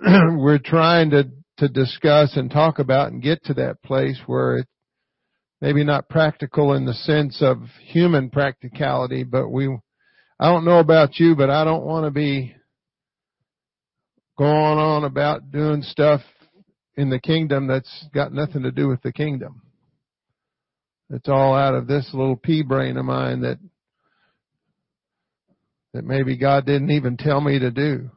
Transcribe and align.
we're 0.36 0.60
trying 0.62 1.10
to, 1.10 1.24
to 1.58 1.68
discuss 1.68 2.36
and 2.36 2.50
talk 2.50 2.78
about 2.78 3.10
and 3.12 3.22
get 3.22 3.42
to 3.44 3.54
that 3.54 3.82
place 3.82 4.18
where 4.26 4.58
it's 4.58 4.70
maybe 5.60 5.84
not 5.84 6.08
practical 6.08 6.74
in 6.74 6.84
the 6.84 6.94
sense 6.94 7.42
of 7.42 7.58
human 7.82 8.30
practicality, 8.30 9.24
but 9.24 9.48
we, 9.48 9.66
I 10.38 10.52
don't 10.52 10.64
know 10.64 10.78
about 10.78 11.18
you, 11.18 11.34
but 11.34 11.50
I 11.50 11.64
don't 11.64 11.84
want 11.84 12.04
to 12.04 12.10
be 12.10 12.54
going 14.36 14.78
on 14.78 15.04
about 15.04 15.50
doing 15.50 15.82
stuff 15.82 16.20
in 16.96 17.10
the 17.10 17.18
kingdom 17.18 17.66
that's 17.66 18.06
got 18.14 18.32
nothing 18.32 18.62
to 18.62 18.70
do 18.70 18.88
with 18.88 19.02
the 19.02 19.12
kingdom. 19.12 19.62
It's 21.10 21.28
all 21.28 21.54
out 21.54 21.74
of 21.74 21.86
this 21.86 22.08
little 22.12 22.36
pea 22.36 22.62
brain 22.62 22.96
of 22.96 23.04
mine 23.04 23.40
that 23.40 23.58
that 25.94 26.04
maybe 26.04 26.36
God 26.36 26.66
didn't 26.66 26.90
even 26.90 27.16
tell 27.16 27.40
me 27.40 27.58
to 27.58 27.70
do. 27.70 28.10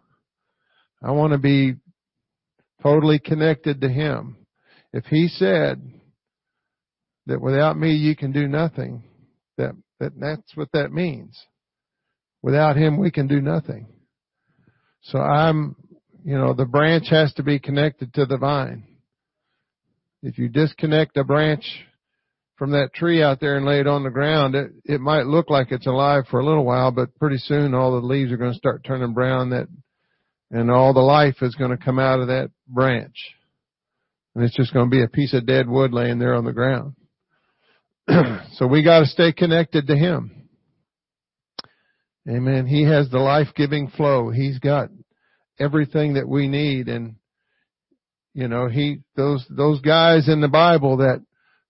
I 1.03 1.11
want 1.11 1.33
to 1.33 1.39
be 1.39 1.75
totally 2.83 3.19
connected 3.19 3.81
to 3.81 3.89
Him. 3.89 4.37
If 4.93 5.05
He 5.05 5.27
said 5.27 5.81
that 7.27 7.41
without 7.41 7.77
me 7.77 7.93
you 7.93 8.15
can 8.15 8.31
do 8.31 8.47
nothing, 8.47 9.03
that, 9.57 9.71
that 9.99 10.19
that's 10.19 10.55
what 10.55 10.71
that 10.73 10.91
means. 10.91 11.39
Without 12.41 12.75
Him 12.75 12.97
we 12.97 13.11
can 13.11 13.27
do 13.27 13.41
nothing. 13.41 13.87
So 15.03 15.19
I'm, 15.19 15.75
you 16.23 16.37
know, 16.37 16.53
the 16.53 16.65
branch 16.65 17.05
has 17.09 17.33
to 17.33 17.43
be 17.43 17.59
connected 17.59 18.13
to 18.15 18.25
the 18.25 18.37
vine. 18.37 18.85
If 20.23 20.37
you 20.37 20.49
disconnect 20.49 21.17
a 21.17 21.23
branch 21.23 21.63
from 22.57 22.71
that 22.71 22.93
tree 22.93 23.23
out 23.23 23.39
there 23.39 23.57
and 23.57 23.65
lay 23.65 23.79
it 23.79 23.87
on 23.87 24.03
the 24.03 24.11
ground, 24.11 24.53
it, 24.53 24.71
it 24.85 25.01
might 25.01 25.25
look 25.25 25.49
like 25.49 25.71
it's 25.71 25.87
alive 25.87 26.25
for 26.29 26.39
a 26.39 26.45
little 26.45 26.63
while, 26.63 26.91
but 26.91 27.15
pretty 27.17 27.39
soon 27.39 27.73
all 27.73 27.99
the 27.99 28.05
leaves 28.05 28.31
are 28.31 28.37
going 28.37 28.51
to 28.51 28.57
start 28.57 28.83
turning 28.83 29.13
brown 29.13 29.49
that, 29.49 29.67
and 30.51 30.69
all 30.69 30.93
the 30.93 30.99
life 30.99 31.37
is 31.41 31.55
going 31.55 31.71
to 31.71 31.83
come 31.83 31.97
out 31.97 32.19
of 32.19 32.27
that 32.27 32.51
branch. 32.67 33.15
And 34.35 34.43
it's 34.43 34.55
just 34.55 34.73
going 34.73 34.85
to 34.85 34.95
be 34.95 35.03
a 35.03 35.07
piece 35.07 35.33
of 35.33 35.45
dead 35.45 35.67
wood 35.67 35.93
laying 35.93 36.19
there 36.19 36.35
on 36.35 36.45
the 36.45 36.53
ground. 36.53 36.95
so 38.53 38.67
we 38.67 38.83
got 38.83 38.99
to 38.99 39.05
stay 39.05 39.31
connected 39.31 39.87
to 39.87 39.95
Him. 39.95 40.47
Amen. 42.29 42.67
He 42.67 42.83
has 42.83 43.09
the 43.09 43.19
life-giving 43.19 43.89
flow. 43.89 44.29
He's 44.29 44.59
got 44.59 44.89
everything 45.59 46.13
that 46.13 46.27
we 46.27 46.47
need 46.47 46.87
and 46.87 47.15
you 48.33 48.47
know, 48.47 48.67
he, 48.67 48.99
those, 49.15 49.45
those 49.49 49.81
guys 49.81 50.29
in 50.29 50.39
the 50.39 50.47
Bible 50.47 50.97
that 50.97 51.21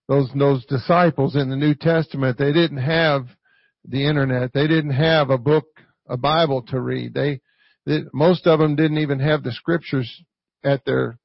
those 0.07 0.29
those 0.35 0.65
disciples 0.65 1.35
in 1.35 1.49
the 1.49 1.55
New 1.55 1.73
Testament, 1.73 2.37
they 2.37 2.51
didn't 2.51 2.77
have 2.77 3.25
the 3.85 4.05
internet. 4.05 4.51
They 4.53 4.67
didn't 4.67 4.93
have 4.93 5.29
a 5.29 5.37
book, 5.37 5.65
a 6.07 6.17
Bible 6.17 6.63
to 6.63 6.79
read. 6.79 7.13
They, 7.13 7.41
most 8.13 8.47
of 8.47 8.59
them 8.59 8.75
didn't 8.75 8.99
even 8.99 9.19
have 9.19 9.43
the 9.43 9.51
scriptures 9.51 10.23
at 10.63 10.85
their 10.85 11.17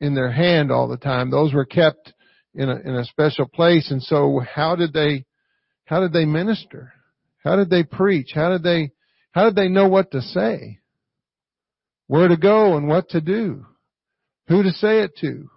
in 0.00 0.14
their 0.14 0.30
hand 0.30 0.70
all 0.70 0.88
the 0.88 0.96
time. 0.96 1.30
Those 1.30 1.52
were 1.52 1.64
kept 1.64 2.12
in 2.54 2.68
a 2.68 2.76
in 2.76 2.94
a 2.94 3.04
special 3.04 3.46
place. 3.46 3.90
And 3.90 4.02
so 4.02 4.40
how 4.40 4.76
did 4.76 4.92
they 4.92 5.24
how 5.84 6.00
did 6.00 6.12
they 6.12 6.24
minister? 6.24 6.92
How 7.44 7.56
did 7.56 7.70
they 7.70 7.82
preach? 7.82 8.32
How 8.34 8.50
did 8.50 8.62
they 8.62 8.92
how 9.32 9.44
did 9.44 9.54
they 9.54 9.68
know 9.68 9.88
what 9.88 10.12
to 10.12 10.20
say? 10.20 10.78
Where 12.06 12.28
to 12.28 12.36
go 12.36 12.76
and 12.76 12.88
what 12.88 13.10
to 13.10 13.20
do? 13.20 13.66
Who 14.48 14.62
to 14.62 14.70
say 14.70 15.00
it 15.00 15.16
to? 15.20 15.50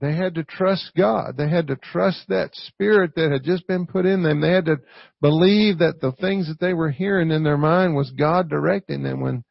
They 0.00 0.14
had 0.14 0.36
to 0.36 0.44
trust 0.44 0.92
God. 0.96 1.36
They 1.36 1.48
had 1.48 1.66
to 1.68 1.76
trust 1.76 2.24
that 2.28 2.54
spirit 2.54 3.12
that 3.16 3.32
had 3.32 3.42
just 3.42 3.66
been 3.66 3.86
put 3.86 4.06
in 4.06 4.22
them. 4.22 4.40
They 4.40 4.52
had 4.52 4.66
to 4.66 4.76
believe 5.20 5.78
that 5.78 6.00
the 6.00 6.12
things 6.12 6.46
that 6.46 6.60
they 6.60 6.72
were 6.72 6.90
hearing 6.90 7.32
in 7.32 7.42
their 7.42 7.58
mind 7.58 7.96
was 7.96 8.12
God 8.12 8.48
directing 8.48 9.02
them. 9.02 9.20
When, 9.20 9.44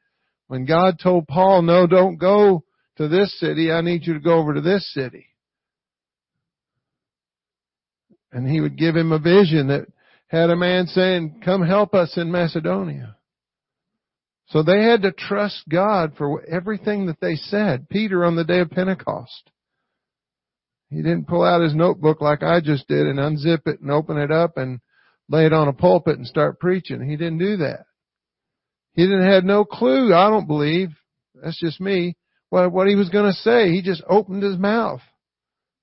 when 0.48 0.66
God 0.66 1.00
told 1.04 1.28
Paul, 1.28 1.64
no, 1.64 1.86
don't 1.86 2.18
go 2.18 2.64
to 2.96 3.10
this 3.10 3.38
city. 3.40 3.72
I 3.72 3.82
need 3.82 4.08
you 4.08 4.14
to 4.14 4.22
go 4.22 4.38
over 4.38 4.54
to 4.54 4.62
this 4.62 4.90
city. 4.94 5.26
And 8.32 8.48
he 8.48 8.62
would 8.62 8.78
give 8.78 8.96
him 8.96 9.12
a 9.12 9.20
vision 9.20 9.68
that 9.68 9.88
had 10.28 10.50
a 10.50 10.56
man 10.56 10.88
saying, 10.88 11.42
come 11.44 11.62
help 11.62 11.94
us 11.94 12.14
in 12.16 12.32
Macedonia. 12.32 13.18
So 14.48 14.64
they 14.64 14.84
had 14.84 15.02
to 15.02 15.12
trust 15.12 15.64
God 15.68 16.14
for 16.18 16.46
everything 16.46 17.08
that 17.08 17.20
they 17.20 17.36
said. 17.36 17.90
Peter 17.90 18.24
on 18.24 18.38
the 18.38 18.46
day 18.46 18.60
of 18.60 18.70
Pentecost. 18.70 19.52
He 20.90 20.98
didn't 20.98 21.28
pull 21.28 21.44
out 21.44 21.62
his 21.62 21.76
notebook 21.76 22.22
like 22.22 22.44
I 22.44 22.62
just 22.62 22.88
did 22.88 23.08
and 23.08 23.20
unzip 23.20 23.68
it 23.68 23.82
and 23.82 23.92
open 23.92 24.18
it 24.18 24.32
up 24.32 24.58
and 24.58 24.80
lay 25.30 25.46
it 25.46 25.54
on 25.54 25.68
a 25.68 25.74
pulpit 25.74 26.18
and 26.18 26.26
start 26.26 26.60
preaching. 26.60 27.08
He 27.08 27.18
didn't 27.18 27.40
do 27.40 27.58
that. 27.58 27.86
He 28.94 29.04
didn't 29.04 29.30
have 29.30 29.44
no 29.44 29.66
clue, 29.66 30.14
I 30.14 30.30
don't 30.30 30.48
believe, 30.48 30.90
that's 31.36 31.60
just 31.60 31.80
me, 31.80 32.16
what, 32.50 32.72
what 32.72 32.88
he 32.88 32.96
was 32.96 33.10
going 33.10 33.32
to 33.32 33.40
say. 33.40 33.72
He 33.72 33.82
just 33.82 34.04
opened 34.10 34.42
his 34.42 34.58
mouth 34.58 35.02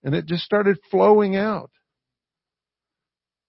and 0.03 0.15
it 0.15 0.27
just 0.27 0.43
started 0.43 0.79
flowing 0.91 1.37
out. 1.37 1.71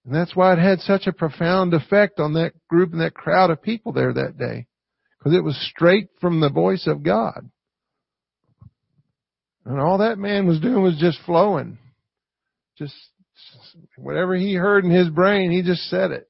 And 0.04 0.14
that's 0.14 0.36
why 0.36 0.52
it 0.52 0.58
had 0.60 0.80
such 0.80 1.08
a 1.08 1.12
profound 1.12 1.74
effect 1.74 2.20
on 2.20 2.34
that 2.34 2.52
group 2.68 2.92
and 2.92 3.00
that 3.00 3.14
crowd 3.14 3.50
of 3.50 3.60
people 3.60 3.92
there 3.92 4.12
that 4.12 4.38
day. 4.38 4.66
Because 5.18 5.36
it 5.36 5.42
was 5.42 5.56
straight 5.70 6.08
from 6.20 6.40
the 6.40 6.50
voice 6.50 6.86
of 6.86 7.02
God. 7.02 7.50
And 9.66 9.80
all 9.80 9.98
that 9.98 10.16
man 10.16 10.46
was 10.46 10.60
doing 10.60 10.80
was 10.80 10.96
just 10.96 11.18
flowing. 11.26 11.78
Just 12.78 12.94
whatever 13.96 14.36
he 14.36 14.54
heard 14.54 14.84
in 14.84 14.92
his 14.92 15.08
brain, 15.08 15.50
he 15.50 15.62
just 15.62 15.90
said 15.90 16.12
it. 16.12 16.28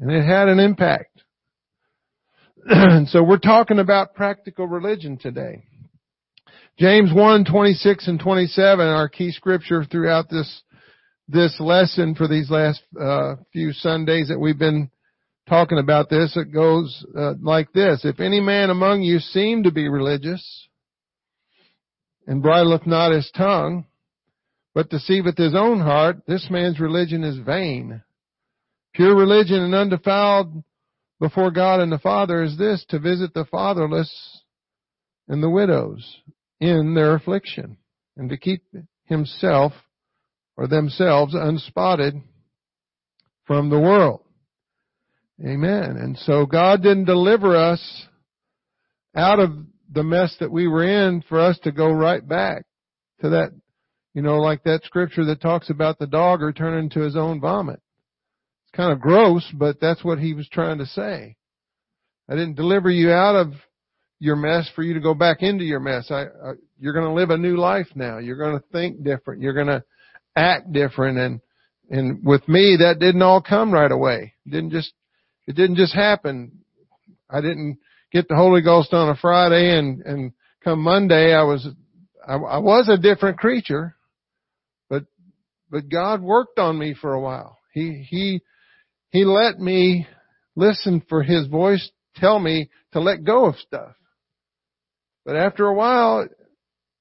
And 0.00 0.10
it 0.10 0.24
had 0.24 0.48
an 0.48 0.60
impact. 0.60 1.22
so 3.08 3.22
we're 3.22 3.36
talking 3.38 3.78
about 3.78 4.14
practical 4.14 4.66
religion 4.66 5.18
today. 5.18 5.64
James 6.78 7.12
1, 7.12 7.44
26 7.44 8.08
and 8.08 8.20
27, 8.20 8.86
our 8.86 9.08
key 9.08 9.30
scripture 9.30 9.84
throughout 9.84 10.30
this, 10.30 10.62
this 11.28 11.54
lesson 11.60 12.14
for 12.14 12.28
these 12.28 12.50
last 12.50 12.80
uh, 12.98 13.34
few 13.52 13.72
Sundays 13.72 14.28
that 14.28 14.38
we've 14.38 14.58
been 14.58 14.90
talking 15.48 15.78
about 15.78 16.08
this. 16.08 16.34
It 16.36 16.52
goes 16.52 17.04
uh, 17.18 17.34
like 17.42 17.72
this. 17.72 18.04
If 18.04 18.20
any 18.20 18.40
man 18.40 18.70
among 18.70 19.02
you 19.02 19.18
seem 19.18 19.64
to 19.64 19.72
be 19.72 19.88
religious, 19.88 20.67
and 22.28 22.42
bridleth 22.42 22.86
not 22.86 23.10
his 23.10 23.28
tongue, 23.34 23.86
but 24.74 24.90
deceiveth 24.90 25.38
his 25.38 25.54
own 25.56 25.80
heart, 25.80 26.18
this 26.26 26.46
man's 26.50 26.78
religion 26.78 27.24
is 27.24 27.38
vain. 27.38 28.02
Pure 28.92 29.16
religion 29.16 29.60
and 29.60 29.74
undefiled 29.74 30.62
before 31.18 31.50
God 31.50 31.80
and 31.80 31.90
the 31.90 31.98
Father 31.98 32.42
is 32.42 32.56
this, 32.58 32.84
to 32.90 32.98
visit 32.98 33.32
the 33.32 33.46
fatherless 33.46 34.42
and 35.26 35.42
the 35.42 35.50
widows 35.50 36.18
in 36.60 36.94
their 36.94 37.14
affliction, 37.14 37.78
and 38.16 38.28
to 38.28 38.36
keep 38.36 38.62
himself 39.06 39.72
or 40.56 40.68
themselves 40.68 41.34
unspotted 41.34 42.14
from 43.46 43.70
the 43.70 43.80
world. 43.80 44.20
Amen. 45.44 45.96
And 45.96 46.18
so 46.18 46.44
God 46.44 46.82
didn't 46.82 47.06
deliver 47.06 47.56
us 47.56 48.06
out 49.16 49.38
of 49.38 49.50
the 49.92 50.02
mess 50.02 50.36
that 50.40 50.50
we 50.50 50.68
were 50.68 50.84
in 50.84 51.22
for 51.28 51.40
us 51.40 51.58
to 51.60 51.72
go 51.72 51.90
right 51.90 52.26
back 52.26 52.64
to 53.20 53.30
that, 53.30 53.52
you 54.14 54.22
know, 54.22 54.38
like 54.38 54.62
that 54.64 54.84
scripture 54.84 55.24
that 55.26 55.40
talks 55.40 55.70
about 55.70 55.98
the 55.98 56.06
dog 56.06 56.40
returning 56.40 56.90
to 56.90 57.00
his 57.00 57.16
own 57.16 57.40
vomit. 57.40 57.80
It's 58.64 58.76
kind 58.76 58.92
of 58.92 59.00
gross, 59.00 59.50
but 59.54 59.80
that's 59.80 60.04
what 60.04 60.18
he 60.18 60.34
was 60.34 60.48
trying 60.48 60.78
to 60.78 60.86
say. 60.86 61.36
I 62.28 62.34
didn't 62.34 62.56
deliver 62.56 62.90
you 62.90 63.10
out 63.10 63.36
of 63.36 63.54
your 64.18 64.36
mess 64.36 64.70
for 64.74 64.82
you 64.82 64.94
to 64.94 65.00
go 65.00 65.14
back 65.14 65.42
into 65.42 65.64
your 65.64 65.80
mess. 65.80 66.10
I, 66.10 66.24
I 66.24 66.52
you're 66.78 66.92
going 66.92 67.06
to 67.06 67.12
live 67.12 67.30
a 67.30 67.38
new 67.38 67.56
life 67.56 67.88
now. 67.94 68.18
You're 68.18 68.36
going 68.36 68.58
to 68.58 68.64
think 68.72 69.02
different. 69.02 69.42
You're 69.42 69.54
going 69.54 69.68
to 69.68 69.82
act 70.36 70.72
different. 70.72 71.18
And, 71.18 71.40
and 71.90 72.24
with 72.24 72.46
me, 72.48 72.76
that 72.80 72.98
didn't 72.98 73.22
all 73.22 73.40
come 73.40 73.72
right 73.72 73.90
away. 73.90 74.34
It 74.46 74.50
didn't 74.50 74.70
just, 74.70 74.92
it 75.46 75.56
didn't 75.56 75.76
just 75.76 75.94
happen. 75.94 76.60
I 77.30 77.40
didn't 77.40 77.78
get 78.12 78.28
the 78.28 78.36
Holy 78.36 78.62
Ghost 78.62 78.92
on 78.92 79.08
a 79.08 79.16
Friday 79.16 79.78
and, 79.78 80.00
and 80.02 80.32
come 80.64 80.80
Monday 80.80 81.32
I 81.32 81.42
was, 81.42 81.66
I, 82.26 82.34
I 82.34 82.58
was 82.58 82.88
a 82.88 82.96
different 82.96 83.38
creature, 83.38 83.96
but, 84.88 85.04
but 85.70 85.88
God 85.88 86.22
worked 86.22 86.58
on 86.58 86.78
me 86.78 86.94
for 87.00 87.12
a 87.12 87.20
while. 87.20 87.58
He, 87.72 88.06
he, 88.08 88.42
he 89.10 89.24
let 89.24 89.58
me 89.58 90.06
listen 90.56 91.02
for 91.08 91.22
His 91.22 91.46
voice 91.46 91.90
tell 92.16 92.38
me 92.38 92.70
to 92.92 93.00
let 93.00 93.24
go 93.24 93.46
of 93.46 93.56
stuff. 93.56 93.94
But 95.24 95.36
after 95.36 95.66
a 95.66 95.74
while, 95.74 96.26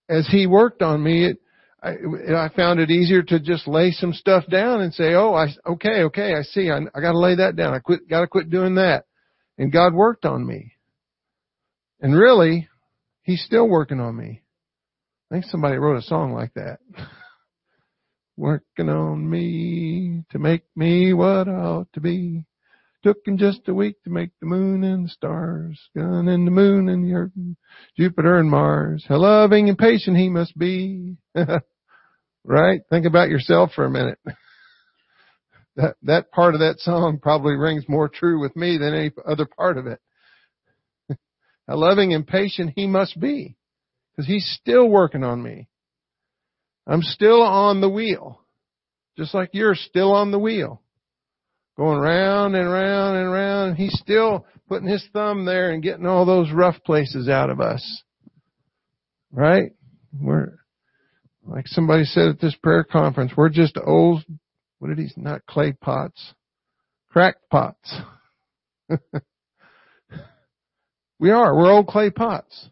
as 0.10 0.28
He 0.28 0.48
worked 0.48 0.82
on 0.82 1.04
me, 1.04 1.26
it, 1.26 1.38
I, 1.82 1.92
I 2.36 2.50
found 2.56 2.80
it 2.80 2.90
easier 2.90 3.22
to 3.24 3.40
just 3.40 3.68
lay 3.68 3.92
some 3.92 4.14
stuff 4.14 4.46
down 4.50 4.82
and 4.82 4.94
say, 4.94 5.14
"Oh, 5.14 5.34
I 5.34 5.48
okay, 5.66 6.04
okay, 6.04 6.34
I 6.34 6.42
see. 6.42 6.70
I, 6.72 6.78
I 6.78 7.02
got 7.02 7.12
to 7.12 7.20
lay 7.20 7.36
that 7.36 7.56
down. 7.56 7.74
I 7.74 7.80
quit, 7.80 8.10
got 8.10 8.22
to 8.22 8.28
quit 8.28 8.50
doing 8.50 8.76
that." 8.76 9.06
And 9.58 9.72
God 9.72 9.94
worked 9.94 10.26
on 10.26 10.46
me. 10.46 10.74
And 12.00 12.16
really, 12.16 12.68
he's 13.24 13.44
still 13.44 13.68
working 13.68 14.00
on 14.00 14.16
me. 14.16 14.42
I 15.30 15.36
think 15.36 15.46
somebody 15.46 15.78
wrote 15.78 15.98
a 15.98 16.04
song 16.04 16.34
like 16.34 16.54
that. 16.54 16.80
working 18.38 18.88
on 18.88 19.28
me 19.30 20.24
to 20.32 20.40
make 20.40 20.64
me 20.76 21.12
what 21.12 21.48
I 21.48 21.54
ought 21.54 21.92
to 21.94 22.00
be. 22.00 22.46
Took 23.04 23.18
him 23.26 23.38
just 23.38 23.68
a 23.68 23.74
week 23.74 23.96
to 24.04 24.10
make 24.10 24.32
the 24.40 24.48
moon 24.48 24.84
and 24.84 25.06
the 25.06 25.10
stars, 25.10 25.80
sun 25.96 26.28
and 26.28 26.46
the 26.48 26.52
moon 26.52 26.90
and 26.90 27.04
the 27.04 27.14
earth, 27.14 27.32
Jupiter 27.98 28.38
and 28.38 28.50
Mars. 28.50 29.06
How 29.08 29.18
loving 29.18 29.70
and 29.70 29.78
patient 29.78 30.18
he 30.18 30.30
must 30.30 30.58
be. 30.58 31.18
right? 32.44 32.82
Think 32.90 33.06
about 33.06 33.30
yourself 33.30 33.72
for 33.76 33.86
a 33.86 33.90
minute. 33.90 34.20
that, 35.76 35.96
that 36.04 36.32
part 36.32 36.54
of 36.54 36.62
that 36.62 36.80
song 36.80 37.20
probably 37.22 37.56
rings 37.56 37.86
more 37.88 38.10
true 38.10 38.40
with 38.40 38.56
me 38.56 38.78
than 38.78 38.94
any 38.94 39.12
other 39.28 39.46
part 39.46 39.78
of 39.78 39.88
it. 39.88 40.00
How 41.68 41.76
loving 41.76 42.14
and 42.14 42.26
patient 42.26 42.74
he 42.76 42.88
must 42.88 43.20
be. 43.20 43.58
Cause 44.16 44.26
he's 44.26 44.58
still 44.60 44.90
working 44.90 45.24
on 45.24 45.44
me. 45.44 45.68
I'm 46.88 47.02
still 47.02 47.42
on 47.42 47.82
the 47.82 47.90
wheel. 47.90 48.42
Just 49.18 49.34
like 49.34 49.50
you're 49.54 49.76
still 49.76 50.14
on 50.14 50.32
the 50.32 50.40
wheel. 50.40 50.82
Going 51.76 52.00
round 52.00 52.56
and 52.56 52.72
round 52.72 53.18
and 53.18 53.32
round. 53.32 53.78
He's 53.78 53.98
still 54.00 54.46
putting 54.68 54.88
his 54.88 55.06
thumb 55.14 55.46
there 55.46 55.72
and 55.72 55.84
getting 55.84 56.08
all 56.08 56.26
those 56.26 56.52
rough 56.52 56.82
places 56.84 57.30
out 57.30 57.50
of 57.50 57.60
us. 57.60 58.04
Right? 59.32 59.74
We're, 60.20 60.58
like 61.46 61.68
somebody 61.68 62.06
said 62.06 62.30
at 62.30 62.40
this 62.40 62.56
prayer 62.56 62.84
conference, 62.84 63.34
we're 63.38 63.50
just 63.50 63.78
old, 63.84 64.24
what 64.80 64.88
did 64.90 64.98
he, 64.98 65.08
say? 65.08 65.22
not 65.22 65.46
clay 65.46 65.74
pots, 65.74 66.34
cracked 67.10 67.50
pots. 67.52 67.96
we 71.20 71.32
are, 71.32 71.56
we're 71.56 71.72
old 71.72 71.88
clay 71.88 72.10
pots. 72.10 72.70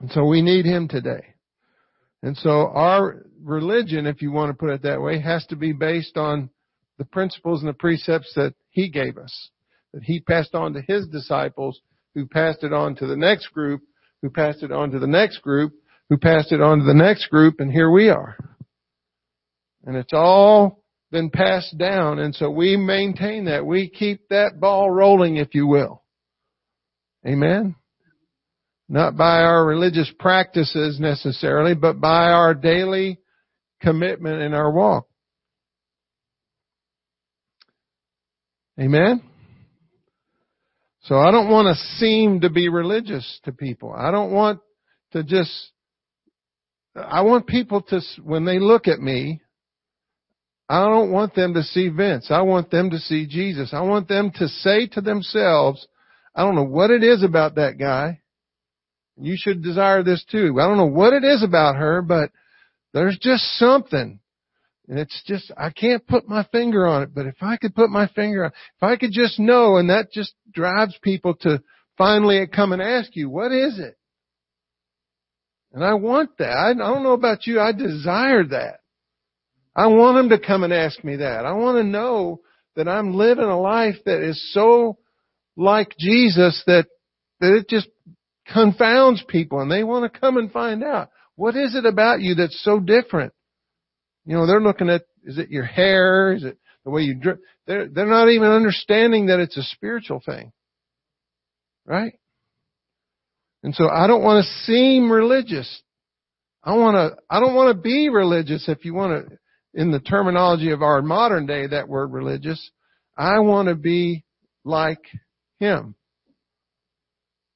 And 0.00 0.10
so 0.12 0.24
we 0.24 0.42
need 0.42 0.64
Him 0.64 0.88
today. 0.88 1.34
And 2.22 2.36
so 2.36 2.68
our 2.68 3.24
religion, 3.42 4.06
if 4.06 4.22
you 4.22 4.30
want 4.30 4.50
to 4.50 4.58
put 4.58 4.70
it 4.70 4.82
that 4.82 5.00
way, 5.00 5.20
has 5.20 5.46
to 5.46 5.56
be 5.56 5.72
based 5.72 6.16
on 6.16 6.50
the 6.98 7.04
principles 7.04 7.60
and 7.60 7.68
the 7.68 7.74
precepts 7.74 8.32
that 8.34 8.54
He 8.70 8.88
gave 8.88 9.18
us, 9.18 9.50
that 9.92 10.02
He 10.02 10.20
passed 10.20 10.54
on 10.54 10.74
to 10.74 10.82
His 10.82 11.06
disciples, 11.08 11.80
who 12.14 12.26
passed 12.26 12.62
it 12.62 12.72
on 12.72 12.94
to 12.96 13.06
the 13.06 13.16
next 13.16 13.48
group, 13.48 13.82
who 14.22 14.30
passed 14.30 14.62
it 14.62 14.72
on 14.72 14.90
to 14.90 14.98
the 14.98 15.06
next 15.06 15.38
group, 15.38 15.72
who 16.08 16.18
passed 16.18 16.52
it 16.52 16.60
on 16.60 16.80
to 16.80 16.84
the 16.84 16.94
next 16.94 17.28
group, 17.28 17.60
and 17.60 17.70
here 17.72 17.90
we 17.90 18.08
are. 18.08 18.36
And 19.84 19.96
it's 19.96 20.12
all 20.12 20.79
been 21.10 21.30
passed 21.30 21.76
down, 21.76 22.18
and 22.18 22.34
so 22.34 22.50
we 22.50 22.76
maintain 22.76 23.46
that. 23.46 23.66
We 23.66 23.88
keep 23.88 24.28
that 24.28 24.60
ball 24.60 24.90
rolling, 24.90 25.36
if 25.36 25.54
you 25.54 25.66
will. 25.66 26.02
Amen? 27.26 27.74
Not 28.88 29.16
by 29.16 29.42
our 29.42 29.64
religious 29.64 30.10
practices 30.18 30.98
necessarily, 30.98 31.74
but 31.74 32.00
by 32.00 32.30
our 32.30 32.54
daily 32.54 33.20
commitment 33.80 34.42
in 34.42 34.54
our 34.54 34.70
walk. 34.70 35.06
Amen? 38.78 39.22
So 41.02 41.16
I 41.18 41.30
don't 41.30 41.50
want 41.50 41.66
to 41.68 41.84
seem 41.96 42.40
to 42.40 42.50
be 42.50 42.68
religious 42.68 43.40
to 43.44 43.52
people. 43.52 43.92
I 43.92 44.10
don't 44.10 44.32
want 44.32 44.60
to 45.12 45.22
just, 45.22 45.52
I 46.94 47.22
want 47.22 47.46
people 47.46 47.82
to, 47.82 48.00
when 48.22 48.44
they 48.44 48.58
look 48.58 48.86
at 48.86 49.00
me, 49.00 49.40
I 50.70 50.84
don't 50.84 51.10
want 51.10 51.34
them 51.34 51.54
to 51.54 51.64
see 51.64 51.88
Vince. 51.88 52.28
I 52.30 52.42
want 52.42 52.70
them 52.70 52.90
to 52.90 52.98
see 52.98 53.26
Jesus. 53.26 53.70
I 53.74 53.80
want 53.80 54.06
them 54.06 54.30
to 54.36 54.46
say 54.46 54.86
to 54.92 55.00
themselves, 55.00 55.84
I 56.32 56.44
don't 56.44 56.54
know 56.54 56.62
what 56.62 56.92
it 56.92 57.02
is 57.02 57.24
about 57.24 57.56
that 57.56 57.76
guy, 57.76 58.20
you 59.16 59.34
should 59.36 59.64
desire 59.64 60.04
this 60.04 60.24
too. 60.30 60.60
I 60.60 60.68
don't 60.68 60.76
know 60.76 60.86
what 60.86 61.12
it 61.12 61.24
is 61.24 61.42
about 61.42 61.74
her, 61.74 62.02
but 62.02 62.30
there's 62.94 63.18
just 63.20 63.42
something. 63.58 64.20
And 64.86 64.98
it's 65.00 65.20
just, 65.26 65.50
I 65.56 65.70
can't 65.70 66.06
put 66.06 66.28
my 66.28 66.46
finger 66.52 66.86
on 66.86 67.02
it, 67.02 67.12
but 67.12 67.26
if 67.26 67.42
I 67.42 67.56
could 67.56 67.74
put 67.74 67.90
my 67.90 68.06
finger 68.06 68.44
on, 68.44 68.52
if 68.76 68.82
I 68.82 68.94
could 68.94 69.10
just 69.10 69.40
know, 69.40 69.76
and 69.76 69.90
that 69.90 70.12
just 70.12 70.34
drives 70.52 70.96
people 71.02 71.34
to 71.40 71.64
finally 71.98 72.46
come 72.46 72.72
and 72.72 72.80
ask 72.80 73.16
you, 73.16 73.28
what 73.28 73.50
is 73.50 73.80
it? 73.80 73.98
And 75.72 75.82
I 75.82 75.94
want 75.94 76.38
that. 76.38 76.56
I 76.56 76.74
don't 76.74 77.02
know 77.02 77.14
about 77.14 77.48
you, 77.48 77.58
I 77.58 77.72
desire 77.72 78.44
that. 78.44 78.79
I 79.74 79.86
want 79.86 80.16
them 80.16 80.38
to 80.38 80.44
come 80.44 80.64
and 80.64 80.72
ask 80.72 81.02
me 81.04 81.16
that. 81.16 81.46
I 81.46 81.52
want 81.52 81.78
to 81.78 81.84
know 81.84 82.40
that 82.76 82.88
I'm 82.88 83.14
living 83.14 83.44
a 83.44 83.60
life 83.60 83.96
that 84.04 84.20
is 84.22 84.52
so 84.52 84.98
like 85.56 85.96
Jesus 85.98 86.62
that, 86.66 86.86
that 87.40 87.54
it 87.54 87.68
just 87.68 87.88
confounds 88.52 89.22
people 89.28 89.60
and 89.60 89.70
they 89.70 89.84
want 89.84 90.12
to 90.12 90.20
come 90.20 90.36
and 90.36 90.50
find 90.50 90.82
out. 90.82 91.10
What 91.36 91.56
is 91.56 91.74
it 91.74 91.86
about 91.86 92.20
you 92.20 92.34
that's 92.34 92.62
so 92.64 92.80
different? 92.80 93.32
You 94.24 94.36
know, 94.36 94.46
they're 94.46 94.60
looking 94.60 94.90
at, 94.90 95.02
is 95.24 95.38
it 95.38 95.50
your 95.50 95.64
hair? 95.64 96.32
Is 96.32 96.44
it 96.44 96.58
the 96.84 96.90
way 96.90 97.02
you 97.02 97.14
dress? 97.14 97.38
They're, 97.66 97.88
they're 97.88 98.06
not 98.06 98.28
even 98.28 98.48
understanding 98.48 99.26
that 99.26 99.40
it's 99.40 99.56
a 99.56 99.62
spiritual 99.62 100.20
thing. 100.24 100.52
Right? 101.86 102.14
And 103.62 103.74
so 103.74 103.88
I 103.88 104.06
don't 104.06 104.22
want 104.22 104.44
to 104.44 104.50
seem 104.64 105.10
religious. 105.10 105.82
I 106.62 106.76
want 106.76 106.94
to, 106.96 107.22
I 107.28 107.40
don't 107.40 107.54
want 107.54 107.76
to 107.76 107.82
be 107.82 108.08
religious 108.08 108.68
if 108.68 108.84
you 108.84 108.94
want 108.94 109.28
to, 109.28 109.38
in 109.74 109.90
the 109.90 110.00
terminology 110.00 110.70
of 110.70 110.82
our 110.82 111.02
modern 111.02 111.46
day, 111.46 111.66
that 111.66 111.88
word 111.88 112.12
religious. 112.12 112.70
I 113.16 113.38
want 113.40 113.68
to 113.68 113.74
be 113.74 114.24
like 114.64 115.02
Him. 115.58 115.94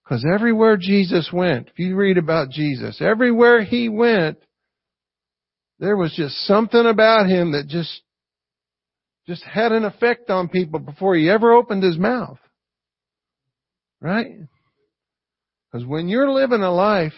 Because 0.05 0.25
everywhere 0.31 0.77
Jesus 0.77 1.31
went, 1.33 1.69
if 1.69 1.79
you 1.79 1.97
read 1.97 2.19
about 2.19 2.51
Jesus, 2.51 3.01
everywhere 3.01 3.65
he 3.65 3.89
went, 3.89 4.37
there 5.79 5.97
was 5.97 6.13
just 6.15 6.35
something 6.47 6.87
about 6.87 7.27
him 7.27 7.53
that 7.53 7.69
just, 7.69 8.03
just 9.27 9.43
had 9.45 9.73
an 9.73 9.85
effect 9.85 10.29
on 10.29 10.49
people 10.49 10.79
before 10.79 11.15
he 11.15 11.31
ever 11.31 11.53
opened 11.53 11.83
his 11.83 11.97
mouth. 11.97 12.39
Right? 14.01 14.27
Because 15.73 15.87
when 15.87 16.09
you're 16.09 16.31
living 16.31 16.61
a 16.61 16.71
life 16.71 17.15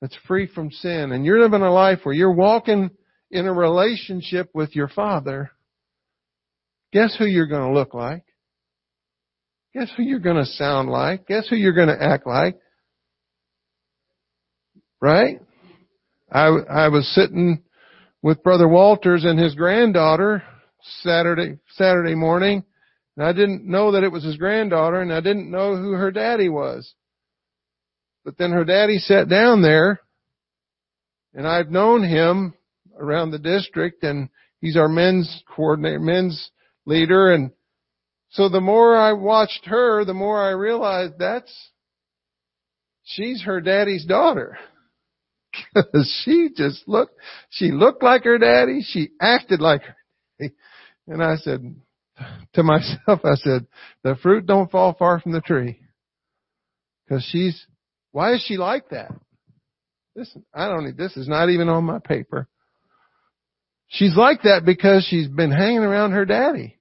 that's 0.00 0.16
free 0.26 0.46
from 0.46 0.70
sin 0.70 1.12
and 1.12 1.26
you're 1.26 1.42
living 1.42 1.60
a 1.60 1.72
life 1.72 2.00
where 2.02 2.14
you're 2.14 2.32
walking 2.32 2.90
in 3.34 3.46
a 3.46 3.52
relationship 3.52 4.48
with 4.54 4.76
your 4.76 4.86
Father, 4.86 5.50
guess 6.92 7.16
who 7.18 7.26
you're 7.26 7.48
going 7.48 7.68
to 7.68 7.78
look 7.78 7.92
like? 7.92 8.22
Guess 9.74 9.90
who 9.96 10.04
you're 10.04 10.20
going 10.20 10.36
to 10.36 10.46
sound 10.46 10.88
like? 10.88 11.26
Guess 11.26 11.48
who 11.48 11.56
you're 11.56 11.72
going 11.72 11.88
to 11.88 12.00
act 12.00 12.28
like? 12.28 12.56
Right? 15.00 15.40
I, 16.30 16.46
I 16.46 16.88
was 16.88 17.12
sitting 17.12 17.64
with 18.22 18.44
Brother 18.44 18.68
Walters 18.68 19.24
and 19.24 19.38
his 19.38 19.56
granddaughter 19.56 20.44
Saturday, 21.02 21.58
Saturday 21.72 22.14
morning, 22.14 22.62
and 23.16 23.26
I 23.26 23.32
didn't 23.32 23.66
know 23.66 23.92
that 23.92 24.04
it 24.04 24.12
was 24.12 24.22
his 24.22 24.36
granddaughter, 24.36 25.00
and 25.00 25.12
I 25.12 25.20
didn't 25.20 25.50
know 25.50 25.76
who 25.76 25.92
her 25.92 26.12
daddy 26.12 26.48
was. 26.48 26.94
But 28.24 28.38
then 28.38 28.52
her 28.52 28.64
daddy 28.64 28.98
sat 28.98 29.28
down 29.28 29.60
there, 29.60 30.00
and 31.34 31.48
I've 31.48 31.70
known 31.70 32.04
him 32.04 32.54
around 32.98 33.30
the 33.30 33.38
district, 33.38 34.02
and 34.02 34.28
he's 34.60 34.76
our 34.76 34.88
men's 34.88 35.42
coordinator, 35.54 36.00
men's 36.00 36.50
leader, 36.86 37.32
and 37.32 37.50
so 38.34 38.48
the 38.48 38.60
more 38.60 38.96
I 38.96 39.12
watched 39.12 39.66
her, 39.66 40.04
the 40.04 40.12
more 40.12 40.42
I 40.42 40.50
realized 40.50 41.14
that's, 41.20 41.52
she's 43.04 43.44
her 43.44 43.60
daddy's 43.60 44.04
daughter. 44.04 44.58
Cause 45.72 46.22
she 46.24 46.48
just 46.54 46.88
looked, 46.88 47.14
she 47.50 47.70
looked 47.70 48.02
like 48.02 48.24
her 48.24 48.38
daddy, 48.38 48.82
she 48.82 49.10
acted 49.20 49.60
like 49.60 49.82
her 49.82 49.96
daddy. 50.40 50.54
And 51.06 51.22
I 51.22 51.36
said 51.36 51.76
to 52.54 52.62
myself, 52.64 53.20
I 53.24 53.36
said, 53.36 53.68
the 54.02 54.16
fruit 54.20 54.46
don't 54.46 54.70
fall 54.70 54.94
far 54.98 55.20
from 55.20 55.30
the 55.30 55.40
tree. 55.40 55.78
Cause 57.08 57.24
she's, 57.30 57.64
why 58.10 58.32
is 58.34 58.44
she 58.44 58.56
like 58.56 58.88
that? 58.88 59.12
Listen, 60.16 60.44
I 60.52 60.66
don't 60.66 60.86
need, 60.86 60.96
this 60.96 61.16
is 61.16 61.28
not 61.28 61.50
even 61.50 61.68
on 61.68 61.84
my 61.84 62.00
paper. 62.00 62.48
She's 63.94 64.16
like 64.16 64.42
that 64.42 64.64
because 64.64 65.06
she's 65.08 65.28
been 65.28 65.52
hanging 65.52 65.84
around 65.84 66.12
her 66.12 66.24
daddy. 66.24 66.78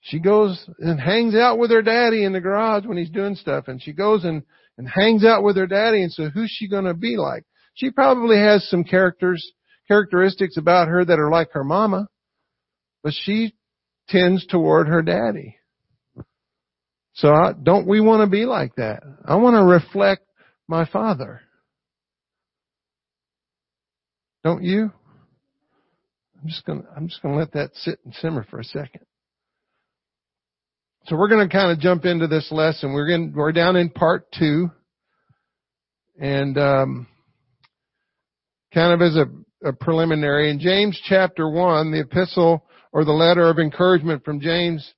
She 0.00 0.20
goes 0.20 0.64
and 0.78 1.00
hangs 1.00 1.34
out 1.34 1.58
with 1.58 1.72
her 1.72 1.82
daddy 1.82 2.22
in 2.24 2.32
the 2.32 2.40
garage 2.40 2.86
when 2.86 2.96
he's 2.96 3.10
doing 3.10 3.34
stuff 3.34 3.66
and 3.66 3.82
she 3.82 3.92
goes 3.92 4.24
and, 4.24 4.44
and 4.76 4.88
hangs 4.88 5.24
out 5.24 5.42
with 5.42 5.56
her 5.56 5.66
daddy 5.66 6.02
and 6.02 6.12
so 6.12 6.30
who's 6.30 6.50
she 6.54 6.68
gonna 6.68 6.94
be 6.94 7.16
like? 7.16 7.42
She 7.74 7.90
probably 7.90 8.36
has 8.36 8.68
some 8.68 8.84
characters, 8.84 9.44
characteristics 9.88 10.56
about 10.56 10.86
her 10.86 11.04
that 11.04 11.18
are 11.18 11.30
like 11.30 11.50
her 11.52 11.64
mama, 11.64 12.06
but 13.02 13.12
she 13.12 13.56
tends 14.08 14.46
toward 14.46 14.86
her 14.86 15.02
daddy. 15.02 15.56
So 17.14 17.32
I, 17.32 17.54
don't 17.60 17.88
we 17.88 18.00
want 18.00 18.22
to 18.22 18.30
be 18.30 18.44
like 18.44 18.76
that? 18.76 19.02
I 19.24 19.34
want 19.34 19.56
to 19.56 19.64
reflect 19.64 20.22
my 20.68 20.84
father. 20.84 21.40
Don't 24.44 24.62
you? 24.62 24.92
I'm 26.40 26.48
just 26.48 26.64
gonna, 26.64 26.84
I'm 26.96 27.08
just 27.08 27.22
gonna 27.22 27.36
let 27.36 27.52
that 27.52 27.70
sit 27.74 27.98
and 28.04 28.14
simmer 28.14 28.46
for 28.48 28.60
a 28.60 28.64
second. 28.64 29.02
So 31.08 31.16
we're 31.16 31.28
going 31.28 31.48
to 31.48 31.50
kind 31.50 31.72
of 31.72 31.78
jump 31.78 32.04
into 32.04 32.26
this 32.26 32.48
lesson. 32.50 32.92
We're 32.92 33.08
going 33.08 33.32
we're 33.34 33.52
down 33.52 33.76
in 33.76 33.88
part 33.88 34.26
two, 34.38 34.70
and 36.20 36.58
um, 36.58 37.06
kind 38.74 38.92
of 38.92 39.00
as 39.00 39.16
a, 39.16 39.68
a 39.68 39.72
preliminary 39.72 40.50
in 40.50 40.60
James 40.60 41.00
chapter 41.08 41.48
one, 41.48 41.92
the 41.92 42.00
epistle 42.00 42.66
or 42.92 43.06
the 43.06 43.12
letter 43.12 43.48
of 43.48 43.58
encouragement 43.58 44.22
from 44.22 44.40
James. 44.40 44.92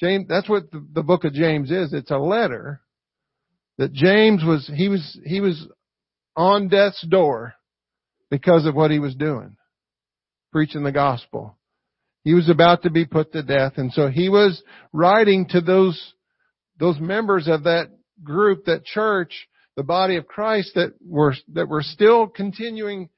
James, 0.00 0.26
that's 0.28 0.48
what 0.48 0.70
the, 0.70 0.86
the 0.92 1.02
book 1.02 1.24
of 1.24 1.32
James 1.32 1.72
is. 1.72 1.92
It's 1.92 2.12
a 2.12 2.18
letter 2.18 2.80
that 3.78 3.92
James 3.92 4.44
was, 4.44 4.70
he 4.72 4.88
was, 4.88 5.18
he 5.24 5.40
was 5.40 5.66
on 6.36 6.68
death's 6.68 7.04
door 7.08 7.54
because 8.30 8.66
of 8.66 8.76
what 8.76 8.92
he 8.92 9.00
was 9.00 9.16
doing. 9.16 9.56
Preaching 10.56 10.84
the 10.84 10.90
gospel. 10.90 11.54
He 12.24 12.32
was 12.32 12.48
about 12.48 12.84
to 12.84 12.90
be 12.90 13.04
put 13.04 13.30
to 13.34 13.42
death 13.42 13.74
and 13.76 13.92
so 13.92 14.08
he 14.08 14.30
was 14.30 14.62
writing 14.90 15.46
to 15.50 15.60
those, 15.60 16.14
those 16.80 16.98
members 16.98 17.46
of 17.46 17.64
that 17.64 17.90
group, 18.24 18.64
that 18.64 18.86
church, 18.86 19.48
the 19.76 19.82
body 19.82 20.16
of 20.16 20.26
Christ 20.26 20.70
that 20.74 20.94
were, 21.06 21.34
that 21.52 21.68
were 21.68 21.82
still 21.82 22.26
continuing 22.26 23.10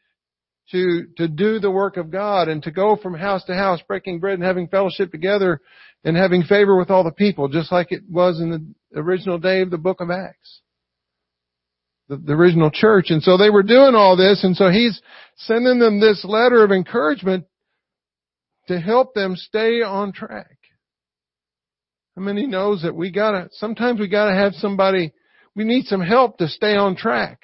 to, 0.72 1.06
to 1.16 1.28
do 1.28 1.60
the 1.60 1.70
work 1.70 1.96
of 1.96 2.10
God 2.10 2.48
and 2.48 2.60
to 2.64 2.72
go 2.72 2.96
from 2.96 3.14
house 3.14 3.44
to 3.44 3.54
house, 3.54 3.80
breaking 3.86 4.18
bread 4.18 4.34
and 4.34 4.42
having 4.42 4.66
fellowship 4.66 5.12
together 5.12 5.60
and 6.02 6.16
having 6.16 6.42
favor 6.42 6.76
with 6.76 6.90
all 6.90 7.04
the 7.04 7.12
people, 7.12 7.46
just 7.46 7.70
like 7.70 7.92
it 7.92 8.02
was 8.10 8.40
in 8.40 8.50
the 8.50 9.00
original 9.00 9.38
day 9.38 9.60
of 9.60 9.70
the 9.70 9.78
book 9.78 10.00
of 10.00 10.10
Acts. 10.10 10.60
The, 12.08 12.16
the 12.16 12.32
original 12.32 12.70
church. 12.70 13.06
And 13.10 13.22
so 13.22 13.36
they 13.36 13.50
were 13.50 13.62
doing 13.62 13.94
all 13.94 14.16
this, 14.16 14.42
and 14.42 14.56
so 14.56 14.70
he's 14.70 15.00
sending 15.36 15.78
them 15.78 16.00
this 16.00 16.24
letter 16.24 16.64
of 16.64 16.72
encouragement 16.72 17.44
to 18.68 18.80
help 18.80 19.14
them 19.14 19.36
stay 19.36 19.82
on 19.82 20.12
track. 20.12 20.56
How 22.16 22.22
many 22.22 22.46
knows 22.46 22.82
that 22.82 22.94
we 22.94 23.12
gotta, 23.12 23.48
sometimes 23.52 24.00
we 24.00 24.08
gotta 24.08 24.34
have 24.34 24.54
somebody, 24.54 25.12
we 25.54 25.64
need 25.64 25.84
some 25.84 26.00
help 26.00 26.38
to 26.38 26.48
stay 26.48 26.76
on 26.76 26.96
track. 26.96 27.42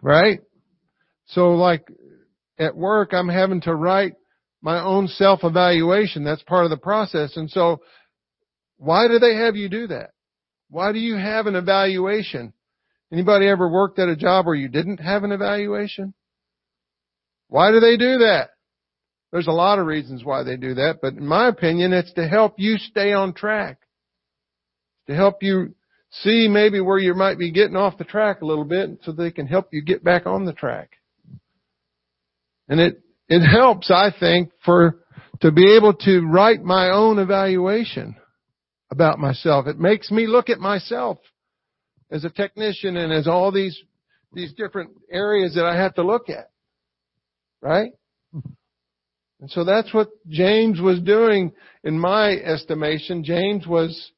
Right? 0.00 0.40
So 1.26 1.52
like 1.52 1.86
at 2.58 2.76
work, 2.76 3.12
I'm 3.12 3.28
having 3.28 3.60
to 3.62 3.74
write 3.74 4.14
my 4.60 4.82
own 4.82 5.08
self-evaluation. 5.08 6.24
That's 6.24 6.42
part 6.42 6.64
of 6.64 6.70
the 6.70 6.76
process. 6.76 7.36
And 7.36 7.50
so 7.50 7.80
why 8.76 9.08
do 9.08 9.18
they 9.18 9.36
have 9.36 9.54
you 9.54 9.68
do 9.68 9.86
that? 9.88 10.10
Why 10.72 10.90
do 10.92 10.98
you 10.98 11.16
have 11.16 11.46
an 11.46 11.54
evaluation? 11.54 12.54
Anybody 13.12 13.46
ever 13.46 13.68
worked 13.68 13.98
at 13.98 14.08
a 14.08 14.16
job 14.16 14.46
where 14.46 14.54
you 14.54 14.68
didn't 14.68 15.00
have 15.00 15.22
an 15.22 15.30
evaluation? 15.30 16.14
Why 17.48 17.70
do 17.70 17.78
they 17.78 17.98
do 17.98 18.18
that? 18.18 18.52
There's 19.32 19.48
a 19.48 19.52
lot 19.52 19.78
of 19.78 19.86
reasons 19.86 20.24
why 20.24 20.44
they 20.44 20.56
do 20.56 20.72
that, 20.76 21.00
but 21.02 21.12
in 21.12 21.26
my 21.26 21.48
opinion, 21.48 21.92
it's 21.92 22.14
to 22.14 22.26
help 22.26 22.54
you 22.56 22.78
stay 22.78 23.12
on 23.12 23.34
track. 23.34 23.80
To 25.08 25.14
help 25.14 25.42
you 25.42 25.74
see 26.10 26.48
maybe 26.48 26.80
where 26.80 26.98
you 26.98 27.12
might 27.12 27.38
be 27.38 27.52
getting 27.52 27.76
off 27.76 27.98
the 27.98 28.04
track 28.04 28.40
a 28.40 28.46
little 28.46 28.64
bit 28.64 29.00
so 29.02 29.12
they 29.12 29.30
can 29.30 29.46
help 29.46 29.68
you 29.72 29.82
get 29.82 30.02
back 30.02 30.24
on 30.26 30.46
the 30.46 30.54
track. 30.54 30.92
And 32.70 32.80
it, 32.80 33.02
it 33.28 33.46
helps, 33.46 33.90
I 33.90 34.08
think, 34.18 34.52
for, 34.64 35.00
to 35.42 35.52
be 35.52 35.76
able 35.76 35.92
to 35.92 36.22
write 36.22 36.62
my 36.62 36.88
own 36.88 37.18
evaluation 37.18 38.16
about 38.92 39.18
myself. 39.18 39.66
It 39.66 39.78
makes 39.78 40.10
me 40.10 40.26
look 40.26 40.50
at 40.50 40.60
myself 40.60 41.18
as 42.10 42.24
a 42.24 42.30
technician 42.30 42.98
and 42.98 43.10
as 43.10 43.26
all 43.26 43.50
these, 43.50 43.76
these 44.34 44.52
different 44.52 44.90
areas 45.10 45.54
that 45.54 45.64
I 45.64 45.76
have 45.76 45.94
to 45.94 46.02
look 46.02 46.28
at. 46.28 46.50
Right? 47.62 47.92
And 49.40 49.50
so 49.50 49.64
that's 49.64 49.92
what 49.94 50.10
James 50.28 50.78
was 50.78 51.00
doing 51.00 51.52
in 51.82 51.98
my 51.98 52.32
estimation. 52.32 53.24
James 53.24 53.66
was, 53.66 54.12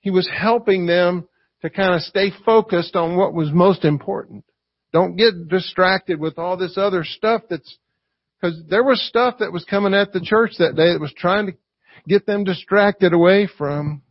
he 0.00 0.10
was 0.10 0.28
helping 0.28 0.86
them 0.86 1.28
to 1.62 1.70
kind 1.70 1.94
of 1.94 2.02
stay 2.02 2.32
focused 2.44 2.96
on 2.96 3.16
what 3.16 3.32
was 3.32 3.50
most 3.52 3.84
important. 3.84 4.44
Don't 4.92 5.16
get 5.16 5.48
distracted 5.48 6.18
with 6.18 6.36
all 6.36 6.56
this 6.56 6.76
other 6.76 7.04
stuff 7.04 7.42
that's, 7.48 7.78
cause 8.40 8.60
there 8.68 8.84
was 8.84 9.00
stuff 9.08 9.36
that 9.38 9.52
was 9.52 9.64
coming 9.64 9.94
at 9.94 10.12
the 10.12 10.20
church 10.20 10.52
that 10.58 10.74
day 10.74 10.92
that 10.92 11.00
was 11.00 11.14
trying 11.16 11.46
to 11.46 11.52
get 12.08 12.26
them 12.26 12.44
distracted 12.44 13.12
away 13.12 13.48
from 13.58 14.02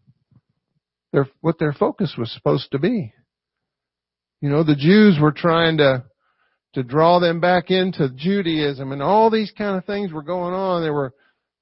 their, 1.11 1.27
what 1.41 1.59
their 1.59 1.73
focus 1.73 2.15
was 2.17 2.31
supposed 2.31 2.71
to 2.71 2.79
be. 2.79 3.13
You 4.41 4.49
know, 4.49 4.63
the 4.63 4.75
Jews 4.75 5.17
were 5.19 5.31
trying 5.31 5.77
to, 5.77 6.03
to 6.73 6.83
draw 6.83 7.19
them 7.19 7.39
back 7.39 7.71
into 7.71 8.09
Judaism 8.15 8.91
and 8.91 9.01
all 9.01 9.29
these 9.29 9.51
kind 9.57 9.77
of 9.77 9.85
things 9.85 10.11
were 10.11 10.23
going 10.23 10.53
on. 10.53 10.81
There 10.81 10.93
were, 10.93 11.13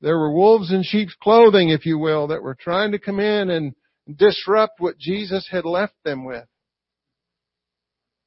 there 0.02 0.18
were 0.18 0.34
wolves 0.34 0.72
in 0.72 0.84
sheep's 0.84 1.16
clothing, 1.22 1.70
if 1.70 1.86
you 1.86 1.98
will, 1.98 2.28
that 2.28 2.42
were 2.42 2.58
trying 2.60 2.92
to 2.92 3.00
come 3.00 3.20
in 3.20 3.50
and 3.50 3.74
disrupt 4.14 4.80
what 4.80 4.98
Jesus 4.98 5.48
had 5.50 5.66
left 5.66 5.94
them 6.04 6.26
with. 6.26 6.46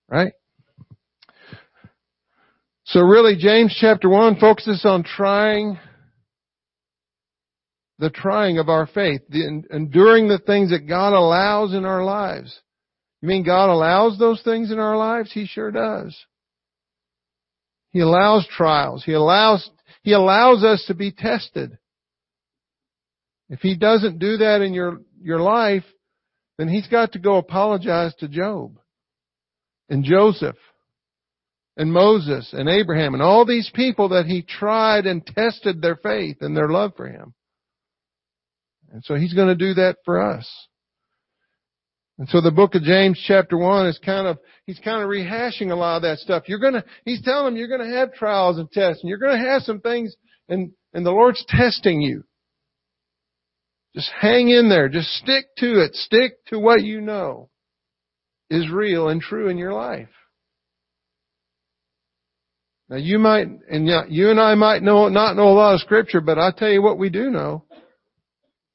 Right? 0.09 0.33
So 2.85 3.00
really 3.00 3.35
James 3.37 3.76
chapter 3.81 4.09
1 4.09 4.37
focuses 4.38 4.85
on 4.85 5.03
trying 5.03 5.76
the 7.99 8.11
trying 8.11 8.59
of 8.59 8.69
our 8.69 8.87
faith, 8.87 9.23
the 9.29 9.65
enduring 9.71 10.29
the 10.29 10.38
things 10.38 10.71
that 10.71 10.88
God 10.88 11.12
allows 11.12 11.73
in 11.73 11.85
our 11.85 12.05
lives. 12.05 12.61
You 13.23 13.29
mean 13.29 13.45
God 13.45 13.71
allows 13.71 14.19
those 14.19 14.43
things 14.43 14.71
in 14.71 14.79
our 14.79 14.97
lives? 14.97 15.33
He 15.33 15.47
sure 15.47 15.71
does. 15.71 16.17
He 17.91 18.00
allows 18.00 18.47
trials. 18.47 19.03
He 19.05 19.12
allows, 19.12 19.69
He 20.03 20.12
allows 20.12 20.62
us 20.62 20.85
to 20.88 20.95
be 20.95 21.12
tested. 21.12 21.79
If 23.49 23.61
He 23.61 23.76
doesn't 23.76 24.19
do 24.19 24.37
that 24.38 24.61
in 24.61 24.75
your, 24.75 25.00
your 25.21 25.41
life, 25.41 25.85
then 26.59 26.69
He's 26.69 26.88
got 26.88 27.12
to 27.12 27.19
go 27.19 27.37
apologize 27.37 28.15
to 28.17 28.29
Job 28.29 28.79
and 29.88 30.05
Joseph 30.05 30.57
and 31.76 31.93
Moses 31.93 32.50
and 32.53 32.69
Abraham 32.69 33.15
and 33.15 33.23
all 33.23 33.45
these 33.45 33.71
people 33.75 34.11
that 34.11 34.26
he 34.26 34.43
tried 34.43 35.07
and 35.07 35.25
tested 35.25 35.81
their 35.81 35.97
faith 35.97 36.38
and 36.41 36.57
their 36.57 36.69
love 36.69 36.93
for 36.97 37.07
him. 37.07 37.35
And 38.93 39.05
so 39.05 39.14
he's 39.14 39.35
going 39.35 39.49
to 39.49 39.55
do 39.55 39.75
that 39.75 39.97
for 40.05 40.21
us. 40.21 40.50
And 42.19 42.28
so 42.31 42.40
the 42.40 42.50
book 42.50 42.75
of 42.75 42.83
James 42.83 43.23
chapter 43.26 43.59
1 43.59 43.87
is 43.88 43.99
kind 44.05 44.26
of, 44.26 44.38
he's 44.64 44.78
kind 44.78 45.02
of 45.02 45.09
rehashing 45.11 45.71
a 45.71 45.75
lot 45.75 45.97
of 45.97 46.02
that 46.02 46.19
stuff. 46.19 46.45
You're 46.47 46.59
gonna, 46.59 46.83
he's 47.05 47.21
telling 47.23 47.45
them 47.45 47.57
you're 47.57 47.69
gonna 47.69 47.95
have 47.95 48.14
trials 48.14 48.59
and 48.59 48.71
tests 48.71 49.02
and 49.02 49.11
you're 49.11 49.19
gonna 49.19 49.38
have 49.38 49.62
some 49.62 49.81
things 49.81 50.14
and, 50.49 50.73
and 50.95 51.05
the 51.05 51.11
Lord's 51.11 51.45
testing 51.47 52.00
you. 52.00 52.25
Just 53.95 54.11
hang 54.19 54.49
in 54.49 54.71
there. 54.71 54.88
Just 54.88 55.09
stick 55.09 55.47
to 55.59 55.83
it. 55.83 55.95
Stick 55.95 56.45
to 56.47 56.59
what 56.59 56.83
you 56.83 57.02
know 57.02 57.50
is 58.49 58.71
real 58.71 59.09
and 59.09 59.21
true 59.21 59.49
in 59.49 59.59
your 59.59 59.75
life. 59.75 60.09
Now 62.88 62.97
you 62.97 63.19
might, 63.19 63.49
and 63.71 63.88
you 64.09 64.31
and 64.31 64.40
I 64.40 64.55
might 64.55 64.83
know, 64.83 65.09
not 65.09 65.37
know 65.37 65.49
a 65.49 65.55
lot 65.55 65.75
of 65.75 65.81
scripture, 65.81 66.21
but 66.21 66.38
I 66.38 66.50
tell 66.57 66.71
you 66.71 66.81
what 66.81 66.99
we 66.99 67.11
do 67.11 67.31
know. 67.31 67.64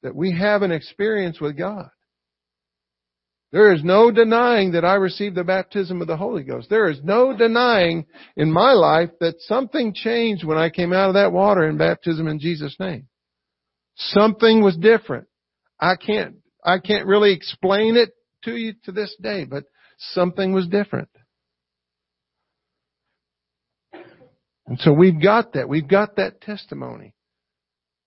That 0.02 0.14
we 0.14 0.36
have 0.36 0.62
an 0.62 0.72
experience 0.72 1.40
with 1.40 1.56
God. 1.56 1.88
There 3.52 3.72
is 3.74 3.84
no 3.84 4.10
denying 4.10 4.72
that 4.72 4.84
I 4.84 4.94
received 4.94 5.36
the 5.36 5.44
baptism 5.44 6.00
of 6.00 6.08
the 6.08 6.16
Holy 6.16 6.42
Ghost. 6.42 6.70
There 6.70 6.88
is 6.88 6.98
no 7.04 7.36
denying 7.36 8.06
in 8.34 8.50
my 8.50 8.72
life 8.72 9.10
that 9.20 9.40
something 9.40 9.92
changed 9.92 10.42
when 10.42 10.56
I 10.56 10.70
came 10.70 10.94
out 10.94 11.08
of 11.08 11.14
that 11.14 11.32
water 11.32 11.68
in 11.68 11.76
baptism 11.76 12.28
in 12.28 12.38
Jesus' 12.38 12.76
name. 12.80 13.08
Something 13.96 14.62
was 14.62 14.76
different. 14.78 15.26
I 15.78 15.96
can't, 15.96 16.36
I 16.64 16.78
can't 16.78 17.06
really 17.06 17.34
explain 17.34 17.96
it 17.96 18.12
to 18.44 18.56
you 18.56 18.72
to 18.84 18.92
this 18.92 19.14
day, 19.20 19.44
but 19.44 19.64
something 19.98 20.54
was 20.54 20.66
different. 20.66 21.10
And 24.66 24.80
so 24.80 24.92
we've 24.92 25.20
got 25.20 25.52
that. 25.52 25.68
We've 25.68 25.86
got 25.86 26.16
that 26.16 26.40
testimony. 26.40 27.14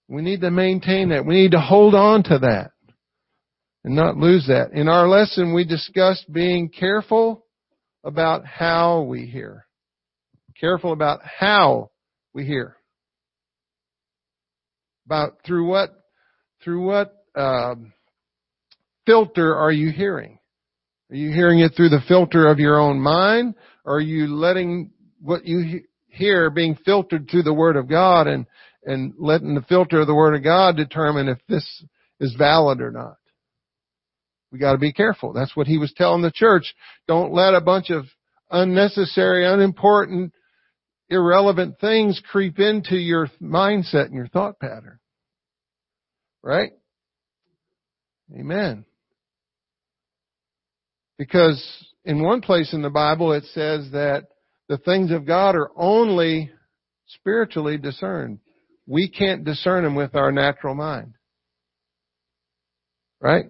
We 0.07 0.21
need 0.21 0.41
to 0.41 0.51
maintain 0.51 1.09
that. 1.09 1.25
We 1.25 1.35
need 1.35 1.51
to 1.51 1.59
hold 1.59 1.95
on 1.95 2.23
to 2.23 2.39
that 2.39 2.71
and 3.83 3.95
not 3.95 4.17
lose 4.17 4.47
that. 4.47 4.71
In 4.73 4.87
our 4.87 5.07
lesson, 5.07 5.53
we 5.53 5.65
discussed 5.65 6.31
being 6.31 6.69
careful 6.69 7.45
about 8.03 8.45
how 8.45 9.01
we 9.01 9.25
hear. 9.25 9.65
Careful 10.59 10.93
about 10.93 11.21
how 11.23 11.91
we 12.33 12.45
hear. 12.45 12.77
About 15.05 15.37
through 15.45 15.67
what, 15.67 15.91
through 16.63 16.85
what, 16.85 17.13
um, 17.35 17.93
filter 19.05 19.55
are 19.55 19.71
you 19.71 19.91
hearing? 19.91 20.39
Are 21.11 21.15
you 21.15 21.31
hearing 21.31 21.59
it 21.59 21.73
through 21.75 21.89
the 21.89 22.01
filter 22.07 22.47
of 22.47 22.59
your 22.59 22.79
own 22.79 22.99
mind? 22.99 23.55
Or 23.83 23.97
are 23.97 24.01
you 24.01 24.35
letting 24.35 24.91
what 25.21 25.45
you 25.45 25.81
hear 26.07 26.49
being 26.49 26.77
filtered 26.85 27.29
through 27.29 27.43
the 27.43 27.53
Word 27.53 27.75
of 27.75 27.87
God 27.87 28.27
and, 28.27 28.45
and 28.85 29.13
letting 29.17 29.55
the 29.55 29.61
filter 29.63 30.01
of 30.01 30.07
the 30.07 30.15
Word 30.15 30.35
of 30.35 30.43
God 30.43 30.77
determine 30.77 31.27
if 31.27 31.39
this 31.47 31.83
is 32.19 32.35
valid 32.37 32.81
or 32.81 32.91
not. 32.91 33.17
We 34.51 34.59
gotta 34.59 34.77
be 34.77 34.93
careful. 34.93 35.33
That's 35.33 35.55
what 35.55 35.67
he 35.67 35.77
was 35.77 35.93
telling 35.93 36.21
the 36.21 36.31
church. 36.31 36.75
Don't 37.07 37.33
let 37.33 37.53
a 37.53 37.61
bunch 37.61 37.89
of 37.89 38.05
unnecessary, 38.49 39.45
unimportant, 39.45 40.33
irrelevant 41.09 41.79
things 41.79 42.21
creep 42.31 42.59
into 42.59 42.95
your 42.95 43.29
mindset 43.41 44.05
and 44.05 44.13
your 44.13 44.27
thought 44.27 44.59
pattern. 44.59 44.99
Right? 46.41 46.71
Amen. 48.33 48.85
Because 51.17 51.61
in 52.03 52.23
one 52.23 52.41
place 52.41 52.73
in 52.73 52.81
the 52.81 52.89
Bible 52.89 53.33
it 53.33 53.43
says 53.53 53.89
that 53.91 54.27
the 54.67 54.77
things 54.77 55.11
of 55.11 55.25
God 55.25 55.55
are 55.55 55.71
only 55.75 56.51
spiritually 57.07 57.77
discerned. 57.77 58.39
We 58.87 59.09
can't 59.09 59.43
discern 59.43 59.83
them 59.83 59.95
with 59.95 60.15
our 60.15 60.31
natural 60.31 60.75
mind. 60.75 61.15
Right? 63.19 63.45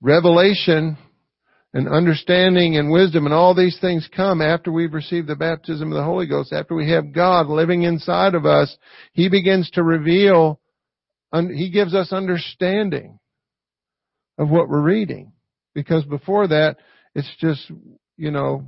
Revelation 0.00 0.96
and 1.74 1.88
understanding 1.88 2.76
and 2.76 2.90
wisdom 2.90 3.26
and 3.26 3.34
all 3.34 3.54
these 3.54 3.76
things 3.80 4.08
come 4.16 4.40
after 4.40 4.72
we've 4.72 4.94
received 4.94 5.26
the 5.26 5.36
baptism 5.36 5.92
of 5.92 5.96
the 5.96 6.04
Holy 6.04 6.26
Ghost, 6.26 6.52
after 6.52 6.74
we 6.74 6.90
have 6.90 7.12
God 7.12 7.48
living 7.48 7.82
inside 7.82 8.34
of 8.34 8.46
us. 8.46 8.74
He 9.12 9.28
begins 9.28 9.70
to 9.72 9.82
reveal, 9.82 10.58
He 11.32 11.70
gives 11.70 11.94
us 11.94 12.12
understanding 12.12 13.18
of 14.38 14.48
what 14.48 14.68
we're 14.68 14.80
reading. 14.80 15.32
Because 15.74 16.04
before 16.04 16.48
that, 16.48 16.76
it's 17.14 17.30
just, 17.38 17.70
you 18.16 18.30
know, 18.30 18.64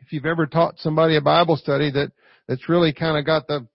if 0.00 0.12
you've 0.12 0.26
ever 0.26 0.46
taught 0.46 0.78
somebody 0.78 1.16
a 1.16 1.22
Bible 1.22 1.56
study 1.56 1.90
that, 1.92 2.12
that's 2.46 2.68
really 2.68 2.92
kind 2.92 3.16
of 3.16 3.24
got 3.24 3.46
the, 3.46 3.66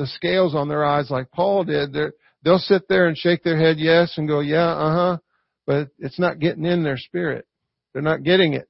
the 0.00 0.06
scales 0.06 0.54
on 0.54 0.68
their 0.68 0.82
eyes 0.82 1.10
like 1.10 1.30
Paul 1.30 1.64
did, 1.64 1.94
they'll 2.42 2.56
sit 2.56 2.88
there 2.88 3.06
and 3.06 3.18
shake 3.18 3.44
their 3.44 3.58
head 3.58 3.76
yes 3.78 4.14
and 4.16 4.26
go, 4.26 4.40
yeah, 4.40 4.70
uh 4.70 4.94
huh, 4.94 5.18
but 5.66 5.88
it's 5.98 6.18
not 6.18 6.38
getting 6.38 6.64
in 6.64 6.82
their 6.82 6.96
spirit. 6.96 7.46
They're 7.92 8.00
not 8.00 8.22
getting 8.22 8.54
it 8.54 8.66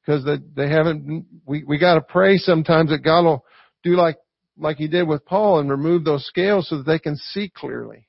because 0.00 0.24
they, 0.24 0.36
they 0.54 0.70
haven't, 0.70 1.26
we, 1.44 1.64
we 1.64 1.76
gotta 1.76 2.00
pray 2.00 2.36
sometimes 2.36 2.90
that 2.90 3.02
God 3.02 3.24
will 3.24 3.44
do 3.82 3.96
like, 3.96 4.16
like 4.56 4.76
he 4.76 4.86
did 4.86 5.08
with 5.08 5.26
Paul 5.26 5.58
and 5.58 5.68
remove 5.68 6.04
those 6.04 6.24
scales 6.24 6.68
so 6.68 6.76
that 6.76 6.86
they 6.86 7.00
can 7.00 7.16
see 7.16 7.50
clearly. 7.52 8.06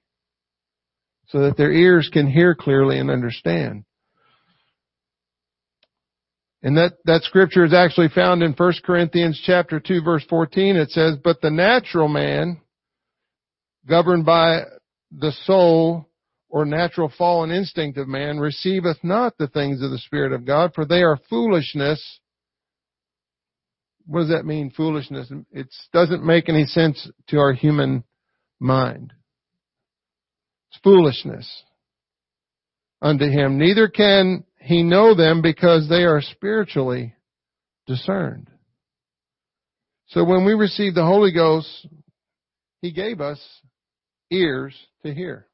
So 1.30 1.40
that 1.40 1.58
their 1.58 1.72
ears 1.72 2.12
can 2.14 2.28
hear 2.28 2.54
clearly 2.54 3.00
and 3.00 3.10
understand. 3.10 3.86
And 6.62 6.76
that, 6.78 6.98
that 7.06 7.24
scripture 7.24 7.64
is 7.64 7.74
actually 7.74 8.10
found 8.10 8.44
in 8.44 8.54
1 8.54 8.74
Corinthians 8.84 9.42
chapter 9.46 9.80
2 9.80 10.02
verse 10.02 10.26
14. 10.30 10.76
It 10.76 10.92
says, 10.92 11.16
but 11.24 11.42
the 11.42 11.50
natural 11.50 12.10
man, 12.10 12.60
governed 13.88 14.26
by 14.26 14.64
the 15.12 15.32
soul 15.46 16.10
or 16.50 16.66
natural 16.66 17.12
fallen 17.18 17.52
instinct 17.52 17.98
of 17.98 18.08
man 18.08 18.40
receiveth 18.40 18.98
not 19.04 19.38
the 19.38 19.48
things 19.48 19.82
of 19.82 19.92
the 19.92 20.00
Spirit 20.00 20.34
of 20.34 20.46
God, 20.46 20.72
for 20.74 20.86
they 20.86 21.02
are 21.02 21.20
foolishness. 21.30 22.20
What 24.06 24.22
does 24.22 24.30
that 24.30 24.46
mean, 24.46 24.72
foolishness? 24.72 25.32
It 25.52 25.68
doesn't 25.94 26.26
make 26.26 26.50
any 26.50 26.66
sense 26.66 27.10
to 27.28 27.38
our 27.38 27.54
human 27.54 28.04
mind. 28.60 29.14
It's 30.72 30.82
foolishness 30.84 31.64
unto 33.02 33.30
him. 33.30 33.58
Neither 33.58 33.88
can 33.88 34.44
he 34.60 34.84
know 34.84 35.16
them 35.16 35.42
because 35.42 35.88
they 35.90 36.04
are 36.04 36.22
spiritually 36.22 37.16
discerned. 37.88 38.50
So 40.08 40.24
when 40.24 40.46
we 40.46 40.54
receive 40.54 40.96
the 40.96 41.06
Holy 41.06 41.32
Ghost, 41.32 41.88
he 42.82 42.92
gave 42.92 43.22
us 43.22 43.40
ears 44.32 44.76
to 45.06 45.14
hear. 45.14 45.48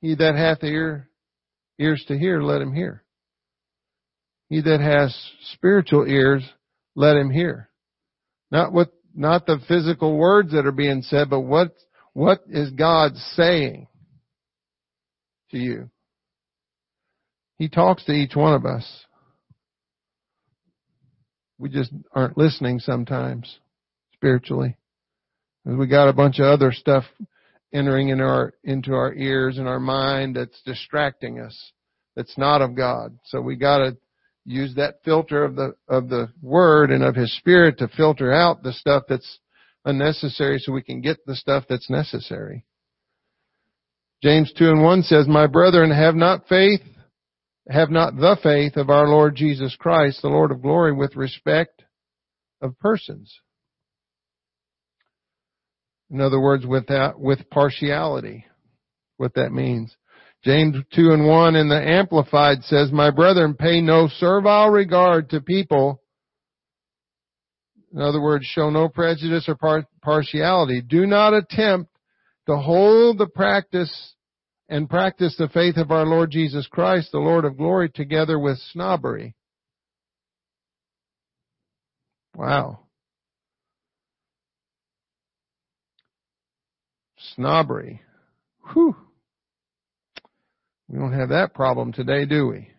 He 0.00 0.14
that 0.14 0.36
hath 0.36 0.62
ear, 0.62 1.08
ears 1.78 2.04
to 2.08 2.18
hear, 2.18 2.42
let 2.42 2.60
him 2.60 2.72
hear. 2.72 3.02
He 4.48 4.60
that 4.60 4.80
has 4.80 5.16
spiritual 5.54 6.06
ears, 6.06 6.44
let 6.94 7.16
him 7.16 7.30
hear. 7.30 7.68
Not 8.50 8.72
what, 8.72 8.92
not 9.14 9.46
the 9.46 9.58
physical 9.66 10.16
words 10.16 10.52
that 10.52 10.66
are 10.66 10.72
being 10.72 11.02
said, 11.02 11.28
but 11.30 11.40
what, 11.40 11.74
what 12.12 12.42
is 12.48 12.70
God 12.70 13.16
saying 13.34 13.88
to 15.50 15.58
you? 15.58 15.90
He 17.58 17.68
talks 17.68 18.04
to 18.04 18.12
each 18.12 18.36
one 18.36 18.54
of 18.54 18.66
us. 18.66 19.04
We 21.58 21.70
just 21.70 21.92
aren't 22.12 22.36
listening 22.36 22.80
sometimes, 22.80 23.58
spiritually. 24.14 24.76
We 25.64 25.86
got 25.86 26.08
a 26.08 26.12
bunch 26.12 26.38
of 26.38 26.46
other 26.46 26.70
stuff 26.70 27.04
entering 27.72 28.10
in 28.10 28.20
our, 28.20 28.52
into 28.62 28.92
our 28.92 29.14
ears 29.14 29.58
and 29.58 29.66
our 29.66 29.80
mind 29.80 30.36
that's 30.36 30.60
distracting 30.64 31.40
us, 31.40 31.72
that's 32.14 32.36
not 32.36 32.62
of 32.62 32.76
God. 32.76 33.18
So 33.24 33.40
we 33.40 33.56
gotta 33.56 33.96
use 34.44 34.74
that 34.76 35.02
filter 35.04 35.44
of 35.44 35.56
the, 35.56 35.74
of 35.88 36.08
the 36.08 36.28
Word 36.40 36.90
and 36.90 37.02
of 37.02 37.16
His 37.16 37.36
Spirit 37.36 37.78
to 37.78 37.88
filter 37.88 38.32
out 38.32 38.62
the 38.62 38.72
stuff 38.72 39.04
that's 39.08 39.38
unnecessary 39.84 40.58
so 40.58 40.72
we 40.72 40.82
can 40.82 41.00
get 41.00 41.24
the 41.26 41.34
stuff 41.34 41.64
that's 41.68 41.90
necessary. 41.90 42.64
James 44.22 44.52
2 44.56 44.70
and 44.70 44.82
1 44.82 45.02
says, 45.02 45.26
My 45.26 45.46
brethren, 45.46 45.90
have 45.90 46.14
not 46.14 46.48
faith, 46.48 46.80
have 47.68 47.90
not 47.90 48.16
the 48.16 48.36
faith 48.42 48.76
of 48.76 48.90
our 48.90 49.08
Lord 49.08 49.34
Jesus 49.34 49.74
Christ, 49.78 50.22
the 50.22 50.28
Lord 50.28 50.52
of 50.52 50.62
glory, 50.62 50.92
with 50.92 51.16
respect 51.16 51.82
of 52.60 52.78
persons. 52.78 53.32
In 56.10 56.20
other 56.20 56.40
words, 56.40 56.64
with 56.64 56.86
that, 56.86 57.18
with 57.18 57.50
partiality. 57.50 58.46
What 59.16 59.34
that 59.34 59.50
means. 59.50 59.96
James 60.44 60.76
2 60.94 61.10
and 61.10 61.26
1 61.26 61.56
in 61.56 61.68
the 61.68 61.80
Amplified 61.80 62.62
says, 62.62 62.92
My 62.92 63.10
brethren, 63.10 63.54
pay 63.54 63.80
no 63.80 64.08
servile 64.18 64.70
regard 64.70 65.30
to 65.30 65.40
people. 65.40 66.02
In 67.92 68.00
other 68.00 68.20
words, 68.20 68.44
show 68.44 68.70
no 68.70 68.88
prejudice 68.88 69.48
or 69.48 69.56
par- 69.56 69.88
partiality. 70.02 70.82
Do 70.82 71.06
not 71.06 71.34
attempt 71.34 71.90
to 72.46 72.56
hold 72.56 73.18
the 73.18 73.26
practice 73.26 74.14
and 74.68 74.90
practice 74.90 75.36
the 75.36 75.48
faith 75.48 75.76
of 75.76 75.90
our 75.90 76.04
Lord 76.04 76.30
Jesus 76.30 76.66
Christ, 76.66 77.12
the 77.12 77.18
Lord 77.18 77.44
of 77.44 77.56
glory, 77.56 77.88
together 77.88 78.38
with 78.38 78.58
snobbery. 78.72 79.34
Wow. 82.34 82.86
snobbery. 87.34 88.00
Whew. 88.72 88.96
We 90.88 90.98
don't 90.98 91.12
have 91.12 91.30
that 91.30 91.54
problem 91.54 91.92
today, 91.92 92.24
do 92.24 92.48
we? 92.48 92.70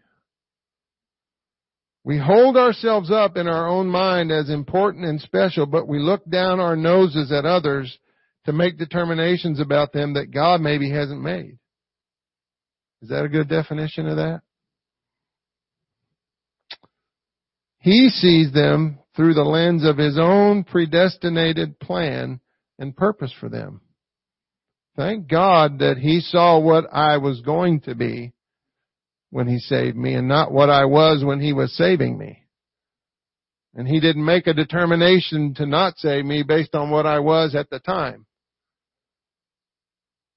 We 2.04 2.17
hold 2.17 2.56
ourselves 2.56 3.12
up 3.12 3.36
in 3.36 3.47
our 3.47 3.67
own 3.67 3.88
mind 3.88 4.32
as 4.32 4.50
important 4.50 5.06
and 5.06 5.19
special, 5.19 5.65
but 5.65 5.88
we 5.88 6.00
look 6.00 6.23
down 6.30 6.60
our 6.62 6.78
noses 6.78 7.32
at 7.34 7.45
others 7.45 7.97
to 8.45 8.54
make 8.54 8.78
determinations 8.78 9.60
about 9.60 9.91
them 9.91 10.13
that 10.13 10.32
God 10.32 10.62
maybe 10.62 10.89
hasn't 10.89 11.21
made. 11.21 11.58
Is 13.01 13.10
that 13.10 13.25
a 13.25 13.29
good 13.29 13.47
definition 13.47 14.07
of 14.07 14.17
that? 14.17 14.41
He 17.79 18.10
sees 18.10 18.51
them 18.51 18.99
through 19.15 19.33
the 19.33 19.43
lens 19.43 19.86
of 19.86 19.97
his 19.97 20.17
own 20.19 20.63
predestinated 20.63 21.79
plan 21.79 22.39
and 22.79 22.95
purpose 22.95 23.33
for 23.39 23.49
them. 23.49 23.81
Thank 24.97 25.27
God 25.27 25.79
that 25.79 25.97
He 25.97 26.21
saw 26.21 26.60
what 26.60 26.86
I 26.91 27.17
was 27.17 27.41
going 27.41 27.81
to 27.81 27.93
be 27.93 28.33
when 29.29 29.47
He 29.47 29.60
saved 29.60 29.95
me 29.95 30.15
and 30.15 30.27
not 30.27 30.51
what 30.51 30.71
I 30.71 30.86
was 30.86 31.23
when 31.23 31.39
He 31.39 31.53
was 31.53 31.77
saving 31.77 32.17
me. 32.17 32.43
And 33.75 33.88
He 33.88 33.99
didn't 33.99 34.25
make 34.25 34.47
a 34.47 34.55
determination 34.55 35.53
to 35.55 35.67
not 35.67 35.99
save 35.99 36.25
me 36.25 36.41
based 36.41 36.73
on 36.73 36.89
what 36.89 37.05
I 37.05 37.19
was 37.19 37.53
at 37.53 37.69
the 37.69 37.79
time. 37.79 38.25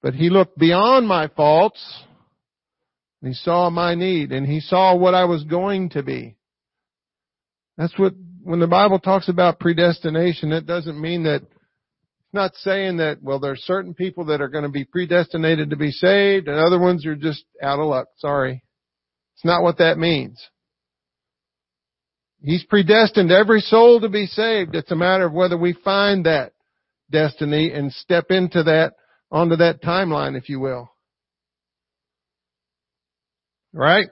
But 0.02 0.14
He 0.14 0.28
looked 0.28 0.58
beyond 0.58 1.08
my 1.08 1.28
faults. 1.28 1.82
He 3.22 3.34
saw 3.34 3.68
my 3.70 3.94
need 3.94 4.32
and 4.32 4.46
He 4.46 4.60
saw 4.60 4.96
what 4.96 5.14
I 5.14 5.24
was 5.24 5.44
going 5.44 5.90
to 5.90 6.02
be. 6.02 6.36
That's 7.76 7.98
what, 7.98 8.14
when 8.42 8.60
the 8.60 8.66
Bible 8.66 8.98
talks 8.98 9.28
about 9.28 9.60
predestination, 9.60 10.52
it 10.52 10.66
doesn't 10.66 11.00
mean 11.00 11.24
that 11.24 11.42
it's 11.42 12.34
not 12.34 12.54
saying 12.56 12.98
that, 12.98 13.22
well, 13.22 13.40
there's 13.40 13.60
certain 13.62 13.94
people 13.94 14.26
that 14.26 14.40
are 14.40 14.48
going 14.48 14.64
to 14.64 14.70
be 14.70 14.84
predestinated 14.84 15.70
to 15.70 15.76
be 15.76 15.90
saved 15.90 16.48
and 16.48 16.58
other 16.58 16.78
ones 16.78 17.04
are 17.06 17.16
just 17.16 17.44
out 17.62 17.80
of 17.80 17.86
luck. 17.86 18.08
Sorry. 18.18 18.62
It's 19.34 19.44
not 19.44 19.62
what 19.62 19.78
that 19.78 19.98
means. 19.98 20.40
He's 22.42 22.64
predestined 22.64 23.30
every 23.30 23.60
soul 23.60 24.00
to 24.00 24.08
be 24.08 24.26
saved. 24.26 24.74
It's 24.74 24.90
a 24.90 24.96
matter 24.96 25.26
of 25.26 25.32
whether 25.32 25.58
we 25.58 25.72
find 25.72 26.24
that 26.24 26.52
destiny 27.10 27.72
and 27.72 27.92
step 27.92 28.26
into 28.30 28.62
that, 28.62 28.94
onto 29.30 29.56
that 29.56 29.82
timeline, 29.82 30.36
if 30.38 30.48
you 30.48 30.60
will. 30.60 30.89
Right? 33.72 34.08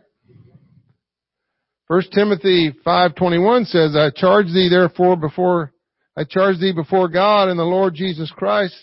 First 1.86 2.12
Timothy 2.12 2.72
5:21 2.84 3.64
says, 3.64 3.96
"I 3.96 4.10
charge 4.10 4.46
thee 4.52 4.68
therefore 4.68 5.16
before 5.16 5.72
I 6.16 6.24
charge 6.24 6.58
thee 6.58 6.72
before 6.72 7.08
God 7.08 7.48
and 7.48 7.58
the 7.58 7.64
Lord 7.64 7.94
Jesus 7.94 8.30
Christ 8.32 8.74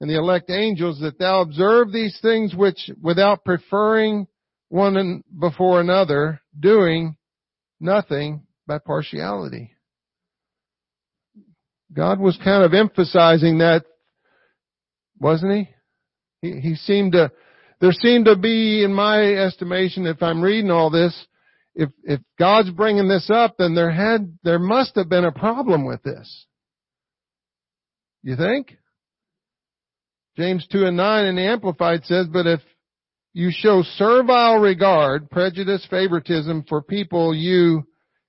and 0.00 0.10
the 0.10 0.16
elect 0.16 0.50
angels 0.50 0.98
that 1.00 1.18
thou 1.18 1.40
observe 1.40 1.92
these 1.92 2.18
things 2.20 2.56
which 2.56 2.90
without 3.00 3.44
preferring 3.44 4.26
one 4.68 5.22
before 5.38 5.80
another, 5.80 6.40
doing 6.58 7.16
nothing 7.78 8.46
by 8.66 8.78
partiality. 8.78 9.76
God 11.92 12.18
was 12.18 12.36
kind 12.42 12.64
of 12.64 12.74
emphasizing 12.74 13.58
that, 13.58 13.84
wasn't 15.20 15.52
he? 15.52 15.68
He, 16.40 16.60
he 16.60 16.74
seemed 16.74 17.12
to, 17.12 17.30
there 17.82 17.92
seemed 17.92 18.26
to 18.26 18.36
be, 18.36 18.84
in 18.84 18.94
my 18.94 19.20
estimation, 19.20 20.06
if 20.06 20.22
I'm 20.22 20.40
reading 20.40 20.70
all 20.70 20.88
this, 20.88 21.12
if, 21.74 21.90
if 22.04 22.20
God's 22.38 22.70
bringing 22.70 23.08
this 23.08 23.28
up, 23.28 23.56
then 23.58 23.74
there 23.74 23.90
had, 23.90 24.38
there 24.44 24.60
must 24.60 24.94
have 24.94 25.08
been 25.08 25.24
a 25.24 25.32
problem 25.32 25.84
with 25.84 26.00
this. 26.04 26.46
You 28.22 28.36
think? 28.36 28.76
James 30.36 30.64
2 30.70 30.86
and 30.86 30.96
9 30.96 31.26
in 31.26 31.34
the 31.34 31.42
Amplified 31.42 32.04
says, 32.04 32.28
but 32.32 32.46
if 32.46 32.60
you 33.32 33.50
show 33.50 33.82
servile 33.96 34.58
regard, 34.58 35.28
prejudice, 35.28 35.84
favoritism 35.90 36.64
for 36.68 36.82
people 36.82 37.34
you 37.34 37.82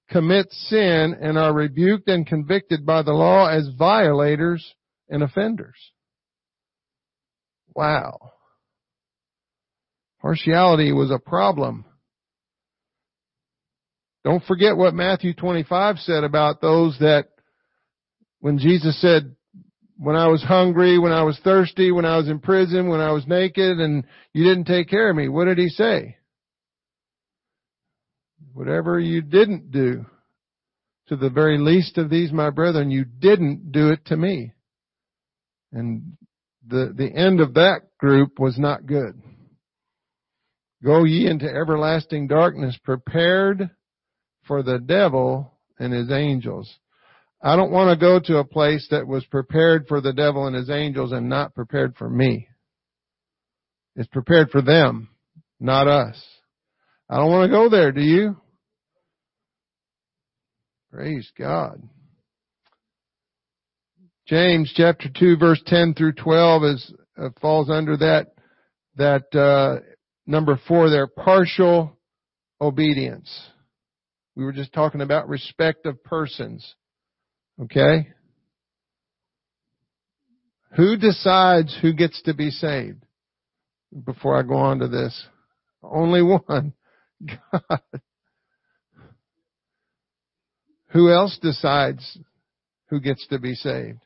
commit 0.09 0.51
sin 0.51 1.15
and 1.21 1.37
are 1.37 1.53
rebuked 1.53 2.07
and 2.07 2.25
convicted 2.25 2.87
by 2.87 3.03
the 3.03 3.13
law 3.13 3.47
as 3.47 3.69
violators 3.77 4.73
and 5.09 5.21
offenders. 5.21 5.77
Wow. 7.75 8.32
Partiality 10.23 10.93
was 10.93 11.11
a 11.11 11.19
problem. 11.19 11.83
Don't 14.23 14.43
forget 14.45 14.77
what 14.77 14.93
Matthew 14.93 15.33
25 15.33 15.97
said 15.97 16.23
about 16.23 16.61
those 16.61 16.97
that 16.99 17.27
when 18.39 18.57
Jesus 18.57 18.99
said, 19.01 19.35
when 19.97 20.15
I 20.15 20.27
was 20.27 20.41
hungry, 20.41 20.97
when 20.97 21.11
I 21.11 21.23
was 21.23 21.37
thirsty, 21.43 21.91
when 21.91 22.05
I 22.05 22.15
was 22.17 22.29
in 22.29 22.39
prison, 22.39 22.87
when 22.87 23.01
I 23.01 23.11
was 23.11 23.27
naked, 23.27 23.79
and 23.79 24.05
you 24.31 24.45
didn't 24.45 24.63
take 24.63 24.89
care 24.89 25.09
of 25.09 25.15
me, 25.15 25.27
what 25.27 25.45
did 25.45 25.57
he 25.57 25.67
say? 25.67 26.15
Whatever 28.53 28.99
you 28.99 29.21
didn't 29.21 29.71
do 29.71 30.05
to 31.09 31.17
the 31.17 31.29
very 31.29 31.57
least 31.57 31.97
of 31.97 32.09
these, 32.09 32.31
my 32.31 32.49
brethren, 32.49 32.91
you 32.91 33.03
didn't 33.03 33.73
do 33.73 33.89
it 33.89 34.05
to 34.05 34.15
me. 34.15 34.53
And 35.73 36.17
the, 36.65 36.93
the 36.95 37.11
end 37.13 37.41
of 37.41 37.55
that 37.55 37.81
group 37.97 38.39
was 38.39 38.57
not 38.57 38.85
good. 38.85 39.21
Go 40.83 41.05
ye 41.05 41.27
into 41.27 41.45
everlasting 41.45 42.27
darkness, 42.27 42.77
prepared 42.83 43.69
for 44.45 44.63
the 44.63 44.79
devil 44.79 45.53
and 45.79 45.93
his 45.93 46.11
angels. 46.11 46.71
I 47.41 47.55
don't 47.55 47.71
want 47.71 47.97
to 47.97 48.05
go 48.05 48.19
to 48.19 48.39
a 48.39 48.45
place 48.45 48.87
that 48.91 49.07
was 49.07 49.25
prepared 49.25 49.87
for 49.87 50.01
the 50.01 50.13
devil 50.13 50.47
and 50.47 50.55
his 50.55 50.69
angels 50.69 51.11
and 51.11 51.29
not 51.29 51.55
prepared 51.55 51.95
for 51.95 52.09
me. 52.09 52.47
It's 53.95 54.07
prepared 54.07 54.49
for 54.49 54.61
them, 54.61 55.09
not 55.59 55.87
us. 55.87 56.21
I 57.09 57.17
don't 57.17 57.29
want 57.29 57.49
to 57.49 57.55
go 57.55 57.69
there, 57.69 57.91
do 57.91 58.01
you? 58.01 58.37
Praise 60.91 61.31
God. 61.37 61.81
James 64.27 64.71
chapter 64.75 65.09
2 65.13 65.37
verse 65.37 65.61
10 65.65 65.95
through 65.95 66.13
12 66.13 66.63
is, 66.63 66.93
uh, 67.17 67.29
falls 67.41 67.69
under 67.69 67.97
that, 67.97 68.27
that, 68.95 69.35
uh, 69.35 69.83
number 70.25 70.59
four 70.67 70.89
there, 70.89 71.07
partial 71.07 71.97
obedience. 72.59 73.29
We 74.35 74.43
were 74.43 74.53
just 74.53 74.73
talking 74.73 75.01
about 75.01 75.29
respect 75.29 75.85
of 75.85 76.03
persons. 76.03 76.75
Okay? 77.61 78.07
Who 80.75 80.97
decides 80.97 81.77
who 81.81 81.93
gets 81.93 82.21
to 82.23 82.33
be 82.33 82.49
saved? 82.49 83.05
Before 84.05 84.37
I 84.37 84.41
go 84.41 84.55
on 84.55 84.79
to 84.79 84.87
this. 84.87 85.23
Only 85.83 86.23
one. 86.23 86.73
God. 87.51 87.79
Who 90.87 91.11
else 91.11 91.37
decides 91.41 92.17
who 92.89 92.99
gets 92.99 93.27
to 93.27 93.39
be 93.39 93.55
saved? 93.55 93.99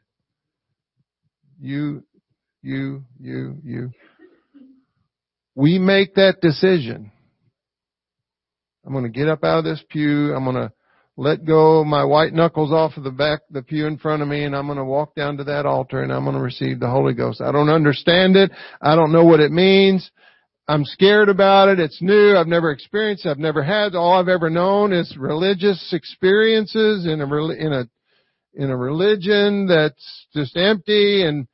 You, 1.59 2.03
you, 2.61 3.03
you, 3.19 3.57
you. 3.63 3.91
We 5.57 5.79
make 5.79 6.13
that 6.13 6.39
decision. 6.39 7.11
I'm 8.85 8.93
going 8.93 9.05
to 9.05 9.09
get 9.09 9.27
up 9.27 9.43
out 9.43 9.57
of 9.57 9.63
this 9.63 9.83
pew. 9.89 10.31
I'm 10.35 10.43
going 10.43 10.55
to 10.55 10.71
let 11.15 11.45
go 11.45 11.83
my 11.83 12.03
white 12.03 12.31
knuckles 12.31 12.71
off 12.71 12.95
of 12.95 13.03
the 13.03 13.09
back, 13.09 13.39
the 13.49 13.63
pew 13.63 13.87
in 13.87 13.97
front 13.97 14.21
of 14.21 14.27
me, 14.27 14.43
and 14.43 14.55
I'm 14.55 14.67
going 14.67 14.77
to 14.77 14.85
walk 14.85 15.15
down 15.15 15.37
to 15.37 15.43
that 15.45 15.65
altar 15.65 16.03
and 16.03 16.13
I'm 16.13 16.25
going 16.25 16.35
to 16.35 16.43
receive 16.43 16.79
the 16.79 16.91
Holy 16.91 17.15
Ghost. 17.15 17.41
I 17.41 17.51
don't 17.51 17.71
understand 17.71 18.35
it. 18.35 18.51
I 18.83 18.93
don't 18.93 19.11
know 19.11 19.25
what 19.25 19.39
it 19.39 19.51
means. 19.51 20.11
I'm 20.67 20.85
scared 20.85 21.27
about 21.27 21.69
it. 21.69 21.79
It's 21.79 22.03
new. 22.03 22.35
I've 22.37 22.45
never 22.45 22.69
experienced. 22.69 23.25
It. 23.25 23.29
I've 23.29 23.39
never 23.39 23.63
had. 23.63 23.95
All 23.95 24.13
I've 24.13 24.27
ever 24.27 24.51
known 24.51 24.93
is 24.93 25.17
religious 25.17 25.91
experiences 25.91 27.07
in 27.07 27.19
a 27.19 27.45
in 27.53 27.73
a 27.73 27.89
in 28.53 28.69
a 28.69 28.77
religion 28.77 29.65
that's 29.65 30.27
just 30.35 30.55
empty. 30.55 31.23
And 31.23 31.47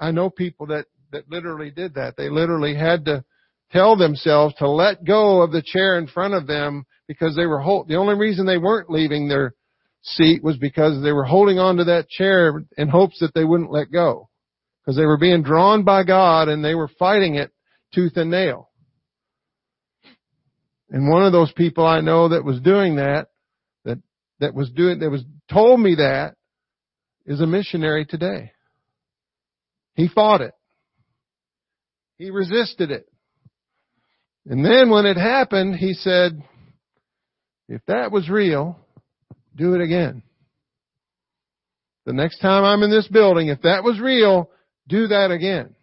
I 0.00 0.10
know 0.10 0.28
people 0.28 0.66
that 0.66 0.86
that 1.16 1.30
literally 1.30 1.70
did 1.70 1.94
that. 1.94 2.16
They 2.16 2.28
literally 2.28 2.74
had 2.74 3.06
to 3.06 3.24
tell 3.72 3.96
themselves 3.96 4.54
to 4.58 4.68
let 4.68 5.04
go 5.04 5.40
of 5.40 5.50
the 5.50 5.62
chair 5.64 5.98
in 5.98 6.06
front 6.06 6.34
of 6.34 6.46
them 6.46 6.84
because 7.08 7.34
they 7.34 7.46
were 7.46 7.60
hold, 7.60 7.88
the 7.88 7.96
only 7.96 8.14
reason 8.14 8.44
they 8.44 8.58
weren't 8.58 8.90
leaving 8.90 9.28
their 9.28 9.54
seat 10.02 10.42
was 10.44 10.56
because 10.58 11.02
they 11.02 11.12
were 11.12 11.24
holding 11.24 11.58
on 11.58 11.76
to 11.76 11.84
that 11.84 12.08
chair 12.08 12.62
in 12.76 12.88
hopes 12.88 13.18
that 13.20 13.32
they 13.34 13.44
wouldn't 13.44 13.72
let 13.72 13.90
go 13.90 14.28
because 14.80 14.96
they 14.96 15.06
were 15.06 15.18
being 15.18 15.42
drawn 15.42 15.84
by 15.84 16.04
God 16.04 16.48
and 16.48 16.64
they 16.64 16.74
were 16.74 16.90
fighting 16.98 17.36
it 17.36 17.50
tooth 17.94 18.16
and 18.16 18.30
nail. 18.30 18.68
And 20.90 21.10
one 21.10 21.24
of 21.24 21.32
those 21.32 21.50
people 21.52 21.84
I 21.84 22.00
know 22.00 22.28
that 22.28 22.44
was 22.44 22.60
doing 22.60 22.96
that, 22.96 23.28
that, 23.84 23.98
that 24.40 24.54
was 24.54 24.70
doing, 24.70 25.00
that 25.00 25.10
was 25.10 25.24
told 25.50 25.80
me 25.80 25.96
that 25.96 26.34
is 27.24 27.40
a 27.40 27.46
missionary 27.46 28.04
today. 28.04 28.52
He 29.94 30.08
fought 30.08 30.42
it. 30.42 30.52
He 32.18 32.30
resisted 32.30 32.90
it. 32.90 33.08
And 34.46 34.64
then 34.64 34.90
when 34.90 35.06
it 35.06 35.16
happened, 35.16 35.76
he 35.76 35.92
said, 35.94 36.42
if 37.68 37.82
that 37.86 38.12
was 38.12 38.28
real, 38.28 38.78
do 39.56 39.74
it 39.74 39.80
again. 39.80 40.22
The 42.04 42.12
next 42.12 42.38
time 42.38 42.62
I'm 42.64 42.84
in 42.84 42.90
this 42.90 43.08
building, 43.08 43.48
if 43.48 43.62
that 43.62 43.82
was 43.82 43.98
real, 44.00 44.50
do 44.86 45.08
that 45.08 45.32
again. 45.32 45.74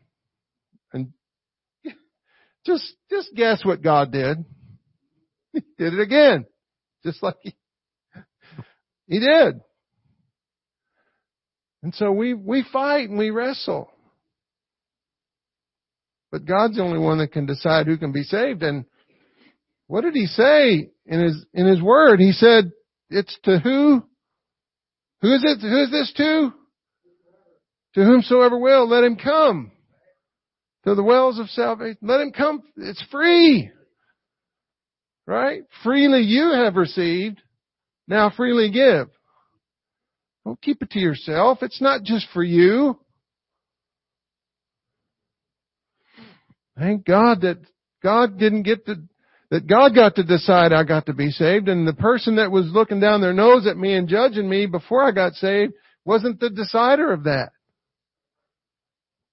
And 0.94 1.12
just, 2.66 2.94
just 3.10 3.36
guess 3.36 3.64
what 3.66 3.82
God 3.82 4.12
did. 4.12 4.46
He 5.52 5.62
did 5.78 5.94
it 5.94 6.00
again. 6.00 6.46
Just 7.04 7.22
like 7.22 7.36
he, 7.42 7.54
he 9.08 9.20
did. 9.20 9.60
And 11.84 11.94
so 11.96 12.14
we, 12.14 12.34
we 12.34 12.66
fight 12.72 13.10
and 13.10 13.20
we 13.20 13.30
wrestle. 13.30 13.93
But 16.34 16.46
God's 16.46 16.78
the 16.78 16.82
only 16.82 16.98
one 16.98 17.20
that 17.20 17.32
can 17.32 17.46
decide 17.46 17.86
who 17.86 17.96
can 17.96 18.12
be 18.12 18.24
saved. 18.24 18.64
And 18.64 18.86
what 19.86 20.02
did 20.02 20.16
he 20.16 20.26
say 20.26 20.90
in 21.06 21.24
his, 21.24 21.46
in 21.54 21.68
his 21.68 21.80
word? 21.80 22.20
He 22.20 22.32
said, 22.32 22.72
it's 23.12 23.38
to 23.44 23.60
who? 23.60 24.04
Who 25.22 25.32
is 25.32 25.44
it? 25.44 25.62
Who 25.62 25.84
is 25.84 25.92
this 25.92 26.12
to? 26.18 26.52
To 27.94 28.04
whomsoever 28.04 28.58
will, 28.58 28.90
let 28.90 29.04
him 29.04 29.16
come. 29.16 29.74
To 30.86 30.96
the 30.96 31.04
wells 31.04 31.38
of 31.38 31.50
salvation. 31.50 32.00
Let 32.02 32.22
him 32.22 32.32
come. 32.32 32.64
It's 32.78 33.06
free. 33.12 33.70
Right? 35.28 35.62
Freely 35.84 36.22
you 36.22 36.52
have 36.52 36.78
received. 36.78 37.44
Now 38.08 38.32
freely 38.36 38.72
give. 38.72 39.08
Don't 40.46 40.60
keep 40.60 40.82
it 40.82 40.90
to 40.90 41.00
yourself. 41.00 41.60
It's 41.62 41.80
not 41.80 42.02
just 42.02 42.26
for 42.34 42.44
you. 42.44 42.98
Thank 46.78 47.06
God 47.06 47.42
that 47.42 47.60
God 48.02 48.38
didn't 48.38 48.64
get 48.64 48.86
to, 48.88 48.96
that 49.52 49.68
God 49.68 49.94
got 49.94 50.16
to 50.16 50.24
decide 50.24 50.74
I 50.74 50.84
got 50.84 51.06
to 51.06 51.14
be 51.14 51.30
saved 51.30 51.68
and 51.70 51.88
the 51.88 51.94
person 51.94 52.38
that 52.38 52.52
was 52.52 52.66
looking 52.72 53.00
down 53.00 53.22
their 53.22 53.34
nose 53.34 53.68
at 53.68 53.78
me 53.78 53.94
and 53.94 54.08
judging 54.08 54.50
me 54.50 54.66
before 54.66 55.04
I 55.04 55.12
got 55.12 55.34
saved 55.34 55.74
wasn't 56.06 56.40
the 56.40 56.50
decider 56.50 57.12
of 57.14 57.26
that. 57.26 57.52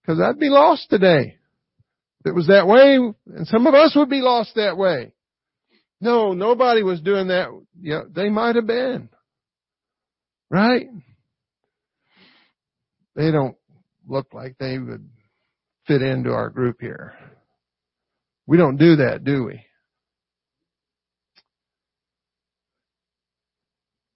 Cause 0.07 0.20
I'd 0.20 0.38
be 0.38 0.48
lost 0.48 0.88
today. 0.90 1.37
If 2.20 2.26
it 2.31 2.35
was 2.35 2.48
that 2.48 2.66
way, 2.66 2.96
and 2.96 3.46
some 3.46 3.66
of 3.66 3.74
us 3.74 3.94
would 3.96 4.11
be 4.11 4.20
lost 4.20 4.55
that 4.57 4.76
way. 4.76 5.12
No, 6.00 6.33
nobody 6.33 6.83
was 6.83 7.00
doing 7.00 7.29
that. 7.29 7.48
Yeah, 7.81 8.03
they 8.11 8.29
might 8.29 8.57
have 8.57 8.66
been. 8.66 9.09
Right? 10.50 10.87
They 13.14 13.31
don't 13.31 13.57
look 14.09 14.33
like 14.33 14.57
they 14.59 14.79
would 14.79 15.09
fit 15.87 16.03
into 16.03 16.33
our 16.33 16.50
group 16.50 16.81
here. 16.81 17.14
We 18.51 18.57
don't 18.57 18.79
do 18.79 18.97
that, 18.97 19.23
do 19.23 19.45
we? 19.45 19.65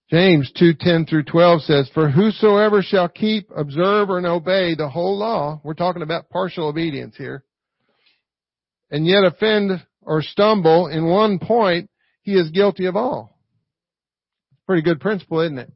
James 0.09 0.51
2:10 0.59 1.07
through 1.07 1.23
12 1.23 1.61
says, 1.61 1.89
"For 1.91 2.09
whosoever 2.09 2.81
shall 2.81 3.07
keep, 3.07 3.49
observe, 3.55 4.09
and 4.09 4.25
obey 4.25 4.75
the 4.75 4.89
whole 4.89 5.17
law, 5.17 5.61
we're 5.63 5.73
talking 5.73 6.01
about 6.01 6.29
partial 6.29 6.67
obedience 6.67 7.15
here, 7.15 7.45
and 8.91 9.07
yet 9.07 9.23
offend 9.23 9.81
or 10.01 10.21
stumble 10.21 10.87
in 10.87 11.05
one 11.05 11.39
point, 11.39 11.89
he 12.21 12.33
is 12.33 12.51
guilty 12.51 12.87
of 12.87 12.97
all." 12.97 13.39
Pretty 14.65 14.81
good 14.81 14.99
principle, 14.99 15.39
isn't 15.39 15.59
it? 15.59 15.71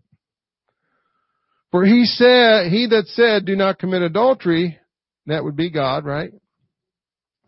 For 1.72 1.86
he 1.86 2.04
said, 2.04 2.69
he 2.69 2.88
that 2.88 3.08
said, 3.08 3.45
do 3.45 3.56
not 3.56 3.80
commit 3.80 4.02
adultery, 4.02 4.78
that 5.28 5.45
would 5.45 5.56
be 5.56 5.69
God, 5.69 6.04
right? 6.04 6.34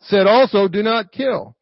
Said 0.01 0.27
also, 0.27 0.67
do 0.67 0.83
not 0.83 1.11
kill. 1.11 1.55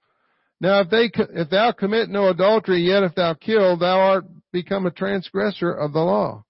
Now 0.62 0.82
if 0.82 0.90
they, 0.90 1.10
if 1.14 1.50
thou 1.50 1.72
commit 1.72 2.10
no 2.10 2.30
adultery, 2.30 2.82
yet 2.82 3.04
if 3.04 3.16
thou 3.16 3.34
kill, 3.34 3.78
thou 3.78 4.00
art 4.00 4.26
become 4.52 4.86
a 4.86 4.92
transgressor 4.92 5.72
of 5.72 5.94
the 5.94 6.00
law. 6.00 6.44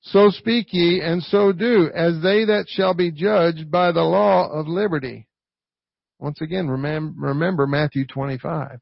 So 0.00 0.30
speak 0.30 0.68
ye, 0.70 1.00
and 1.02 1.22
so 1.22 1.52
do, 1.52 1.90
as 1.94 2.22
they 2.22 2.44
that 2.44 2.66
shall 2.68 2.94
be 2.94 3.10
judged 3.10 3.70
by 3.70 3.92
the 3.92 4.02
law 4.02 4.48
of 4.48 4.68
liberty. 4.68 5.26
Once 6.18 6.40
again, 6.40 6.68
remember 6.68 7.66
Matthew 7.66 8.06
25. 8.06 8.80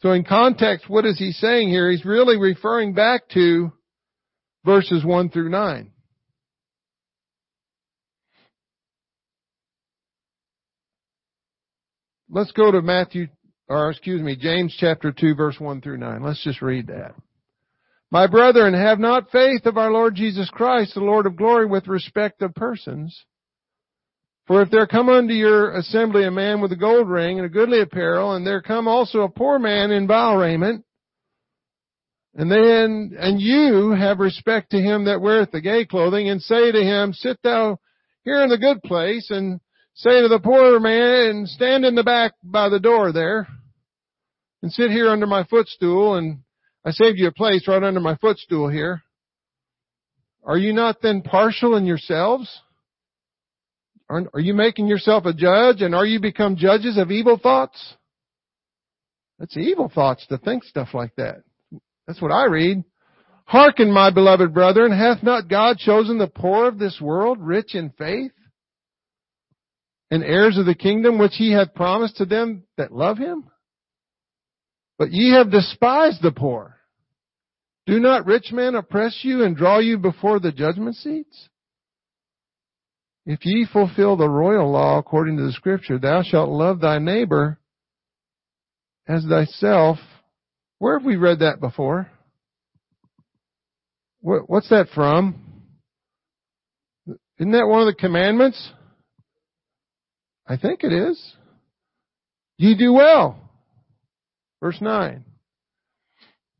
So 0.00 0.12
in 0.12 0.24
context, 0.24 0.88
what 0.88 1.06
is 1.06 1.18
he 1.18 1.32
saying 1.32 1.68
here? 1.68 1.90
He's 1.90 2.04
really 2.04 2.36
referring 2.36 2.94
back 2.94 3.28
to 3.30 3.72
verses 4.64 5.04
1 5.04 5.30
through 5.30 5.50
9. 5.50 5.92
Let's 12.34 12.52
go 12.52 12.70
to 12.70 12.80
Matthew, 12.80 13.26
or 13.68 13.90
excuse 13.90 14.22
me, 14.22 14.36
James 14.36 14.74
chapter 14.78 15.12
2 15.12 15.34
verse 15.34 15.60
1 15.60 15.82
through 15.82 15.98
9. 15.98 16.22
Let's 16.22 16.42
just 16.42 16.62
read 16.62 16.86
that. 16.86 17.14
My 18.10 18.26
brethren, 18.26 18.72
have 18.72 18.98
not 18.98 19.30
faith 19.30 19.66
of 19.66 19.76
our 19.76 19.90
Lord 19.90 20.14
Jesus 20.14 20.48
Christ, 20.48 20.94
the 20.94 21.00
Lord 21.00 21.26
of 21.26 21.36
glory, 21.36 21.66
with 21.66 21.88
respect 21.88 22.40
of 22.40 22.54
persons. 22.54 23.26
For 24.46 24.62
if 24.62 24.70
there 24.70 24.86
come 24.86 25.10
unto 25.10 25.34
your 25.34 25.74
assembly 25.74 26.24
a 26.24 26.30
man 26.30 26.62
with 26.62 26.72
a 26.72 26.76
gold 26.76 27.06
ring 27.06 27.38
and 27.38 27.44
a 27.44 27.50
goodly 27.50 27.82
apparel, 27.82 28.32
and 28.32 28.46
there 28.46 28.62
come 28.62 28.88
also 28.88 29.20
a 29.20 29.28
poor 29.28 29.58
man 29.58 29.90
in 29.90 30.06
vile 30.06 30.36
raiment, 30.36 30.86
and 32.34 32.50
then, 32.50 33.14
and 33.18 33.42
you 33.42 33.90
have 33.90 34.20
respect 34.20 34.70
to 34.70 34.80
him 34.80 35.04
that 35.04 35.20
weareth 35.20 35.50
the 35.50 35.60
gay 35.60 35.84
clothing, 35.84 36.30
and 36.30 36.40
say 36.40 36.72
to 36.72 36.82
him, 36.82 37.12
sit 37.12 37.36
thou 37.42 37.78
here 38.24 38.42
in 38.42 38.48
the 38.48 38.56
good 38.56 38.82
place, 38.82 39.30
and 39.30 39.60
say 39.94 40.22
to 40.22 40.28
the 40.28 40.40
poor 40.40 40.80
man, 40.80 41.30
and 41.30 41.48
stand 41.48 41.84
in 41.84 41.94
the 41.94 42.02
back 42.02 42.32
by 42.42 42.68
the 42.68 42.80
door 42.80 43.12
there, 43.12 43.46
and 44.62 44.72
sit 44.72 44.90
here 44.90 45.08
under 45.08 45.26
my 45.26 45.44
footstool, 45.44 46.14
and 46.14 46.38
I 46.84 46.90
saved 46.90 47.18
you 47.18 47.28
a 47.28 47.32
place 47.32 47.66
right 47.68 47.82
under 47.82 48.00
my 48.00 48.16
footstool 48.16 48.68
here. 48.68 49.02
Are 50.44 50.58
you 50.58 50.72
not 50.72 51.00
then 51.02 51.22
partial 51.22 51.76
in 51.76 51.86
yourselves? 51.86 52.60
Are, 54.08 54.24
are 54.34 54.40
you 54.40 54.54
making 54.54 54.88
yourself 54.88 55.24
a 55.24 55.32
judge 55.32 55.80
and 55.80 55.94
are 55.94 56.04
you 56.04 56.20
become 56.20 56.56
judges 56.56 56.98
of 56.98 57.10
evil 57.10 57.38
thoughts? 57.38 57.94
That's 59.38 59.56
evil 59.56 59.90
thoughts 59.92 60.26
to 60.26 60.38
think 60.38 60.64
stuff 60.64 60.88
like 60.92 61.14
that. 61.16 61.42
That's 62.06 62.20
what 62.20 62.32
I 62.32 62.46
read. 62.46 62.84
Hearken, 63.44 63.92
my 63.92 64.10
beloved 64.10 64.52
brethren, 64.52 64.92
hath 64.92 65.22
not 65.22 65.48
God 65.48 65.78
chosen 65.78 66.18
the 66.18 66.26
poor 66.26 66.66
of 66.66 66.78
this 66.78 67.00
world 67.00 67.38
rich 67.40 67.74
in 67.74 67.90
faith 67.90 68.32
and 70.12 70.22
heirs 70.22 70.58
of 70.58 70.66
the 70.66 70.74
kingdom 70.74 71.18
which 71.18 71.32
he 71.36 71.52
hath 71.52 71.74
promised 71.74 72.18
to 72.18 72.26
them 72.26 72.64
that 72.76 72.92
love 72.92 73.16
him? 73.16 73.50
But 74.98 75.10
ye 75.10 75.32
have 75.32 75.50
despised 75.50 76.20
the 76.20 76.30
poor. 76.30 76.76
Do 77.86 77.98
not 77.98 78.26
rich 78.26 78.52
men 78.52 78.74
oppress 78.74 79.20
you 79.22 79.42
and 79.42 79.56
draw 79.56 79.78
you 79.78 79.96
before 79.96 80.38
the 80.38 80.52
judgment 80.52 80.96
seats? 80.96 81.48
If 83.24 83.46
ye 83.46 83.66
fulfill 83.72 84.18
the 84.18 84.28
royal 84.28 84.70
law 84.70 84.98
according 84.98 85.38
to 85.38 85.44
the 85.44 85.52
scripture, 85.52 85.98
thou 85.98 86.22
shalt 86.22 86.50
love 86.50 86.80
thy 86.80 86.98
neighbor 86.98 87.58
as 89.08 89.24
thyself. 89.24 89.96
Where 90.78 90.98
have 90.98 91.06
we 91.06 91.16
read 91.16 91.38
that 91.38 91.58
before? 91.58 92.10
What's 94.20 94.68
that 94.68 94.88
from? 94.94 95.36
Isn't 97.38 97.52
that 97.52 97.66
one 97.66 97.80
of 97.80 97.86
the 97.86 97.98
commandments? 97.98 98.72
I 100.52 100.58
think 100.58 100.84
it 100.84 100.92
is. 100.92 101.18
Ye 102.58 102.76
do 102.76 102.92
well. 102.92 103.38
Verse 104.60 104.78
9. 104.82 105.24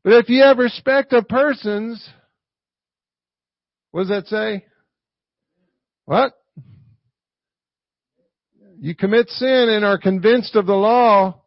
But 0.03 0.13
if 0.13 0.29
you 0.29 0.41
have 0.41 0.57
respect 0.57 1.13
of 1.13 1.27
persons, 1.27 2.03
what 3.91 4.01
does 4.01 4.09
that 4.09 4.25
say? 4.25 4.65
What? 6.05 6.33
You 8.79 8.95
commit 8.95 9.29
sin 9.29 9.69
and 9.69 9.85
are 9.85 9.99
convinced 9.99 10.55
of 10.55 10.65
the 10.65 10.73
law 10.73 11.43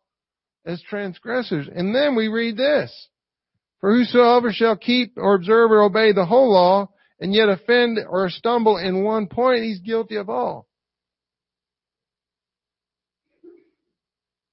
as 0.65 0.81
transgressors. 0.89 1.69
And 1.75 1.93
then 1.93 2.15
we 2.15 2.29
read 2.29 2.57
this. 2.57 3.09
For 3.81 3.93
whosoever 3.93 4.53
shall 4.53 4.77
keep 4.77 5.15
or 5.17 5.35
observe 5.35 5.73
or 5.73 5.83
obey 5.83 6.13
the 6.13 6.27
whole 6.27 6.53
law 6.53 6.91
and 7.19 7.35
yet 7.35 7.49
offend 7.49 7.99
or 8.09 8.31
stumble 8.31 8.77
in 8.77 9.03
one 9.03 9.27
point, 9.27 9.65
he's 9.65 9.81
guilty 9.81 10.15
of 10.15 10.31
all. 10.31 10.69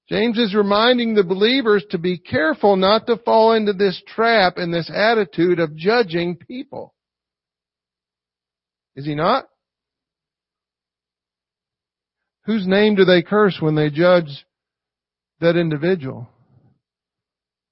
James 0.09 0.37
is 0.37 0.53
reminding 0.53 1.13
the 1.13 1.23
believers 1.23 1.85
to 1.91 1.97
be 1.97 2.17
careful 2.17 2.75
not 2.75 3.07
to 3.07 3.17
fall 3.17 3.53
into 3.53 3.73
this 3.73 4.01
trap 4.05 4.57
and 4.57 4.73
this 4.73 4.91
attitude 4.93 5.59
of 5.59 5.75
judging 5.75 6.35
people. 6.35 6.93
Is 8.95 9.05
he 9.05 9.15
not? 9.15 9.45
Whose 12.45 12.67
name 12.67 12.95
do 12.95 13.05
they 13.05 13.21
curse 13.21 13.57
when 13.61 13.75
they 13.75 13.89
judge 13.89 14.45
that 15.39 15.55
individual? 15.55 16.27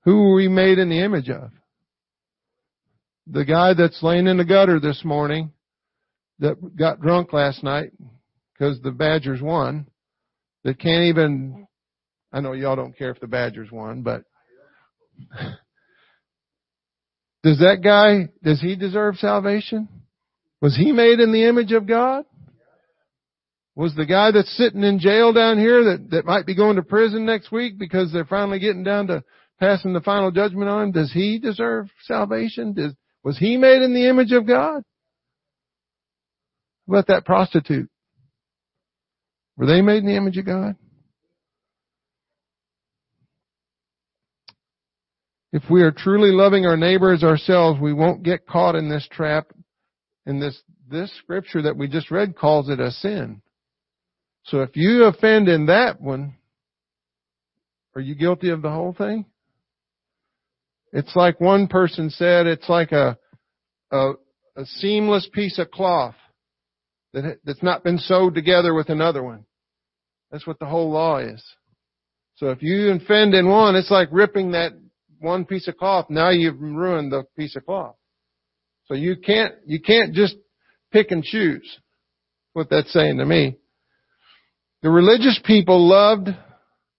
Who 0.05 0.17
were 0.21 0.35
we 0.35 0.47
made 0.47 0.79
in 0.79 0.89
the 0.89 1.03
image 1.03 1.29
of? 1.29 1.51
The 3.27 3.45
guy 3.45 3.73
that's 3.73 4.01
laying 4.01 4.27
in 4.27 4.37
the 4.37 4.45
gutter 4.45 4.79
this 4.79 5.03
morning 5.03 5.51
that 6.39 6.75
got 6.75 7.01
drunk 7.01 7.33
last 7.33 7.63
night 7.63 7.91
because 8.53 8.81
the 8.81 8.91
Badgers 8.91 9.41
won 9.41 9.87
that 10.63 10.79
can't 10.79 11.03
even 11.03 11.67
I 12.31 12.39
know 12.39 12.53
y'all 12.53 12.75
don't 12.75 12.97
care 12.97 13.11
if 13.11 13.19
the 13.19 13.27
Badgers 13.27 13.71
won, 13.71 14.01
but 14.03 14.23
does 17.43 17.59
that 17.59 17.81
guy, 17.83 18.29
does 18.43 18.61
he 18.61 18.75
deserve 18.75 19.17
salvation? 19.17 19.89
Was 20.61 20.75
he 20.77 20.91
made 20.91 21.19
in 21.19 21.31
the 21.31 21.47
image 21.47 21.71
of 21.71 21.87
God? 21.87 22.25
Was 23.75 23.95
the 23.95 24.05
guy 24.05 24.31
that's 24.31 24.55
sitting 24.57 24.83
in 24.83 24.99
jail 24.99 25.33
down 25.33 25.57
here 25.57 25.83
that, 25.85 26.09
that 26.11 26.25
might 26.25 26.45
be 26.45 26.55
going 26.55 26.75
to 26.75 26.83
prison 26.83 27.25
next 27.25 27.51
week 27.51 27.79
because 27.79 28.11
they're 28.11 28.25
finally 28.25 28.59
getting 28.59 28.83
down 28.83 29.07
to 29.07 29.23
passing 29.59 29.93
the 29.93 30.01
final 30.01 30.31
judgment 30.31 30.69
on 30.69 30.83
him, 30.83 30.91
does 30.91 31.11
he 31.13 31.39
deserve 31.39 31.87
salvation? 32.03 32.73
Does, 32.73 32.93
was 33.23 33.37
he 33.37 33.57
made 33.57 33.81
in 33.81 33.93
the 33.93 34.09
image 34.09 34.31
of 34.31 34.47
God? 34.47 34.83
What 36.85 36.97
about 36.97 37.07
that 37.07 37.25
prostitute? 37.25 37.89
Were 39.55 39.67
they 39.67 39.81
made 39.81 39.99
in 39.99 40.07
the 40.07 40.17
image 40.17 40.37
of 40.37 40.45
God? 40.45 40.75
If 45.53 45.63
we 45.69 45.81
are 45.81 45.91
truly 45.91 46.31
loving 46.31 46.65
our 46.65 46.77
neighbor 46.77 47.11
as 47.11 47.23
ourselves, 47.23 47.79
we 47.79 47.93
won't 47.93 48.23
get 48.23 48.47
caught 48.47 48.75
in 48.75 48.89
this 48.89 49.07
trap. 49.11 49.47
And 50.25 50.41
this, 50.41 50.61
this 50.89 51.11
scripture 51.17 51.63
that 51.63 51.75
we 51.75 51.87
just 51.87 52.11
read 52.11 52.37
calls 52.37 52.69
it 52.69 52.79
a 52.79 52.91
sin. 52.91 53.41
So 54.43 54.61
if 54.61 54.75
you 54.75 55.05
offend 55.05 55.49
in 55.49 55.65
that 55.67 55.99
one, 55.99 56.35
are 57.95 58.01
you 58.01 58.15
guilty 58.15 58.49
of 58.49 58.61
the 58.61 58.69
whole 58.69 58.93
thing? 58.93 59.25
It's 60.93 61.15
like 61.15 61.39
one 61.39 61.67
person 61.67 62.09
said, 62.09 62.47
it's 62.47 62.69
like 62.69 62.91
a, 62.91 63.17
a, 63.91 64.11
a 64.55 64.65
seamless 64.65 65.27
piece 65.33 65.57
of 65.59 65.71
cloth 65.71 66.15
that, 67.13 67.39
that's 67.43 67.63
not 67.63 67.83
been 67.83 67.97
sewed 67.97 68.35
together 68.35 68.73
with 68.73 68.89
another 68.89 69.23
one. 69.23 69.45
That's 70.31 70.47
what 70.47 70.59
the 70.59 70.65
whole 70.65 70.91
law 70.91 71.17
is. 71.17 71.43
So 72.35 72.49
if 72.49 72.61
you 72.61 72.91
offend 72.91 73.33
in 73.33 73.49
one, 73.49 73.75
it's 73.75 73.91
like 73.91 74.09
ripping 74.11 74.51
that 74.51 74.73
one 75.21 75.45
piece 75.45 75.67
of 75.67 75.77
cloth, 75.77 76.07
now 76.09 76.29
you've 76.29 76.59
ruined 76.59 77.11
the 77.11 77.23
piece 77.37 77.55
of 77.55 77.65
cloth. 77.65 77.95
So 78.85 78.95
you 78.95 79.15
can't, 79.15 79.53
you 79.65 79.79
can't 79.79 80.13
just 80.13 80.35
pick 80.91 81.11
and 81.11 81.23
choose. 81.23 81.79
What 82.53 82.69
that's 82.69 82.91
saying 82.91 83.17
to 83.19 83.25
me. 83.25 83.55
The 84.81 84.89
religious 84.89 85.39
people 85.45 85.87
loved 85.87 86.27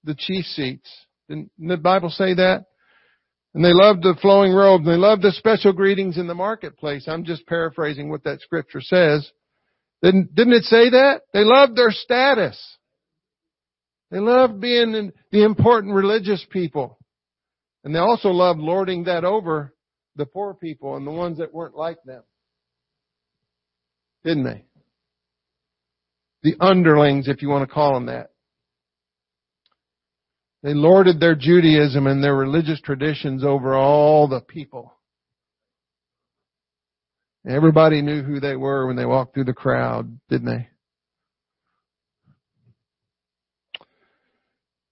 the 0.05 0.15
chief 0.15 0.47
seats. 0.47 0.89
Didn't 1.29 1.51
the 1.59 1.77
Bible 1.77 2.09
say 2.09 2.33
that? 2.35 2.65
And 3.55 3.63
they 3.63 3.75
loved 3.75 4.03
the 4.03 4.17
flowing 4.23 4.53
robes. 4.53 4.87
They 4.87 4.97
loved 4.97 5.21
the 5.21 5.33
special 5.33 5.75
greetings 5.75 6.17
in 6.17 6.27
the 6.27 6.35
marketplace. 6.35 7.05
I'm 7.07 7.25
just 7.25 7.47
paraphrasing 7.47 8.09
what 8.09 8.25
that 8.25 8.41
scripture 8.41 8.81
says. 8.81 9.31
Didn't, 10.03 10.35
didn't 10.35 10.55
it 10.55 10.65
say 10.65 10.91
that? 10.91 11.23
They 11.35 11.45
loved 11.45 11.77
their 11.77 11.91
status. 11.91 12.59
They 14.11 14.21
loved 14.21 14.61
being 14.61 15.13
the 15.31 15.45
important 15.45 15.95
religious 15.95 16.45
people. 16.51 16.99
And 17.85 17.95
they 17.95 17.99
also 17.99 18.29
loved 18.29 18.61
lording 18.61 19.05
that 19.05 19.25
over 19.25 19.75
the 20.17 20.27
poor 20.27 20.55
people 20.55 20.97
and 20.97 21.07
the 21.07 21.11
ones 21.11 21.39
that 21.39 21.53
weren't 21.53 21.77
like 21.77 21.99
them. 22.05 22.23
Didn't 24.25 24.45
they? 24.45 24.65
The 26.43 26.57
underlings, 26.61 27.29
if 27.29 27.43
you 27.43 27.49
want 27.49 27.69
to 27.69 27.73
call 27.73 27.95
them 27.95 28.07
that. 28.07 28.31
They 30.63 30.75
lorded 30.75 31.19
their 31.19 31.35
Judaism 31.35 32.07
and 32.07 32.23
their 32.23 32.37
religious 32.37 32.81
traditions 32.81 33.43
over 33.43 33.75
all 33.75 34.29
the 34.29 34.41
people. 34.41 34.95
Everybody 37.49 38.03
knew 38.03 38.23
who 38.23 38.39
they 38.39 38.55
were 38.55 38.87
when 38.87 38.95
they 38.95 39.05
walked 39.05 39.35
through 39.35 39.45
the 39.45 39.53
crowd, 39.53 40.21
didn't 40.29 40.47
they? 40.47 40.69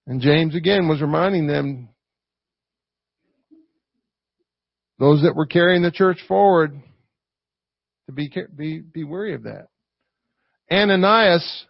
And 0.07 0.19
James 0.19 0.55
again 0.55 0.89
was 0.89 1.01
reminding 1.01 1.47
them, 1.47 1.87
those 5.01 5.23
that 5.23 5.35
were 5.35 5.47
carrying 5.47 5.81
the 5.81 5.89
church 5.89 6.19
forward, 6.27 6.79
to 8.05 8.11
be, 8.11 8.31
be, 8.55 8.79
be 8.81 9.03
wary 9.03 9.33
of 9.33 9.43
that. 9.43 9.69
Ananias, 10.71 11.65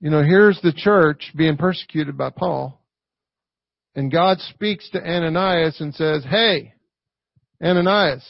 you 0.00 0.10
know, 0.10 0.22
here's 0.22 0.60
the 0.62 0.72
church 0.72 1.32
being 1.34 1.56
persecuted 1.56 2.16
by 2.16 2.30
Paul. 2.30 2.80
And 3.96 4.12
God 4.12 4.38
speaks 4.38 4.88
to 4.90 5.04
Ananias 5.04 5.80
and 5.80 5.92
says, 5.92 6.24
Hey, 6.24 6.74
Ananias. 7.60 8.24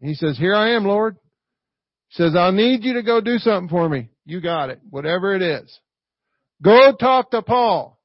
He 0.00 0.14
says, 0.14 0.36
Here 0.36 0.54
I 0.54 0.74
am, 0.74 0.84
Lord. 0.84 1.16
He 2.08 2.20
says, 2.20 2.34
I 2.34 2.50
need 2.50 2.82
you 2.82 2.94
to 2.94 3.02
go 3.04 3.20
do 3.20 3.38
something 3.38 3.68
for 3.68 3.88
me. 3.88 4.08
You 4.24 4.40
got 4.40 4.70
it. 4.70 4.80
Whatever 4.90 5.36
it 5.36 5.42
is. 5.42 5.78
Go 6.62 6.96
talk 6.98 7.30
to 7.30 7.42
Paul. 7.42 7.96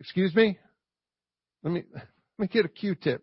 Excuse 0.00 0.34
me? 0.34 0.58
Let 1.62 1.72
me, 1.74 1.82
let 2.38 2.42
me 2.42 2.48
get 2.48 2.66
a 2.66 2.68
Q-tip. 2.68 3.22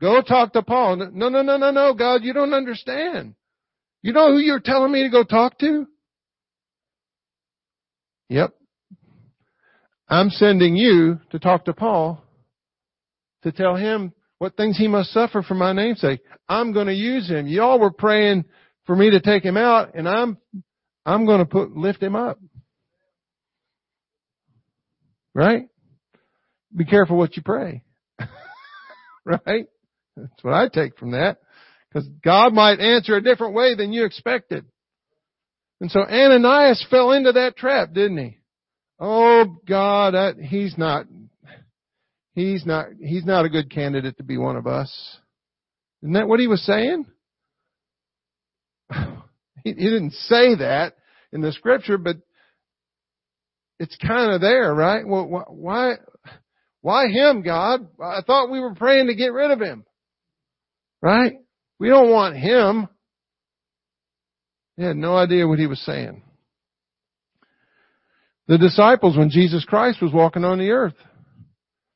Go 0.00 0.20
talk 0.20 0.52
to 0.52 0.62
Paul. 0.62 0.96
No, 0.96 1.28
no, 1.28 1.42
no, 1.42 1.56
no, 1.56 1.70
no, 1.70 1.94
God, 1.94 2.22
you 2.22 2.32
don't 2.32 2.52
understand. 2.52 3.34
You 4.02 4.12
know 4.12 4.32
who 4.32 4.38
you're 4.38 4.60
telling 4.60 4.92
me 4.92 5.04
to 5.04 5.08
go 5.08 5.24
talk 5.24 5.58
to? 5.58 5.86
Yep. 8.28 8.52
I'm 10.08 10.30
sending 10.30 10.76
you 10.76 11.20
to 11.30 11.38
talk 11.38 11.64
to 11.64 11.72
Paul 11.72 12.22
to 13.42 13.52
tell 13.52 13.74
him 13.74 14.12
what 14.38 14.56
things 14.56 14.76
he 14.76 14.86
must 14.86 15.12
suffer 15.12 15.42
for 15.42 15.54
my 15.54 15.72
namesake. 15.72 16.20
I'm 16.48 16.72
going 16.72 16.88
to 16.88 16.94
use 16.94 17.28
him. 17.28 17.46
Y'all 17.46 17.80
were 17.80 17.90
praying 17.90 18.44
for 18.84 18.94
me 18.94 19.10
to 19.10 19.20
take 19.20 19.42
him 19.42 19.56
out 19.56 19.94
and 19.94 20.08
I'm, 20.08 20.36
I'm 21.06 21.24
going 21.24 21.38
to 21.38 21.46
put, 21.46 21.76
lift 21.76 22.02
him 22.02 22.14
up. 22.14 22.38
Right? 25.34 25.68
Be 26.74 26.84
careful 26.84 27.16
what 27.16 27.36
you 27.36 27.42
pray. 27.42 27.82
right? 29.46 29.66
That's 30.16 30.42
what 30.42 30.54
I 30.54 30.68
take 30.68 30.96
from 30.98 31.10
that. 31.12 31.38
Because 31.88 32.08
God 32.24 32.52
might 32.52 32.80
answer 32.80 33.16
a 33.16 33.22
different 33.22 33.54
way 33.54 33.74
than 33.74 33.92
you 33.92 34.04
expected. 34.04 34.64
And 35.80 35.90
so 35.90 36.00
Ananias 36.00 36.86
fell 36.90 37.12
into 37.12 37.32
that 37.32 37.56
trap, 37.56 37.92
didn't 37.92 38.18
he? 38.18 38.38
Oh 38.98 39.58
God, 39.68 40.14
that, 40.14 40.36
he's 40.38 40.78
not, 40.78 41.06
he's 42.34 42.64
not, 42.64 42.86
he's 42.98 43.26
not 43.26 43.44
a 43.44 43.50
good 43.50 43.70
candidate 43.70 44.16
to 44.16 44.24
be 44.24 44.38
one 44.38 44.56
of 44.56 44.66
us. 44.66 45.18
Isn't 46.02 46.14
that 46.14 46.28
what 46.28 46.40
he 46.40 46.46
was 46.46 46.64
saying? 46.64 47.06
He, 49.64 49.72
he 49.72 49.84
didn't 49.90 50.12
say 50.12 50.54
that 50.54 50.94
in 51.32 51.40
the 51.40 51.50
scripture, 51.50 51.98
but 51.98 52.18
it's 53.80 53.96
kind 53.96 54.30
of 54.30 54.40
there, 54.40 54.72
right? 54.72 55.04
Well, 55.04 55.44
why, 55.48 55.94
why 56.86 57.08
him, 57.08 57.42
God? 57.42 57.88
I 58.00 58.20
thought 58.24 58.48
we 58.48 58.60
were 58.60 58.76
praying 58.76 59.08
to 59.08 59.16
get 59.16 59.32
rid 59.32 59.50
of 59.50 59.60
him. 59.60 59.84
Right? 61.02 61.32
We 61.80 61.88
don't 61.88 62.12
want 62.12 62.36
him. 62.36 62.86
He 64.76 64.84
had 64.84 64.96
no 64.96 65.16
idea 65.16 65.48
what 65.48 65.58
he 65.58 65.66
was 65.66 65.80
saying. 65.80 66.22
The 68.46 68.56
disciples, 68.56 69.16
when 69.16 69.30
Jesus 69.30 69.64
Christ 69.64 70.00
was 70.00 70.12
walking 70.12 70.44
on 70.44 70.60
the 70.60 70.70
earth, 70.70 70.94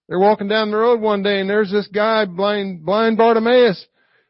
they're 0.09 0.19
walking 0.19 0.49
down 0.49 0.73
the 0.73 0.77
road 0.77 1.01
one 1.01 1.23
day 1.23 1.39
and 1.39 1.49
there's 1.49 1.71
this 1.71 1.87
guy, 1.87 2.25
blind, 2.25 2.85
blind 2.85 3.17
Bartimaeus, 3.17 3.87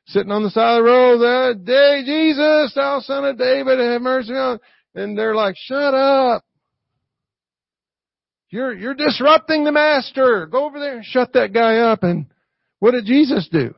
sitting 0.09 0.31
on 0.31 0.43
the 0.43 0.51
side 0.51 0.77
of 0.77 0.85
the 0.85 0.91
road, 0.91 1.65
day 1.65 2.03
Jesus, 2.05 2.75
thou 2.75 3.01
son 3.01 3.25
of 3.25 3.39
David, 3.39 3.79
have 3.79 4.03
mercy 4.03 4.35
on. 4.35 4.61
And 4.95 5.17
they're 5.17 5.35
like, 5.35 5.55
shut 5.57 5.95
up. 5.95 6.45
You're, 8.51 8.75
you're 8.75 8.95
disrupting 8.95 9.65
the 9.65 9.73
master. 9.73 10.47
Go 10.47 10.67
over 10.67 10.81
there 10.81 10.97
and 10.97 11.05
shut 11.05 11.33
that 11.35 11.53
guy 11.53 11.79
up. 11.79 12.03
And 12.03 12.27
what 12.81 12.93
did 12.93 13.07
Jesus 13.07 13.49
do? 13.51 13.75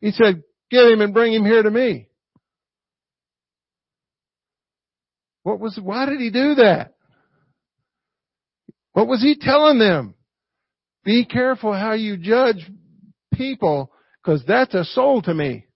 He 0.00 0.10
said, 0.10 0.42
get 0.70 0.86
him 0.86 1.00
and 1.00 1.14
bring 1.14 1.32
him 1.32 1.44
here 1.44 1.62
to 1.62 1.70
me. 1.70 2.08
What 5.42 5.58
was, 5.60 5.78
why 5.82 6.06
did 6.06 6.20
he 6.20 6.30
do 6.30 6.56
that? 6.56 6.94
What 8.92 9.08
was 9.08 9.22
he 9.22 9.36
telling 9.40 9.78
them? 9.78 10.14
Be 11.04 11.24
careful 11.24 11.72
how 11.72 11.92
you 11.92 12.16
judge 12.16 12.70
people 13.34 13.90
because 14.22 14.42
that's 14.46 14.74
a 14.74 14.84
soul 14.84 15.22
to 15.22 15.34
me. 15.34 15.66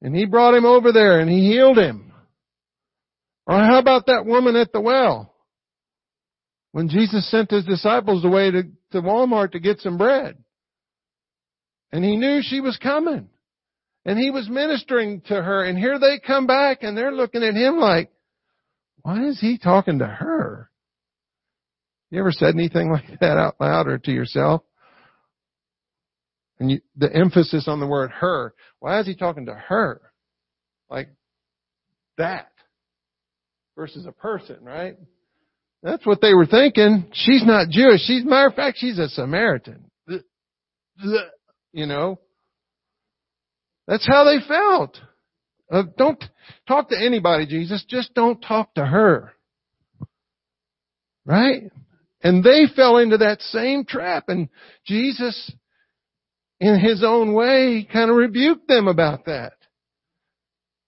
And 0.00 0.14
he 0.14 0.26
brought 0.26 0.54
him 0.54 0.64
over 0.64 0.92
there 0.92 1.20
and 1.20 1.28
he 1.28 1.50
healed 1.50 1.78
him. 1.78 2.12
Or 3.46 3.58
how 3.58 3.78
about 3.78 4.06
that 4.06 4.26
woman 4.26 4.56
at 4.56 4.72
the 4.72 4.80
well? 4.80 5.34
When 6.72 6.88
Jesus 6.88 7.30
sent 7.30 7.50
his 7.50 7.64
disciples 7.64 8.24
away 8.24 8.50
to, 8.50 8.62
to 8.92 9.02
Walmart 9.02 9.52
to 9.52 9.60
get 9.60 9.80
some 9.80 9.96
bread. 9.96 10.36
And 11.92 12.04
he 12.04 12.16
knew 12.16 12.40
she 12.42 12.60
was 12.60 12.76
coming. 12.76 13.28
And 14.04 14.18
he 14.18 14.30
was 14.30 14.48
ministering 14.48 15.22
to 15.22 15.34
her 15.34 15.64
and 15.64 15.78
here 15.78 15.98
they 15.98 16.18
come 16.24 16.46
back 16.46 16.82
and 16.82 16.96
they're 16.96 17.12
looking 17.12 17.42
at 17.42 17.54
him 17.54 17.78
like, 17.78 18.10
why 19.02 19.26
is 19.26 19.40
he 19.40 19.58
talking 19.58 19.98
to 19.98 20.06
her? 20.06 20.70
You 22.10 22.20
ever 22.20 22.32
said 22.32 22.54
anything 22.54 22.90
like 22.92 23.20
that 23.20 23.36
out 23.36 23.56
loud 23.60 23.86
or 23.86 23.98
to 23.98 24.10
yourself? 24.10 24.62
And 26.58 26.70
you, 26.70 26.80
the 26.96 27.14
emphasis 27.14 27.68
on 27.68 27.80
the 27.80 27.86
word 27.86 28.10
her. 28.10 28.54
Why 28.80 29.00
is 29.00 29.06
he 29.06 29.14
talking 29.14 29.46
to 29.46 29.54
her? 29.54 30.00
Like 30.90 31.08
that. 32.16 32.50
Versus 33.76 34.06
a 34.06 34.12
person, 34.12 34.56
right? 34.62 34.96
That's 35.82 36.04
what 36.04 36.20
they 36.20 36.34
were 36.34 36.46
thinking. 36.46 37.06
She's 37.12 37.46
not 37.46 37.68
Jewish. 37.68 38.00
She's, 38.02 38.24
matter 38.24 38.48
of 38.48 38.54
fact, 38.54 38.78
she's 38.78 38.98
a 38.98 39.08
Samaritan. 39.08 39.90
You 41.72 41.86
know? 41.86 42.18
That's 43.86 44.06
how 44.06 44.24
they 44.24 44.38
felt. 44.46 44.98
Uh, 45.70 45.84
don't 45.96 46.22
talk 46.66 46.88
to 46.88 47.00
anybody, 47.00 47.46
Jesus. 47.46 47.84
Just 47.88 48.14
don't 48.14 48.40
talk 48.40 48.74
to 48.74 48.84
her. 48.84 49.32
Right? 51.24 51.70
And 52.22 52.42
they 52.42 52.64
fell 52.74 52.96
into 52.96 53.18
that 53.18 53.40
same 53.42 53.84
trap 53.84 54.24
and 54.28 54.48
Jesus 54.86 55.52
in 56.60 56.80
his 56.80 57.04
own 57.04 57.34
way, 57.34 57.86
kind 57.90 58.10
of 58.10 58.16
rebuked 58.16 58.66
them 58.66 58.88
about 58.88 59.26
that. 59.26 59.52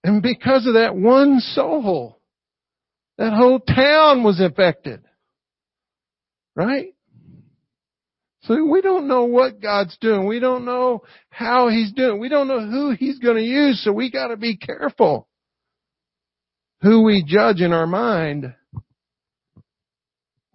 And 0.03 0.21
because 0.21 0.67
of 0.67 0.73
that 0.73 0.95
one 0.95 1.39
soul, 1.39 2.20
that 3.21 3.33
whole 3.33 3.59
town 3.59 4.23
was 4.23 4.41
infected. 4.41 5.01
Right? 6.55 6.95
So 8.45 8.65
we 8.65 8.81
don't 8.81 9.07
know 9.07 9.25
what 9.25 9.61
God's 9.61 9.95
doing. 10.01 10.25
We 10.25 10.39
don't 10.39 10.65
know 10.65 11.03
how 11.29 11.69
He's 11.69 11.93
doing. 11.93 12.19
We 12.19 12.29
don't 12.29 12.47
know 12.47 12.67
who 12.67 12.95
He's 12.97 13.19
going 13.19 13.35
to 13.35 13.43
use. 13.43 13.79
So 13.83 13.91
we 13.91 14.09
got 14.09 14.29
to 14.29 14.37
be 14.37 14.57
careful 14.57 15.27
who 16.81 17.03
we 17.03 17.23
judge 17.23 17.61
in 17.61 17.73
our 17.73 17.85
mind. 17.85 18.55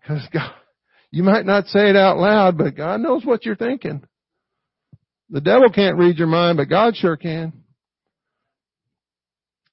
Because 0.01 0.27
God, 0.33 0.51
you 1.13 1.23
might 1.23 1.47
not 1.47 1.67
say 1.67 1.89
it 1.89 1.97
out 1.97 2.19
loud, 2.19 2.59
but 2.59 2.75
God 2.75 3.01
knows 3.01 3.25
what 3.25 3.47
you're 3.47 3.55
thinking. 3.55 4.03
The 5.31 5.41
devil 5.41 5.71
can't 5.71 5.99
read 5.99 6.19
your 6.19 6.27
mind, 6.27 6.57
but 6.57 6.69
God 6.69 6.97
sure 6.97 7.17
can. 7.17 7.53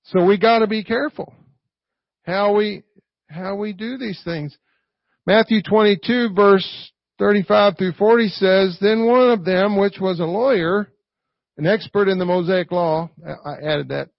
So 0.03 0.23
we 0.23 0.37
gotta 0.37 0.67
be 0.67 0.83
careful 0.83 1.33
how 2.23 2.55
we, 2.55 2.83
how 3.27 3.55
we 3.55 3.73
do 3.73 3.97
these 3.97 4.21
things. 4.23 4.57
Matthew 5.25 5.61
22 5.61 6.33
verse 6.35 6.91
35 7.19 7.77
through 7.77 7.93
40 7.93 8.27
says, 8.29 8.77
Then 8.81 9.05
one 9.05 9.31
of 9.31 9.45
them, 9.45 9.77
which 9.77 9.97
was 9.99 10.19
a 10.19 10.25
lawyer, 10.25 10.89
an 11.57 11.65
expert 11.65 12.09
in 12.09 12.17
the 12.17 12.25
Mosaic 12.25 12.71
law, 12.71 13.09
I 13.45 13.55
added 13.65 13.89
that, 13.89 14.09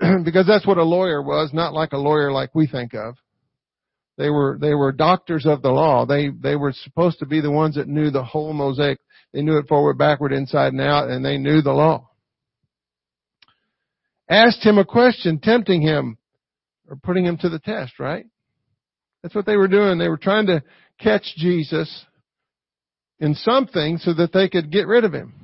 because 0.24 0.46
that's 0.46 0.66
what 0.66 0.78
a 0.78 0.84
lawyer 0.84 1.22
was, 1.22 1.50
not 1.52 1.74
like 1.74 1.92
a 1.92 1.98
lawyer 1.98 2.32
like 2.32 2.54
we 2.54 2.66
think 2.66 2.94
of. 2.94 3.16
They 4.16 4.30
were, 4.30 4.56
they 4.60 4.74
were 4.74 4.92
doctors 4.92 5.44
of 5.44 5.60
the 5.60 5.70
law. 5.70 6.06
They, 6.06 6.28
they 6.28 6.54
were 6.54 6.72
supposed 6.72 7.18
to 7.18 7.26
be 7.26 7.40
the 7.40 7.50
ones 7.50 7.74
that 7.74 7.88
knew 7.88 8.10
the 8.10 8.22
whole 8.22 8.52
Mosaic 8.52 9.00
they 9.34 9.42
knew 9.42 9.58
it 9.58 9.66
forward, 9.66 9.98
backward, 9.98 10.32
inside 10.32 10.72
and 10.72 10.80
out, 10.80 11.10
and 11.10 11.24
they 11.24 11.38
knew 11.38 11.60
the 11.60 11.72
law. 11.72 12.08
Asked 14.30 14.64
him 14.64 14.78
a 14.78 14.84
question, 14.84 15.40
tempting 15.40 15.82
him, 15.82 16.18
or 16.88 16.96
putting 16.96 17.24
him 17.24 17.36
to 17.38 17.48
the 17.48 17.58
test, 17.58 17.98
right? 17.98 18.26
That's 19.22 19.34
what 19.34 19.46
they 19.46 19.56
were 19.56 19.68
doing. 19.68 19.98
They 19.98 20.08
were 20.08 20.18
trying 20.18 20.46
to 20.46 20.62
catch 21.00 21.24
Jesus 21.36 22.04
in 23.18 23.34
something 23.34 23.98
so 23.98 24.12
that 24.14 24.32
they 24.32 24.48
could 24.48 24.70
get 24.70 24.86
rid 24.86 25.04
of 25.04 25.14
him. 25.14 25.34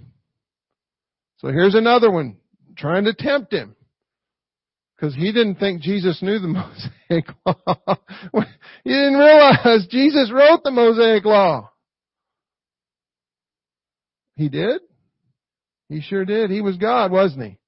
So 1.39 1.49
here's 1.49 1.75
another 1.75 2.11
one, 2.11 2.37
trying 2.77 3.05
to 3.05 3.15
tempt 3.15 3.53
him. 3.53 3.75
Because 4.95 5.15
he 5.15 5.33
didn't 5.33 5.55
think 5.55 5.81
Jesus 5.81 6.21
knew 6.21 6.39
the 6.39 6.49
Mosaic 7.09 7.27
Law. 7.47 7.97
he 8.85 8.91
didn't 8.91 9.19
realize 9.19 9.87
Jesus 9.91 10.31
wrote 10.31 10.63
the 10.63 10.71
Mosaic 10.71 11.25
Law. 11.25 11.71
He 14.37 14.51
did? 14.51 14.83
He 15.89 16.03
sure 16.03 16.27
did. 16.27 16.51
He 16.51 16.61
was 16.61 16.77
God, 16.77 17.11
wasn't 17.11 17.45
he? 17.45 17.59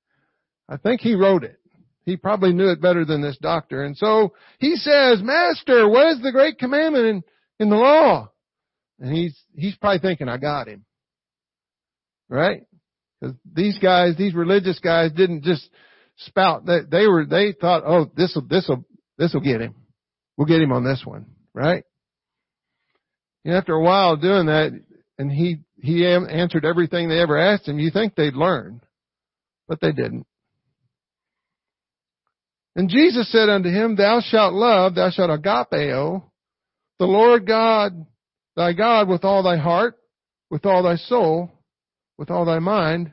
I 0.69 0.77
think 0.77 1.01
he 1.01 1.15
wrote 1.15 1.43
it. 1.45 1.59
He 2.05 2.17
probably 2.17 2.53
knew 2.53 2.71
it 2.71 2.81
better 2.81 3.05
than 3.05 3.23
this 3.23 3.39
doctor. 3.39 3.85
And 3.85 3.97
so 3.97 4.35
he 4.59 4.77
says, 4.77 5.21
Master, 5.23 5.89
what 5.89 6.13
is 6.13 6.23
the 6.23 6.33
great 6.33 6.59
commandment 6.59 7.07
in, 7.07 7.23
in 7.61 7.71
the 7.71 7.77
law? 7.77 8.31
And 8.99 9.15
he's, 9.15 9.39
he's 9.55 9.77
probably 9.77 10.01
thinking, 10.01 10.29
I 10.29 10.39
got 10.39 10.69
him. 10.69 10.85
Right? 12.29 12.67
Because 13.21 13.37
these 13.53 13.79
guys, 13.79 14.17
these 14.17 14.35
religious 14.35 14.81
guys 14.81 15.13
didn't 15.13 15.45
just 15.45 15.69
spout 16.17 16.67
that 16.67 16.91
they 16.91 17.07
were, 17.07 17.25
they 17.25 17.53
thought, 17.53 17.85
oh, 17.87 18.11
this'll, 18.17 18.43
this'll, 18.43 18.85
this'll 19.19 19.41
get 19.41 19.61
him. 19.61 19.75
We'll 20.37 20.49
get 20.49 20.63
him 20.63 20.73
on 20.73 20.85
this 20.85 21.03
one. 21.05 21.27
Right? 21.55 21.85
And 23.45 23.55
after 23.55 23.75
a 23.75 23.83
while 23.83 24.17
doing 24.17 24.47
that, 24.47 24.73
and 25.19 25.31
he, 25.31 25.59
he 25.77 26.07
answered 26.07 26.65
everything 26.65 27.09
they 27.09 27.21
ever 27.21 27.39
asked 27.39 27.69
him, 27.69 27.79
you 27.79 27.91
think 27.91 28.15
they'd 28.15 28.35
learn. 28.35 28.81
But 29.69 29.81
they 29.81 29.93
didn't. 29.93 30.27
And 32.75 32.89
Jesus 32.89 33.31
said 33.31 33.49
unto 33.49 33.69
him, 33.69 33.97
Thou 33.97 34.21
shalt 34.21 34.55
love, 34.55 34.95
thou 34.95 35.11
shalt 35.11 35.31
agapeo, 35.31 36.23
the 36.99 37.07
Lord 37.07 37.47
God, 37.47 38.07
thy 38.57 38.73
God 38.73 39.09
with 39.09 39.25
all 39.25 39.43
thy 39.43 39.57
heart, 39.57 39.97
with 40.51 40.65
all 40.65 40.83
thy 40.83 40.97
soul, 40.97 41.51
with 42.17 42.31
all 42.31 42.45
thy 42.45 42.61
mind. 42.61 43.13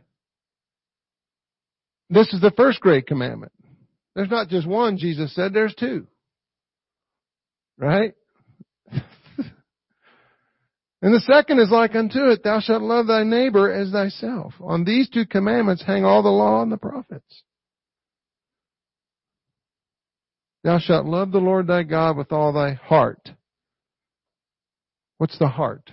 This 2.10 2.34
is 2.34 2.41
the 2.41 2.51
first 2.51 2.80
great 2.80 3.05
commandment. 3.05 3.51
There's 4.16 4.30
not 4.30 4.49
just 4.49 4.68
one, 4.68 4.97
Jesus 4.97 5.34
said, 5.36 5.53
there's 5.53 5.76
two. 5.76 6.07
Right? 7.78 8.14
and 8.91 9.03
the 11.01 11.22
second 11.22 11.60
is 11.60 11.70
like 11.70 11.95
unto 11.95 12.30
it, 12.30 12.43
thou 12.43 12.60
shalt 12.60 12.82
love 12.82 13.07
thy 13.07 13.24
neighbor 13.24 13.72
as 13.72 13.91
thyself. 13.91 14.53
On 14.62 14.84
these 14.84 15.10
two 15.10 15.26
commandments 15.26 15.84
hang 15.86 16.03
all 16.03 16.24
the 16.24 16.30
law 16.30 16.62
and 16.62 16.72
the 16.72 16.78
prophets. 16.78 17.43
Thou 20.70 20.78
shalt 20.78 21.07
love 21.07 21.32
the 21.32 21.39
Lord 21.39 21.65
thy 21.65 21.82
God 21.82 22.15
with 22.15 22.32
all 22.32 22.53
thy 22.53 22.74
heart. 22.74 23.32
What's 25.17 25.39
the 25.39 25.47
heart? 25.47 25.89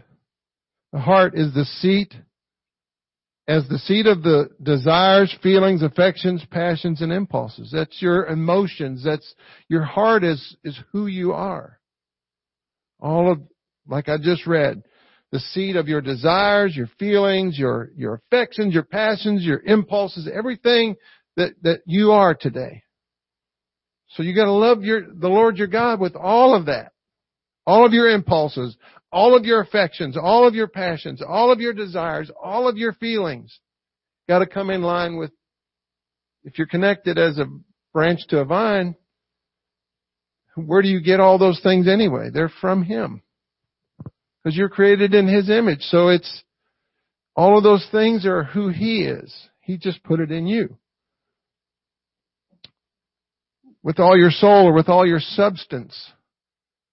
The 0.93 0.99
heart 0.99 1.33
is 1.35 1.55
the 1.55 1.65
seat, 1.65 2.15
as 3.49 3.67
the 3.69 3.79
seat 3.79 4.05
of 4.05 4.23
the 4.23 4.51
desires, 4.63 5.35
feelings, 5.43 5.83
affections, 5.83 6.45
passions, 6.51 7.01
and 7.01 7.11
impulses. 7.11 7.71
That's 7.73 8.03
your 8.03 8.27
emotions. 8.27 9.03
That's, 9.03 9.35
your 9.71 9.83
heart 9.83 10.23
is, 10.23 10.55
is 10.63 10.79
who 10.93 11.07
you 11.07 11.33
are. 11.33 11.81
All 13.01 13.33
of, 13.33 13.41
like 13.89 14.11
I 14.11 14.19
just 14.19 14.47
read, 14.47 14.83
the 15.33 15.41
seat 15.41 15.77
of 15.77 15.89
your 15.89 16.03
desires, 16.03 16.77
your 16.77 16.91
feelings, 16.99 17.59
your, 17.59 17.93
your 17.97 18.21
affections, 18.27 18.75
your 18.75 18.83
passions, 18.83 19.43
your 19.43 19.61
impulses, 19.61 20.29
everything 20.31 20.97
that, 21.39 21.53
that 21.63 21.81
you 21.87 22.13
are 22.13 22.35
today. 22.35 22.83
So 24.17 24.23
you 24.23 24.35
gotta 24.35 24.53
love 24.53 24.83
your, 24.83 25.03
the 25.03 25.29
Lord 25.29 25.59
your 25.59 25.67
God 25.67 26.01
with 26.01 26.17
all 26.17 26.55
of 26.55 26.67
that. 26.67 26.93
All 27.67 27.85
of 27.85 27.93
your 27.93 28.09
impulses, 28.09 28.77
all 29.13 29.37
of 29.37 29.45
your 29.45 29.61
affections, 29.61 30.17
all 30.17 30.47
of 30.47 30.55
your 30.55 30.69
passions, 30.69 31.21
all 31.27 31.53
of 31.53 31.61
your 31.61 31.75
desires, 31.75 32.31
all 32.43 32.69
of 32.69 32.79
your 32.79 32.95
feelings. 32.95 33.59
Gotta 34.29 34.47
come 34.47 34.71
in 34.71 34.83
line 34.83 35.17
with, 35.17 35.33
if 36.45 36.57
you're 36.57 36.67
connected 36.67 37.19
as 37.19 37.39
a 37.39 37.47
branch 37.93 38.21
to 38.29 38.39
a 38.39 38.45
vine, 38.45 38.97
where 40.55 40.81
do 40.81 40.89
you 40.89 41.03
get 41.03 41.21
all 41.21 41.39
those 41.39 41.61
things 41.63 41.87
anyway? 41.87 42.31
They're 42.33 42.53
from 42.61 42.85
Him. 42.85 43.21
Because 44.43 44.57
you're 44.57 44.71
created 44.71 45.13
in 45.13 45.27
His 45.29 45.51
image. 45.51 45.83
So 45.83 46.09
it's, 46.09 46.43
all 47.35 47.59
of 47.59 47.65
those 47.65 47.87
things 47.93 48.25
are 48.25 48.45
who 48.45 48.69
He 48.71 49.03
is. 49.03 49.35
He 49.61 49.77
just 49.77 50.03
put 50.03 50.21
it 50.21 50.31
in 50.31 50.47
you 50.47 50.79
with 53.87 54.01
all 54.01 54.19
your 54.19 54.33
soul 54.33 54.67
or 54.67 54.73
with 54.73 54.89
all 54.89 55.07
your 55.07 55.21
substance. 55.21 55.97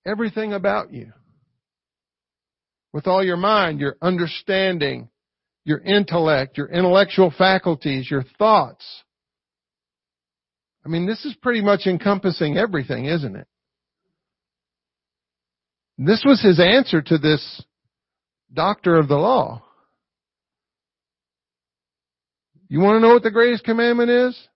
Everything 0.06 0.54
about 0.54 0.94
you. 0.94 1.12
With 2.94 3.08
all 3.08 3.24
your 3.24 3.36
mind, 3.36 3.80
your 3.80 3.96
understanding, 4.00 5.10
your 5.66 5.80
intellect, 5.80 6.56
your 6.56 6.68
intellectual 6.68 7.34
faculties, 7.36 8.12
your 8.12 8.24
thoughts. 8.38 8.86
I 10.86 10.90
mean, 10.90 11.08
this 11.08 11.26
is 11.26 11.34
pretty 11.42 11.62
much 11.62 11.88
encompassing 11.88 12.58
everything, 12.58 13.06
isn't 13.06 13.38
it? 13.38 13.48
This 15.98 16.22
was 16.24 16.44
his 16.44 16.60
answer 16.60 17.02
to 17.02 17.18
this 17.18 17.64
doctor 18.54 19.00
of 19.00 19.08
the 19.08 19.16
law. 19.16 19.64
You 22.70 22.82
want 22.82 22.98
to 22.98 23.00
know 23.00 23.16
what 23.16 23.24
the 23.24 23.32
greatest 23.32 23.64
commandment 23.64 24.12
is? 24.12 24.48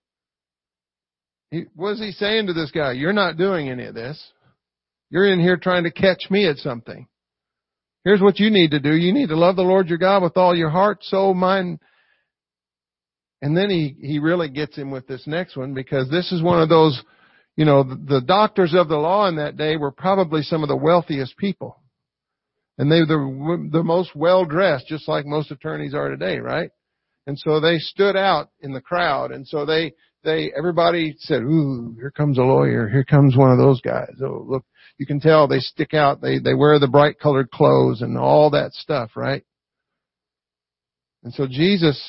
He, 1.50 1.64
what 1.74 1.92
is 1.92 2.00
he 2.00 2.12
saying 2.12 2.46
to 2.46 2.52
this 2.52 2.70
guy? 2.70 2.92
You're 2.92 3.12
not 3.12 3.36
doing 3.36 3.68
any 3.68 3.84
of 3.84 3.94
this. 3.94 4.22
You're 5.10 5.32
in 5.32 5.40
here 5.40 5.56
trying 5.56 5.84
to 5.84 5.90
catch 5.90 6.26
me 6.30 6.46
at 6.46 6.58
something. 6.58 7.06
Here's 8.04 8.20
what 8.20 8.38
you 8.38 8.50
need 8.50 8.72
to 8.72 8.80
do. 8.80 8.94
You 8.94 9.12
need 9.12 9.28
to 9.28 9.36
love 9.36 9.56
the 9.56 9.62
Lord 9.62 9.88
your 9.88 9.98
God 9.98 10.22
with 10.22 10.36
all 10.36 10.54
your 10.54 10.70
heart, 10.70 11.02
soul, 11.04 11.34
mind. 11.34 11.80
And 13.40 13.56
then 13.56 13.70
he, 13.70 13.96
he 14.00 14.18
really 14.18 14.48
gets 14.48 14.76
him 14.76 14.90
with 14.90 15.06
this 15.06 15.26
next 15.26 15.56
one 15.56 15.74
because 15.74 16.10
this 16.10 16.32
is 16.32 16.42
one 16.42 16.60
of 16.60 16.68
those, 16.68 17.02
you 17.56 17.64
know, 17.64 17.82
the, 17.82 17.96
the 17.96 18.20
doctors 18.20 18.74
of 18.74 18.88
the 18.88 18.96
law 18.96 19.28
in 19.28 19.36
that 19.36 19.56
day 19.56 19.76
were 19.76 19.90
probably 19.90 20.42
some 20.42 20.62
of 20.62 20.68
the 20.68 20.76
wealthiest 20.76 21.36
people. 21.36 21.80
And 22.76 22.90
they 22.92 23.00
were 23.00 23.06
the, 23.06 23.68
the 23.72 23.82
most 23.82 24.14
well 24.14 24.44
dressed, 24.44 24.86
just 24.86 25.08
like 25.08 25.26
most 25.26 25.50
attorneys 25.50 25.94
are 25.94 26.08
today, 26.08 26.38
right? 26.38 26.70
And 27.26 27.38
so 27.38 27.60
they 27.60 27.78
stood 27.78 28.16
out 28.16 28.50
in 28.60 28.72
the 28.72 28.80
crowd. 28.80 29.32
And 29.32 29.46
so 29.46 29.66
they, 29.66 29.94
they, 30.24 30.52
everybody 30.56 31.14
said, 31.18 31.42
ooh, 31.42 31.94
here 31.98 32.10
comes 32.10 32.38
a 32.38 32.42
lawyer. 32.42 32.88
Here 32.88 33.04
comes 33.04 33.36
one 33.36 33.52
of 33.52 33.58
those 33.58 33.80
guys. 33.80 34.14
Oh, 34.22 34.44
look, 34.46 34.64
you 34.98 35.06
can 35.06 35.20
tell 35.20 35.46
they 35.46 35.60
stick 35.60 35.94
out. 35.94 36.20
They, 36.20 36.38
they 36.38 36.54
wear 36.54 36.78
the 36.78 36.88
bright 36.88 37.20
colored 37.20 37.50
clothes 37.50 38.02
and 38.02 38.18
all 38.18 38.50
that 38.50 38.72
stuff, 38.72 39.12
right? 39.16 39.44
And 41.22 41.32
so 41.32 41.46
Jesus, 41.46 42.00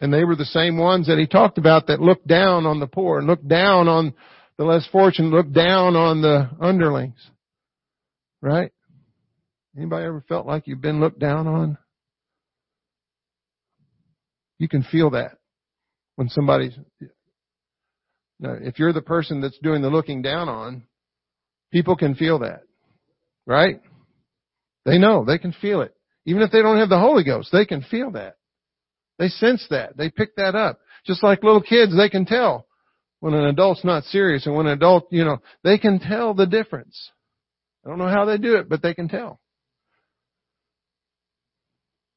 and 0.00 0.12
they 0.12 0.24
were 0.24 0.36
the 0.36 0.44
same 0.44 0.78
ones 0.78 1.06
that 1.06 1.18
he 1.18 1.26
talked 1.26 1.58
about 1.58 1.86
that 1.86 2.00
looked 2.00 2.26
down 2.26 2.66
on 2.66 2.80
the 2.80 2.86
poor, 2.86 3.18
and 3.18 3.26
looked 3.26 3.48
down 3.48 3.88
on 3.88 4.14
the 4.56 4.64
less 4.64 4.86
fortunate, 4.90 5.28
looked 5.28 5.52
down 5.52 5.96
on 5.96 6.22
the 6.22 6.50
underlings. 6.60 7.18
Right? 8.40 8.72
Anybody 9.76 10.06
ever 10.06 10.24
felt 10.28 10.46
like 10.46 10.66
you've 10.66 10.80
been 10.80 11.00
looked 11.00 11.18
down 11.18 11.46
on? 11.46 11.78
You 14.58 14.68
can 14.68 14.82
feel 14.82 15.10
that 15.10 15.38
when 16.16 16.28
somebody's, 16.28 16.72
now, 18.40 18.56
if 18.60 18.78
you're 18.78 18.92
the 18.92 19.02
person 19.02 19.40
that's 19.40 19.58
doing 19.58 19.82
the 19.82 19.90
looking 19.90 20.22
down 20.22 20.48
on, 20.48 20.84
people 21.72 21.96
can 21.96 22.14
feel 22.14 22.40
that. 22.40 22.62
Right? 23.46 23.80
They 24.84 24.98
know, 24.98 25.24
they 25.24 25.38
can 25.38 25.52
feel 25.52 25.80
it. 25.80 25.94
Even 26.24 26.42
if 26.42 26.52
they 26.52 26.62
don't 26.62 26.78
have 26.78 26.88
the 26.88 26.98
Holy 26.98 27.24
Ghost, 27.24 27.50
they 27.52 27.64
can 27.64 27.82
feel 27.82 28.12
that. 28.12 28.36
They 29.18 29.28
sense 29.28 29.66
that. 29.70 29.96
They 29.96 30.10
pick 30.10 30.36
that 30.36 30.54
up. 30.54 30.78
Just 31.04 31.22
like 31.22 31.42
little 31.42 31.62
kids, 31.62 31.96
they 31.96 32.08
can 32.08 32.26
tell 32.26 32.66
when 33.20 33.34
an 33.34 33.46
adult's 33.46 33.84
not 33.84 34.04
serious 34.04 34.46
and 34.46 34.54
when 34.54 34.66
an 34.66 34.72
adult, 34.72 35.08
you 35.10 35.24
know, 35.24 35.38
they 35.64 35.78
can 35.78 35.98
tell 35.98 36.34
the 36.34 36.46
difference. 36.46 37.10
I 37.84 37.88
don't 37.88 37.98
know 37.98 38.08
how 38.08 38.24
they 38.24 38.38
do 38.38 38.56
it, 38.56 38.68
but 38.68 38.82
they 38.82 38.94
can 38.94 39.08
tell. 39.08 39.40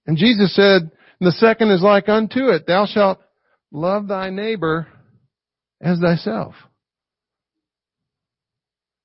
And 0.06 0.18
Jesus 0.18 0.54
said, 0.56 0.92
the 1.20 1.32
second 1.32 1.72
is 1.72 1.82
like 1.82 2.10
unto 2.10 2.50
it. 2.50 2.68
Thou 2.68 2.86
shalt 2.86 3.20
love 3.72 4.08
thy 4.08 4.30
neighbor 4.30 4.88
as 5.82 6.00
thyself. 6.00 6.54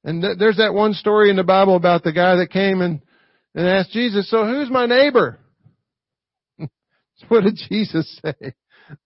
And 0.04 0.22
th- 0.22 0.38
there's 0.38 0.58
that 0.58 0.74
one 0.74 0.94
story 0.94 1.30
in 1.30 1.36
the 1.36 1.44
Bible 1.44 1.76
about 1.76 2.04
the 2.04 2.12
guy 2.12 2.36
that 2.36 2.50
came 2.50 2.80
and, 2.80 3.02
and 3.54 3.66
asked 3.66 3.90
Jesus, 3.90 4.30
so 4.30 4.44
who's 4.44 4.70
my 4.70 4.86
neighbor? 4.86 5.38
what 7.28 7.42
did 7.42 7.58
Jesus 7.68 8.20
say? 8.24 8.54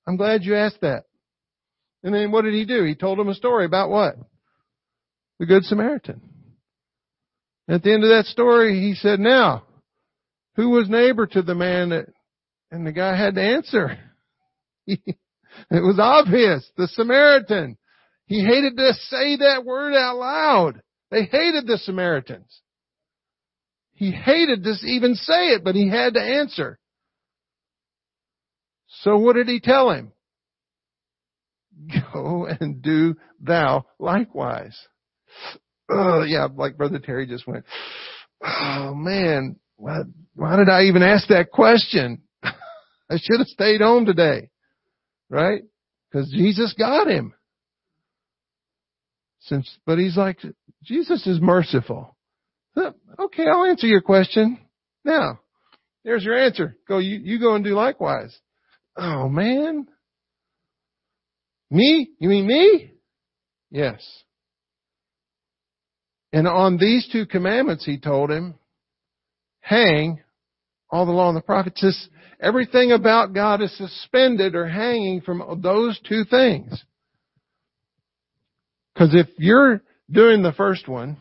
I'm 0.06 0.16
glad 0.16 0.44
you 0.44 0.56
asked 0.56 0.80
that. 0.82 1.04
And 2.02 2.14
then 2.14 2.32
what 2.32 2.42
did 2.42 2.54
he 2.54 2.64
do? 2.64 2.84
He 2.84 2.94
told 2.94 3.18
him 3.18 3.28
a 3.28 3.34
story 3.34 3.64
about 3.64 3.90
what? 3.90 4.16
The 5.38 5.46
Good 5.46 5.64
Samaritan. 5.64 6.20
At 7.68 7.82
the 7.82 7.92
end 7.92 8.04
of 8.04 8.10
that 8.10 8.26
story, 8.26 8.80
he 8.80 8.94
said, 8.94 9.20
now, 9.20 9.64
who 10.56 10.70
was 10.70 10.88
neighbor 10.88 11.26
to 11.26 11.42
the 11.42 11.54
man 11.54 11.90
that 11.90 12.06
and 12.70 12.86
the 12.86 12.92
guy 12.92 13.16
had 13.16 13.34
to 13.34 13.42
answer. 13.42 13.98
it 15.70 15.82
was 15.82 15.98
obvious. 15.98 16.68
The 16.76 16.88
Samaritan. 16.88 17.76
He 18.26 18.44
hated 18.44 18.76
to 18.76 18.92
say 19.08 19.36
that 19.36 19.64
word 19.64 19.94
out 19.94 20.16
loud. 20.16 20.82
They 21.11 21.24
hated 21.24 21.66
the 21.66 21.78
Samaritans. 21.78 22.61
He 23.94 24.12
hated 24.12 24.62
to 24.64 24.74
even 24.86 25.14
say 25.14 25.48
it, 25.48 25.64
but 25.64 25.74
he 25.74 25.88
had 25.88 26.14
to 26.14 26.20
answer. 26.20 26.78
So 29.02 29.18
what 29.18 29.34
did 29.34 29.48
he 29.48 29.61
tell 29.61 29.90
him? 29.90 30.12
Go 32.12 32.46
and 32.61 32.82
do 32.82 33.16
thou 33.40 33.86
likewise. 33.98 34.78
Oh 35.88 36.22
yeah, 36.22 36.46
like 36.54 36.76
Brother 36.76 36.98
Terry 36.98 37.26
just 37.26 37.46
went, 37.46 37.64
oh 38.42 38.94
man, 38.94 39.56
why, 39.76 40.02
why 40.34 40.56
did 40.56 40.68
I 40.68 40.82
even 40.84 41.02
ask 41.02 41.28
that 41.28 41.50
question? 41.50 42.22
I 42.42 43.16
should 43.16 43.38
have 43.38 43.48
stayed 43.48 43.80
home 43.80 44.06
today. 44.06 44.49
Right? 45.30 45.62
Because 46.10 46.30
Jesus 46.30 46.74
got 46.76 47.08
him. 47.08 47.32
Since, 49.42 49.78
but 49.86 49.98
he's 49.98 50.16
like, 50.16 50.38
Jesus 50.84 51.26
is 51.26 51.40
merciful. 51.40 52.16
Okay, 53.18 53.46
I'll 53.46 53.64
answer 53.64 53.86
your 53.86 54.02
question. 54.02 54.58
Now, 55.04 55.40
there's 56.04 56.24
your 56.24 56.36
answer. 56.36 56.76
Go, 56.86 56.98
you, 56.98 57.18
you 57.18 57.38
go 57.38 57.54
and 57.54 57.64
do 57.64 57.74
likewise. 57.74 58.36
Oh 58.96 59.28
man. 59.28 59.86
Me? 61.70 62.10
You 62.18 62.28
mean 62.28 62.46
me? 62.46 62.92
Yes. 63.70 64.04
And 66.32 66.46
on 66.46 66.76
these 66.76 67.08
two 67.10 67.26
commandments, 67.26 67.84
he 67.84 67.98
told 67.98 68.30
him, 68.30 68.54
hang 69.60 70.20
all 70.91 71.07
the 71.07 71.12
law 71.12 71.28
and 71.28 71.36
the 71.36 71.43
prophets. 71.43 71.80
This, 71.80 72.09
everything 72.41 72.93
about 72.93 73.34
God 73.34 73.62
is 73.62 73.76
suspended 73.76 74.55
or 74.55 74.66
hanging 74.66 75.20
from 75.20 75.61
those 75.62 75.99
two 76.09 76.24
things. 76.24 76.84
Because 78.95 79.14
if 79.14 79.28
you're 79.38 79.82
doing 80.11 80.43
the 80.43 80.53
first 80.53 80.88
one, 80.88 81.16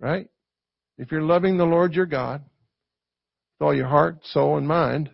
right? 0.00 0.28
If 0.98 1.10
you're 1.10 1.22
loving 1.22 1.56
the 1.56 1.64
Lord 1.64 1.94
your 1.94 2.06
God 2.06 2.42
with 3.58 3.66
all 3.66 3.74
your 3.74 3.86
heart, 3.86 4.18
soul, 4.24 4.58
and 4.58 4.66
mind, 4.66 5.10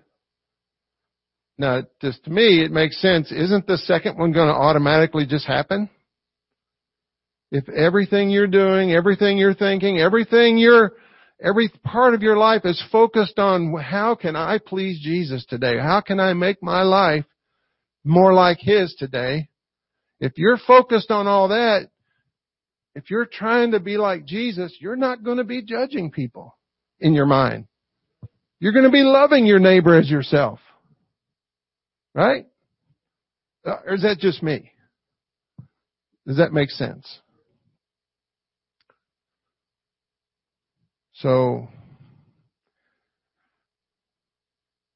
now 1.58 1.82
just 2.00 2.24
to 2.24 2.30
me 2.30 2.62
it 2.64 2.70
makes 2.70 3.00
sense. 3.00 3.30
Isn't 3.30 3.66
the 3.66 3.78
second 3.78 4.18
one 4.18 4.32
going 4.32 4.48
to 4.48 4.54
automatically 4.54 5.26
just 5.26 5.46
happen? 5.46 5.90
If 7.50 7.68
everything 7.68 8.30
you're 8.30 8.46
doing, 8.46 8.92
everything 8.92 9.38
you're 9.38 9.54
thinking, 9.54 9.98
everything 9.98 10.58
you're, 10.58 10.92
every 11.42 11.70
part 11.84 12.14
of 12.14 12.22
your 12.22 12.36
life 12.36 12.62
is 12.64 12.82
focused 12.90 13.38
on 13.38 13.74
how 13.74 14.14
can 14.14 14.36
I 14.36 14.58
please 14.58 15.00
Jesus 15.00 15.44
today? 15.46 15.78
How 15.78 16.00
can 16.00 16.20
I 16.20 16.32
make 16.34 16.62
my 16.62 16.82
life 16.82 17.24
more 18.04 18.32
like 18.32 18.58
His 18.60 18.94
today? 18.98 19.48
If 20.20 20.32
you're 20.36 20.58
focused 20.66 21.10
on 21.10 21.26
all 21.26 21.48
that, 21.48 21.88
if 22.94 23.10
you're 23.10 23.26
trying 23.26 23.72
to 23.72 23.80
be 23.80 23.96
like 23.96 24.26
Jesus, 24.26 24.74
you're 24.80 24.96
not 24.96 25.22
going 25.22 25.36
to 25.36 25.44
be 25.44 25.62
judging 25.62 26.10
people 26.10 26.56
in 26.98 27.14
your 27.14 27.26
mind. 27.26 27.66
You're 28.58 28.72
going 28.72 28.86
to 28.86 28.90
be 28.90 29.02
loving 29.02 29.46
your 29.46 29.60
neighbor 29.60 29.94
as 29.94 30.10
yourself. 30.10 30.58
Right? 32.14 32.46
Uh, 33.64 33.76
or 33.86 33.94
is 33.94 34.02
that 34.02 34.18
just 34.18 34.42
me? 34.42 34.72
Does 36.26 36.38
that 36.38 36.52
make 36.52 36.70
sense? 36.70 37.20
So, 41.20 41.66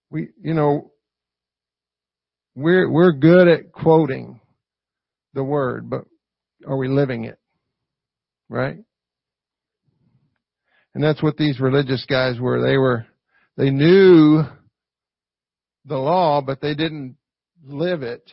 we, 0.08 0.28
you 0.40 0.54
know, 0.54 0.92
we're, 2.54 2.88
we're 2.88 3.12
good 3.12 3.48
at 3.48 3.72
quoting 3.72 4.40
the 5.34 5.42
word, 5.42 5.90
but 5.90 6.02
are 6.64 6.76
we 6.76 6.86
living 6.86 7.24
it? 7.24 7.38
Right? 8.48 8.76
And 10.94 11.02
that's 11.02 11.22
what 11.22 11.36
these 11.36 11.58
religious 11.58 12.04
guys 12.08 12.38
were. 12.38 12.60
They 12.60 12.76
were, 12.76 13.04
they 13.56 13.70
knew 13.70 14.42
the 15.86 15.96
law, 15.96 16.40
but 16.40 16.60
they 16.60 16.74
didn't 16.74 17.16
live 17.64 18.02
it. 18.02 18.30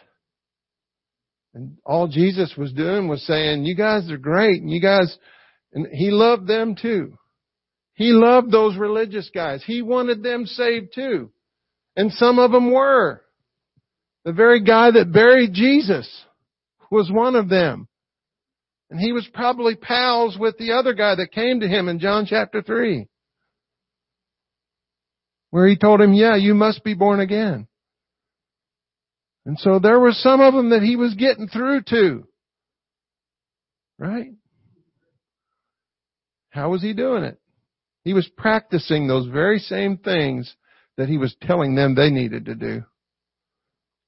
And 1.56 1.78
all 1.84 2.08
Jesus 2.08 2.54
was 2.56 2.72
doing 2.72 3.08
was 3.08 3.26
saying, 3.26 3.64
you 3.64 3.76
guys 3.76 4.12
are 4.12 4.18
great 4.18 4.62
and 4.62 4.70
you 4.70 4.80
guys, 4.80 5.18
and 5.74 5.88
he 5.92 6.12
loved 6.12 6.46
them 6.48 6.76
too. 6.80 7.18
He 8.00 8.14
loved 8.14 8.50
those 8.50 8.78
religious 8.78 9.30
guys. 9.30 9.62
He 9.62 9.82
wanted 9.82 10.24
them 10.24 10.46
saved 10.46 10.94
too. 10.96 11.32
And 11.98 12.14
some 12.14 12.40
of 12.40 12.50
them 12.50 12.72
were. 12.72 13.22
The 14.24 14.32
very 14.32 14.64
guy 14.64 14.92
that 14.92 15.12
buried 15.12 15.54
Jesus 15.54 16.10
was 16.90 17.12
one 17.12 17.36
of 17.36 17.50
them. 17.50 17.90
And 18.90 19.02
he 19.02 19.12
was 19.12 19.28
probably 19.34 19.76
pals 19.76 20.38
with 20.40 20.58
the 20.58 20.72
other 20.72 20.94
guy 20.94 21.16
that 21.16 21.34
came 21.34 21.60
to 21.60 21.68
him 21.68 21.90
in 21.90 22.00
John 22.00 22.26
chapter 22.26 22.62
3. 22.62 23.06
Where 25.50 25.68
he 25.68 25.76
told 25.76 26.00
him, 26.00 26.14
yeah, 26.14 26.38
you 26.38 26.54
must 26.54 26.86
be 26.86 26.94
born 26.94 27.20
again. 27.20 27.68
And 29.46 29.60
so 29.60 29.78
there 29.78 30.00
were 30.00 30.14
some 30.14 30.40
of 30.40 30.54
them 30.54 30.70
that 30.70 30.84
he 30.84 30.96
was 30.96 31.16
getting 31.16 31.50
through 31.50 31.82
to. 31.90 32.26
Right? 33.98 34.32
How 36.50 36.70
was 36.70 36.82
he 36.82 36.94
doing 36.94 37.26
it? 37.26 37.38
He 38.04 38.14
was 38.14 38.28
practicing 38.38 39.08
those 39.08 39.28
very 39.28 39.60
same 39.60 39.98
things 39.98 40.54
that 40.98 41.10
he 41.10 41.18
was 41.18 41.36
telling 41.42 41.76
them 41.76 41.96
they 41.96 42.10
needed 42.10 42.46
to 42.46 42.56
do. 42.56 42.84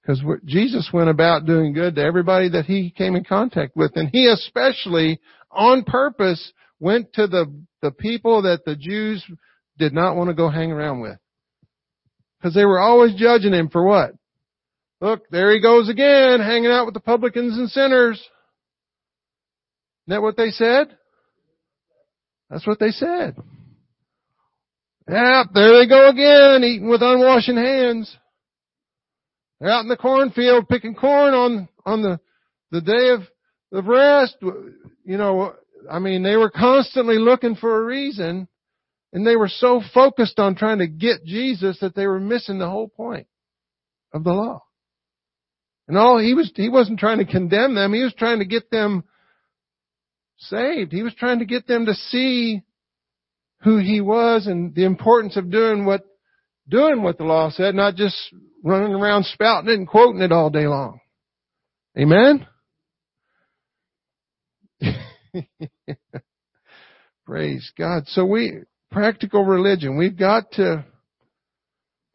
Because 0.02 0.22
Jesus 0.46 0.90
went 0.92 1.10
about 1.10 1.46
doing 1.46 1.74
good 1.74 1.96
to 1.96 2.02
everybody 2.02 2.50
that 2.50 2.66
he 2.66 2.90
came 2.90 3.16
in 3.16 3.24
contact 3.24 3.76
with. 3.76 3.92
And 3.96 4.10
he 4.10 4.28
especially, 4.28 5.20
on 5.52 5.84
purpose, 5.84 6.52
went 6.80 7.14
to 7.14 7.28
the, 7.28 7.54
the 7.82 7.92
people 7.92 8.42
that 8.44 8.66
the 8.66 8.76
Jews 8.76 9.24
did 9.78 9.94
not 9.94 10.16
want 10.16 10.30
to 10.30 10.34
go 10.34 10.50
hang 10.50 10.72
around 10.72 11.02
with. 11.02 11.18
Because 12.40 12.56
they 12.56 12.66
were 12.66 12.80
always 12.80 13.14
judging 13.16 13.54
him 13.54 13.70
for 13.70 13.84
what? 13.84 14.14
Look, 15.00 15.30
there 15.30 15.52
he 15.52 15.62
goes 15.62 15.90
again, 15.90 16.40
hanging 16.40 16.72
out 16.72 16.86
with 16.86 16.94
the 16.94 17.00
publicans 17.00 17.58
and 17.58 17.70
sinners. 17.70 18.18
Isn't 18.18 18.30
that 20.08 20.22
what 20.22 20.38
they 20.38 20.50
said? 20.50 20.98
That's 22.50 22.66
what 22.66 22.80
they 22.80 22.90
said. 22.90 23.36
Yep, 25.08 25.48
there 25.54 25.80
they 25.80 25.88
go 25.88 26.10
again, 26.10 26.64
eating 26.64 26.90
with 26.90 27.02
unwashing 27.02 27.58
hands. 27.58 28.16
They're 29.60 29.72
out 29.72 29.82
in 29.82 29.90
the 29.90 29.98
cornfield 29.98 30.68
picking 30.70 30.96
corn 30.96 31.34
on, 31.34 31.70
on 31.86 32.02
the, 32.02 32.20
the 32.72 32.82
day 32.82 33.10
of, 33.10 33.22
of 33.72 33.88
rest. 33.88 34.38
You 34.42 35.18
know, 35.18 35.54
I 35.90 36.00
mean, 36.00 36.24
they 36.24 36.36
were 36.36 36.50
constantly 36.50 37.18
looking 37.18 37.56
for 37.56 37.82
a 37.82 37.86
reason 37.86 38.48
and 39.14 39.28
they 39.28 39.36
were 39.36 39.50
so 39.50 39.82
focused 39.94 40.40
on 40.40 40.56
trying 40.56 40.80
to 40.80 40.88
get 40.88 41.26
Jesus 41.26 41.80
that 41.82 41.96
they 41.96 42.08
were 42.08 42.20
missing 42.20 42.60
the 42.60 42.70
whole 42.70 42.88
point 42.88 43.28
of 44.14 44.24
the 44.24 44.32
law. 44.32 44.64
And 45.88 45.98
all 45.98 46.20
he 46.20 46.34
was, 46.34 46.52
he 46.56 46.70
wasn't 46.70 47.00
trying 47.00 47.18
to 47.18 47.26
condemn 47.26 47.76
them. 47.76 47.94
He 47.94 48.04
was 48.04 48.14
trying 48.14 48.40
to 48.40 48.46
get 48.46 48.72
them 48.72 49.04
saved. 50.38 50.92
He 50.92 51.04
was 51.04 51.14
trying 51.16 51.40
to 51.40 51.46
get 51.46 51.68
them 51.68 51.86
to 51.88 51.94
see 51.94 52.62
who 53.64 53.78
he 53.78 54.02
was 54.02 54.48
and 54.48 54.74
the 54.76 54.86
importance 54.86 55.38
of 55.38 55.52
doing 55.52 55.86
what, 55.86 56.02
doing 56.68 57.04
what 57.04 57.18
the 57.18 57.24
law 57.24 57.50
said, 57.50 57.76
not 57.76 57.96
just 57.96 58.16
running 58.64 58.94
around 58.94 59.26
spouting 59.26 59.70
it 59.70 59.76
and 59.76 59.88
quoting 59.88 60.22
it 60.22 60.32
all 60.32 60.50
day 60.50 60.68
long. 60.68 61.00
Amen? 61.98 62.48
Praise 67.26 67.72
God. 67.78 68.04
So 68.08 68.26
we, 68.26 68.60
practical 68.92 69.46
religion, 69.46 69.98
we've 69.98 70.18
got 70.18 70.52
to 70.54 70.86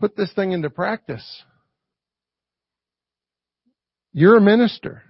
put 0.01 0.16
this 0.16 0.32
thing 0.34 0.53
into 0.53 0.70
practice. 0.70 1.42
You're 4.12 4.38
a 4.38 4.40
minister. 4.40 5.03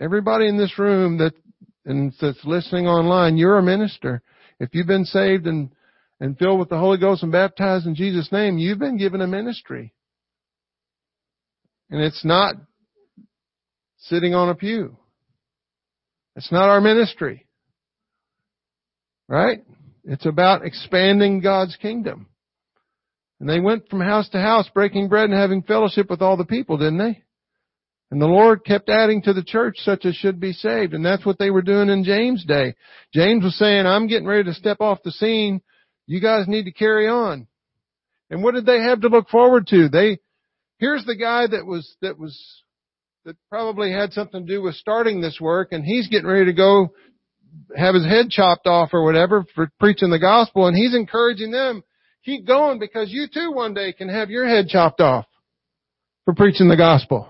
Everybody 0.00 0.48
in 0.48 0.56
this 0.58 0.78
room 0.78 1.18
that 1.18 1.34
and 1.88 2.12
that's 2.20 2.44
listening 2.44 2.86
online, 2.86 3.36
you're 3.36 3.58
a 3.58 3.62
minister. 3.62 4.22
If 4.60 4.74
you've 4.74 4.86
been 4.86 5.04
saved 5.04 5.46
and 5.46 5.70
and 6.20 6.36
filled 6.36 6.58
with 6.58 6.68
the 6.68 6.78
Holy 6.78 6.98
Ghost 6.98 7.22
and 7.22 7.30
baptized 7.30 7.86
in 7.86 7.94
Jesus' 7.94 8.32
name, 8.32 8.58
you've 8.58 8.78
been 8.78 8.98
given 8.98 9.20
a 9.20 9.26
ministry. 9.26 9.92
And 11.90 12.02
it's 12.02 12.24
not 12.24 12.56
sitting 13.98 14.34
on 14.34 14.48
a 14.48 14.54
pew. 14.54 14.96
It's 16.36 16.52
not 16.52 16.68
our 16.68 16.80
ministry. 16.80 17.46
Right? 19.28 19.64
It's 20.04 20.26
about 20.26 20.64
expanding 20.64 21.40
God's 21.40 21.76
kingdom. 21.76 22.26
And 23.40 23.48
they 23.48 23.60
went 23.60 23.88
from 23.88 24.00
house 24.00 24.28
to 24.30 24.40
house 24.40 24.68
breaking 24.74 25.08
bread 25.08 25.30
and 25.30 25.38
having 25.38 25.62
fellowship 25.62 26.10
with 26.10 26.22
all 26.22 26.36
the 26.36 26.44
people, 26.44 26.78
didn't 26.78 26.98
they? 26.98 27.22
And 28.10 28.22
the 28.22 28.26
Lord 28.26 28.64
kept 28.64 28.88
adding 28.88 29.20
to 29.22 29.34
the 29.34 29.44
church 29.44 29.76
such 29.80 30.06
as 30.06 30.14
should 30.14 30.40
be 30.40 30.52
saved. 30.52 30.94
And 30.94 31.04
that's 31.04 31.26
what 31.26 31.38
they 31.38 31.50
were 31.50 31.62
doing 31.62 31.90
in 31.90 32.04
James' 32.04 32.44
day. 32.44 32.74
James 33.12 33.44
was 33.44 33.58
saying, 33.58 33.86
I'm 33.86 34.06
getting 34.06 34.26
ready 34.26 34.44
to 34.44 34.54
step 34.54 34.78
off 34.80 35.02
the 35.02 35.12
scene 35.12 35.60
you 36.06 36.20
guys 36.20 36.48
need 36.48 36.64
to 36.64 36.72
carry 36.72 37.06
on. 37.06 37.46
And 38.30 38.42
what 38.42 38.54
did 38.54 38.64
they 38.64 38.80
have 38.80 39.02
to 39.02 39.08
look 39.08 39.28
forward 39.28 39.66
to? 39.68 39.88
They, 39.90 40.18
here's 40.78 41.04
the 41.04 41.16
guy 41.16 41.46
that 41.46 41.66
was, 41.66 41.96
that 42.00 42.18
was, 42.18 42.62
that 43.26 43.36
probably 43.50 43.92
had 43.92 44.12
something 44.14 44.46
to 44.46 44.52
do 44.52 44.62
with 44.62 44.74
starting 44.76 45.20
this 45.20 45.38
work 45.38 45.68
and 45.72 45.84
he's 45.84 46.08
getting 46.08 46.26
ready 46.26 46.46
to 46.46 46.54
go 46.54 46.94
have 47.76 47.94
his 47.94 48.04
head 48.04 48.30
chopped 48.30 48.66
off 48.66 48.90
or 48.92 49.04
whatever 49.04 49.44
for 49.54 49.70
preaching 49.78 50.10
the 50.10 50.18
gospel 50.18 50.66
and 50.66 50.76
he's 50.76 50.94
encouraging 50.94 51.50
them, 51.50 51.82
keep 52.24 52.46
going 52.46 52.78
because 52.78 53.10
you 53.10 53.26
too 53.32 53.52
one 53.52 53.74
day 53.74 53.92
can 53.92 54.08
have 54.08 54.30
your 54.30 54.46
head 54.46 54.68
chopped 54.68 55.00
off 55.00 55.26
for 56.24 56.34
preaching 56.34 56.68
the 56.68 56.76
gospel. 56.76 57.28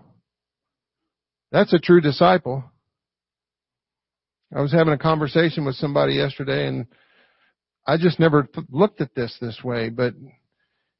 That's 1.50 1.72
a 1.72 1.78
true 1.78 2.00
disciple. 2.00 2.64
I 4.54 4.60
was 4.60 4.72
having 4.72 4.92
a 4.92 4.98
conversation 4.98 5.64
with 5.64 5.76
somebody 5.76 6.14
yesterday 6.14 6.66
and 6.66 6.86
I 7.86 7.96
just 7.96 8.20
never 8.20 8.48
looked 8.70 9.00
at 9.00 9.14
this 9.14 9.36
this 9.40 9.58
way, 9.64 9.88
but 9.88 10.14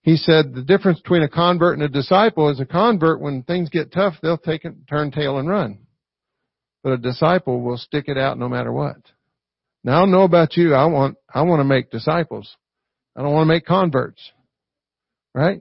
he 0.03 0.17
said 0.17 0.55
the 0.55 0.63
difference 0.63 1.01
between 1.01 1.23
a 1.23 1.29
convert 1.29 1.75
and 1.75 1.83
a 1.83 1.89
disciple 1.89 2.49
is 2.49 2.61
a 2.61 2.67
convert, 2.67 3.21
when 3.21 3.43
things 3.43 3.69
get 3.69 3.93
tough, 3.93 4.15
they'll 4.23 4.39
take 4.39 4.65
it, 4.65 4.73
turn 4.89 5.11
tail 5.11 5.39
and 5.39 5.49
run. 5.49 5.81
But 6.83 6.93
a 6.93 6.99
disciple 6.99 7.61
will 7.61 7.77
stick 7.77 8.05
it 8.09 8.17
out 8.17 8.39
no 8.39 8.49
matter 8.49 8.73
what. 8.73 8.97
Now 9.85 9.99
I 9.99 10.01
don't 10.01 10.11
know 10.11 10.23
about 10.23 10.57
you. 10.57 10.75
I 10.75 10.87
want, 10.87 11.17
I 11.33 11.43
want 11.43 11.61
to 11.61 11.65
make 11.65 11.91
disciples. 11.91 12.57
I 13.15 13.23
don't 13.23 13.33
want 13.33 13.49
to 13.49 13.55
make 13.55 13.67
converts. 13.67 14.33
Right? 15.35 15.61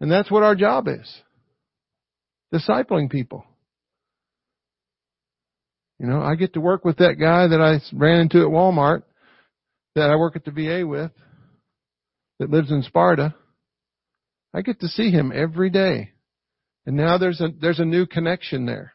And 0.00 0.10
that's 0.10 0.30
what 0.30 0.42
our 0.42 0.54
job 0.54 0.88
is. 0.88 1.22
Discipling 2.52 3.10
people. 3.10 3.44
You 5.98 6.06
know, 6.06 6.20
I 6.20 6.36
get 6.36 6.54
to 6.54 6.60
work 6.60 6.84
with 6.84 6.98
that 6.98 7.18
guy 7.18 7.48
that 7.48 7.60
I 7.60 7.80
ran 7.96 8.20
into 8.20 8.40
at 8.40 8.48
Walmart 8.48 9.02
that 9.94 10.10
I 10.10 10.16
work 10.16 10.36
at 10.36 10.44
the 10.44 10.52
VA 10.52 10.86
with 10.86 11.10
that 12.38 12.50
lives 12.50 12.70
in 12.70 12.82
Sparta. 12.82 13.34
I 14.54 14.62
get 14.62 14.80
to 14.80 14.88
see 14.88 15.10
him 15.10 15.32
every 15.34 15.70
day. 15.70 16.12
And 16.86 16.96
now 16.96 17.18
there's 17.18 17.40
a, 17.40 17.48
there's 17.60 17.80
a 17.80 17.84
new 17.84 18.06
connection 18.06 18.64
there. 18.64 18.92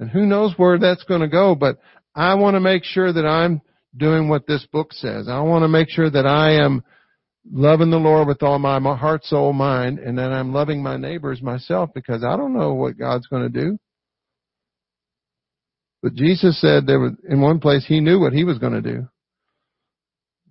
And 0.00 0.08
who 0.08 0.24
knows 0.24 0.54
where 0.56 0.78
that's 0.78 1.04
going 1.04 1.20
to 1.20 1.28
go, 1.28 1.54
but 1.54 1.78
I 2.14 2.34
want 2.34 2.54
to 2.54 2.60
make 2.60 2.84
sure 2.84 3.12
that 3.12 3.26
I'm 3.26 3.60
doing 3.96 4.28
what 4.28 4.46
this 4.46 4.66
book 4.72 4.92
says. 4.92 5.28
I 5.28 5.40
want 5.40 5.62
to 5.62 5.68
make 5.68 5.90
sure 5.90 6.10
that 6.10 6.26
I 6.26 6.64
am 6.64 6.82
loving 7.50 7.90
the 7.90 7.98
Lord 7.98 8.26
with 8.26 8.42
all 8.42 8.58
my 8.58 8.78
heart, 8.96 9.24
soul, 9.24 9.52
mind, 9.52 9.98
and 9.98 10.18
that 10.18 10.32
I'm 10.32 10.52
loving 10.52 10.82
my 10.82 10.96
neighbors 10.96 11.42
myself 11.42 11.90
because 11.94 12.24
I 12.24 12.36
don't 12.36 12.56
know 12.56 12.74
what 12.74 12.98
God's 12.98 13.26
going 13.26 13.52
to 13.52 13.60
do. 13.60 13.78
But 16.04 16.16
Jesus 16.16 16.60
said 16.60 16.86
there 16.86 17.00
was, 17.00 17.12
in 17.26 17.40
one 17.40 17.60
place, 17.60 17.86
He 17.88 17.98
knew 17.98 18.20
what 18.20 18.34
He 18.34 18.44
was 18.44 18.58
going 18.58 18.74
to 18.74 18.82
do. 18.82 19.08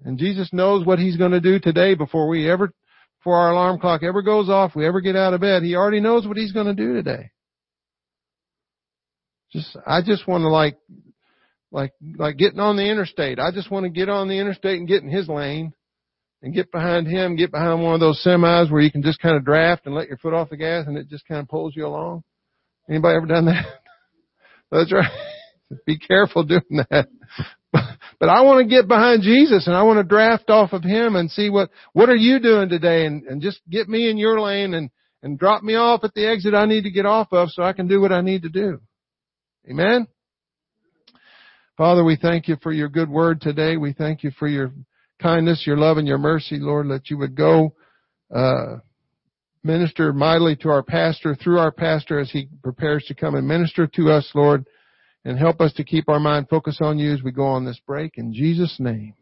And 0.03 0.17
Jesus 0.17 0.49
knows 0.51 0.83
what 0.83 0.97
He's 0.97 1.15
going 1.15 1.29
to 1.29 1.39
do 1.39 1.59
today 1.59 1.93
before 1.93 2.27
we 2.27 2.49
ever, 2.49 2.73
before 3.19 3.37
our 3.37 3.51
alarm 3.51 3.79
clock 3.79 4.01
ever 4.01 4.23
goes 4.23 4.49
off, 4.49 4.75
we 4.75 4.87
ever 4.87 4.99
get 4.99 5.15
out 5.15 5.35
of 5.35 5.41
bed. 5.41 5.61
He 5.61 5.75
already 5.75 5.99
knows 5.99 6.25
what 6.25 6.37
He's 6.37 6.53
going 6.53 6.65
to 6.65 6.73
do 6.73 6.95
today. 6.95 7.29
Just, 9.51 9.77
I 9.85 10.01
just 10.01 10.27
want 10.27 10.41
to 10.41 10.49
like, 10.49 10.75
like, 11.71 11.91
like 12.17 12.37
getting 12.37 12.59
on 12.59 12.75
the 12.75 12.89
interstate. 12.89 13.37
I 13.37 13.51
just 13.51 13.69
want 13.69 13.83
to 13.83 13.91
get 13.91 14.09
on 14.09 14.29
the 14.29 14.39
interstate 14.39 14.79
and 14.79 14.87
get 14.87 15.03
in 15.03 15.09
His 15.11 15.27
lane 15.27 15.71
and 16.41 16.55
get 16.55 16.71
behind 16.71 17.05
Him, 17.05 17.35
get 17.35 17.51
behind 17.51 17.83
one 17.83 17.93
of 17.93 17.99
those 17.99 18.23
semis 18.25 18.71
where 18.71 18.81
you 18.81 18.91
can 18.91 19.03
just 19.03 19.19
kind 19.19 19.37
of 19.37 19.45
draft 19.45 19.85
and 19.85 19.93
let 19.93 20.07
your 20.07 20.17
foot 20.17 20.33
off 20.33 20.49
the 20.49 20.57
gas 20.57 20.87
and 20.87 20.97
it 20.97 21.09
just 21.09 21.27
kind 21.27 21.41
of 21.41 21.47
pulls 21.47 21.75
you 21.75 21.85
along. 21.85 22.23
Anybody 22.89 23.17
ever 23.17 23.27
done 23.27 23.45
that? 23.45 23.65
That's 24.71 24.91
right. 24.91 25.11
Be 25.85 25.97
careful 25.97 26.43
doing 26.43 26.83
that. 26.89 27.07
But 28.19 28.29
I 28.29 28.41
want 28.41 28.63
to 28.63 28.73
get 28.73 28.87
behind 28.87 29.23
Jesus 29.23 29.67
and 29.67 29.75
I 29.75 29.83
want 29.83 29.97
to 29.97 30.03
draft 30.03 30.49
off 30.49 30.71
of 30.71 30.83
Him 30.83 31.17
and 31.17 31.29
see 31.29 31.49
what, 31.49 31.69
what 31.91 32.07
are 32.07 32.15
you 32.15 32.39
doing 32.39 32.69
today 32.69 33.05
and, 33.05 33.23
and 33.23 33.41
just 33.41 33.59
get 33.69 33.89
me 33.89 34.09
in 34.09 34.17
your 34.17 34.39
lane 34.39 34.73
and, 34.75 34.91
and 35.23 35.37
drop 35.37 35.61
me 35.61 35.75
off 35.75 36.05
at 36.05 36.13
the 36.13 36.25
exit 36.25 36.53
I 36.53 36.65
need 36.65 36.83
to 36.83 36.91
get 36.91 37.05
off 37.05 37.33
of 37.33 37.49
so 37.49 37.63
I 37.63 37.73
can 37.73 37.87
do 37.87 37.99
what 37.99 38.13
I 38.13 38.21
need 38.21 38.43
to 38.43 38.49
do. 38.49 38.79
Amen? 39.69 40.07
Father, 41.75 42.03
we 42.03 42.15
thank 42.15 42.47
you 42.47 42.55
for 42.61 42.71
your 42.71 42.87
good 42.87 43.09
word 43.09 43.41
today. 43.41 43.75
We 43.75 43.91
thank 43.91 44.23
you 44.23 44.31
for 44.39 44.47
your 44.47 44.71
kindness, 45.21 45.63
your 45.65 45.77
love, 45.77 45.97
and 45.97 46.07
your 46.07 46.19
mercy, 46.19 46.59
Lord, 46.59 46.87
that 46.91 47.09
you 47.09 47.17
would 47.17 47.35
go, 47.35 47.73
uh, 48.33 48.77
minister 49.63 50.13
mightily 50.13 50.55
to 50.57 50.69
our 50.69 50.83
pastor, 50.83 51.35
through 51.35 51.59
our 51.59 51.71
pastor 51.71 52.19
as 52.19 52.31
he 52.31 52.47
prepares 52.61 53.03
to 53.05 53.15
come 53.15 53.35
and 53.35 53.47
minister 53.47 53.87
to 53.87 54.11
us, 54.11 54.29
Lord 54.35 54.65
and 55.25 55.37
help 55.37 55.61
us 55.61 55.73
to 55.73 55.83
keep 55.83 56.09
our 56.09 56.19
mind 56.19 56.49
focused 56.49 56.81
on 56.81 56.99
you 56.99 57.13
as 57.13 57.23
we 57.23 57.31
go 57.31 57.45
on 57.45 57.65
this 57.65 57.79
break. 57.85 58.17
In 58.17 58.33
Jesus' 58.33 58.77
name. 58.79 59.13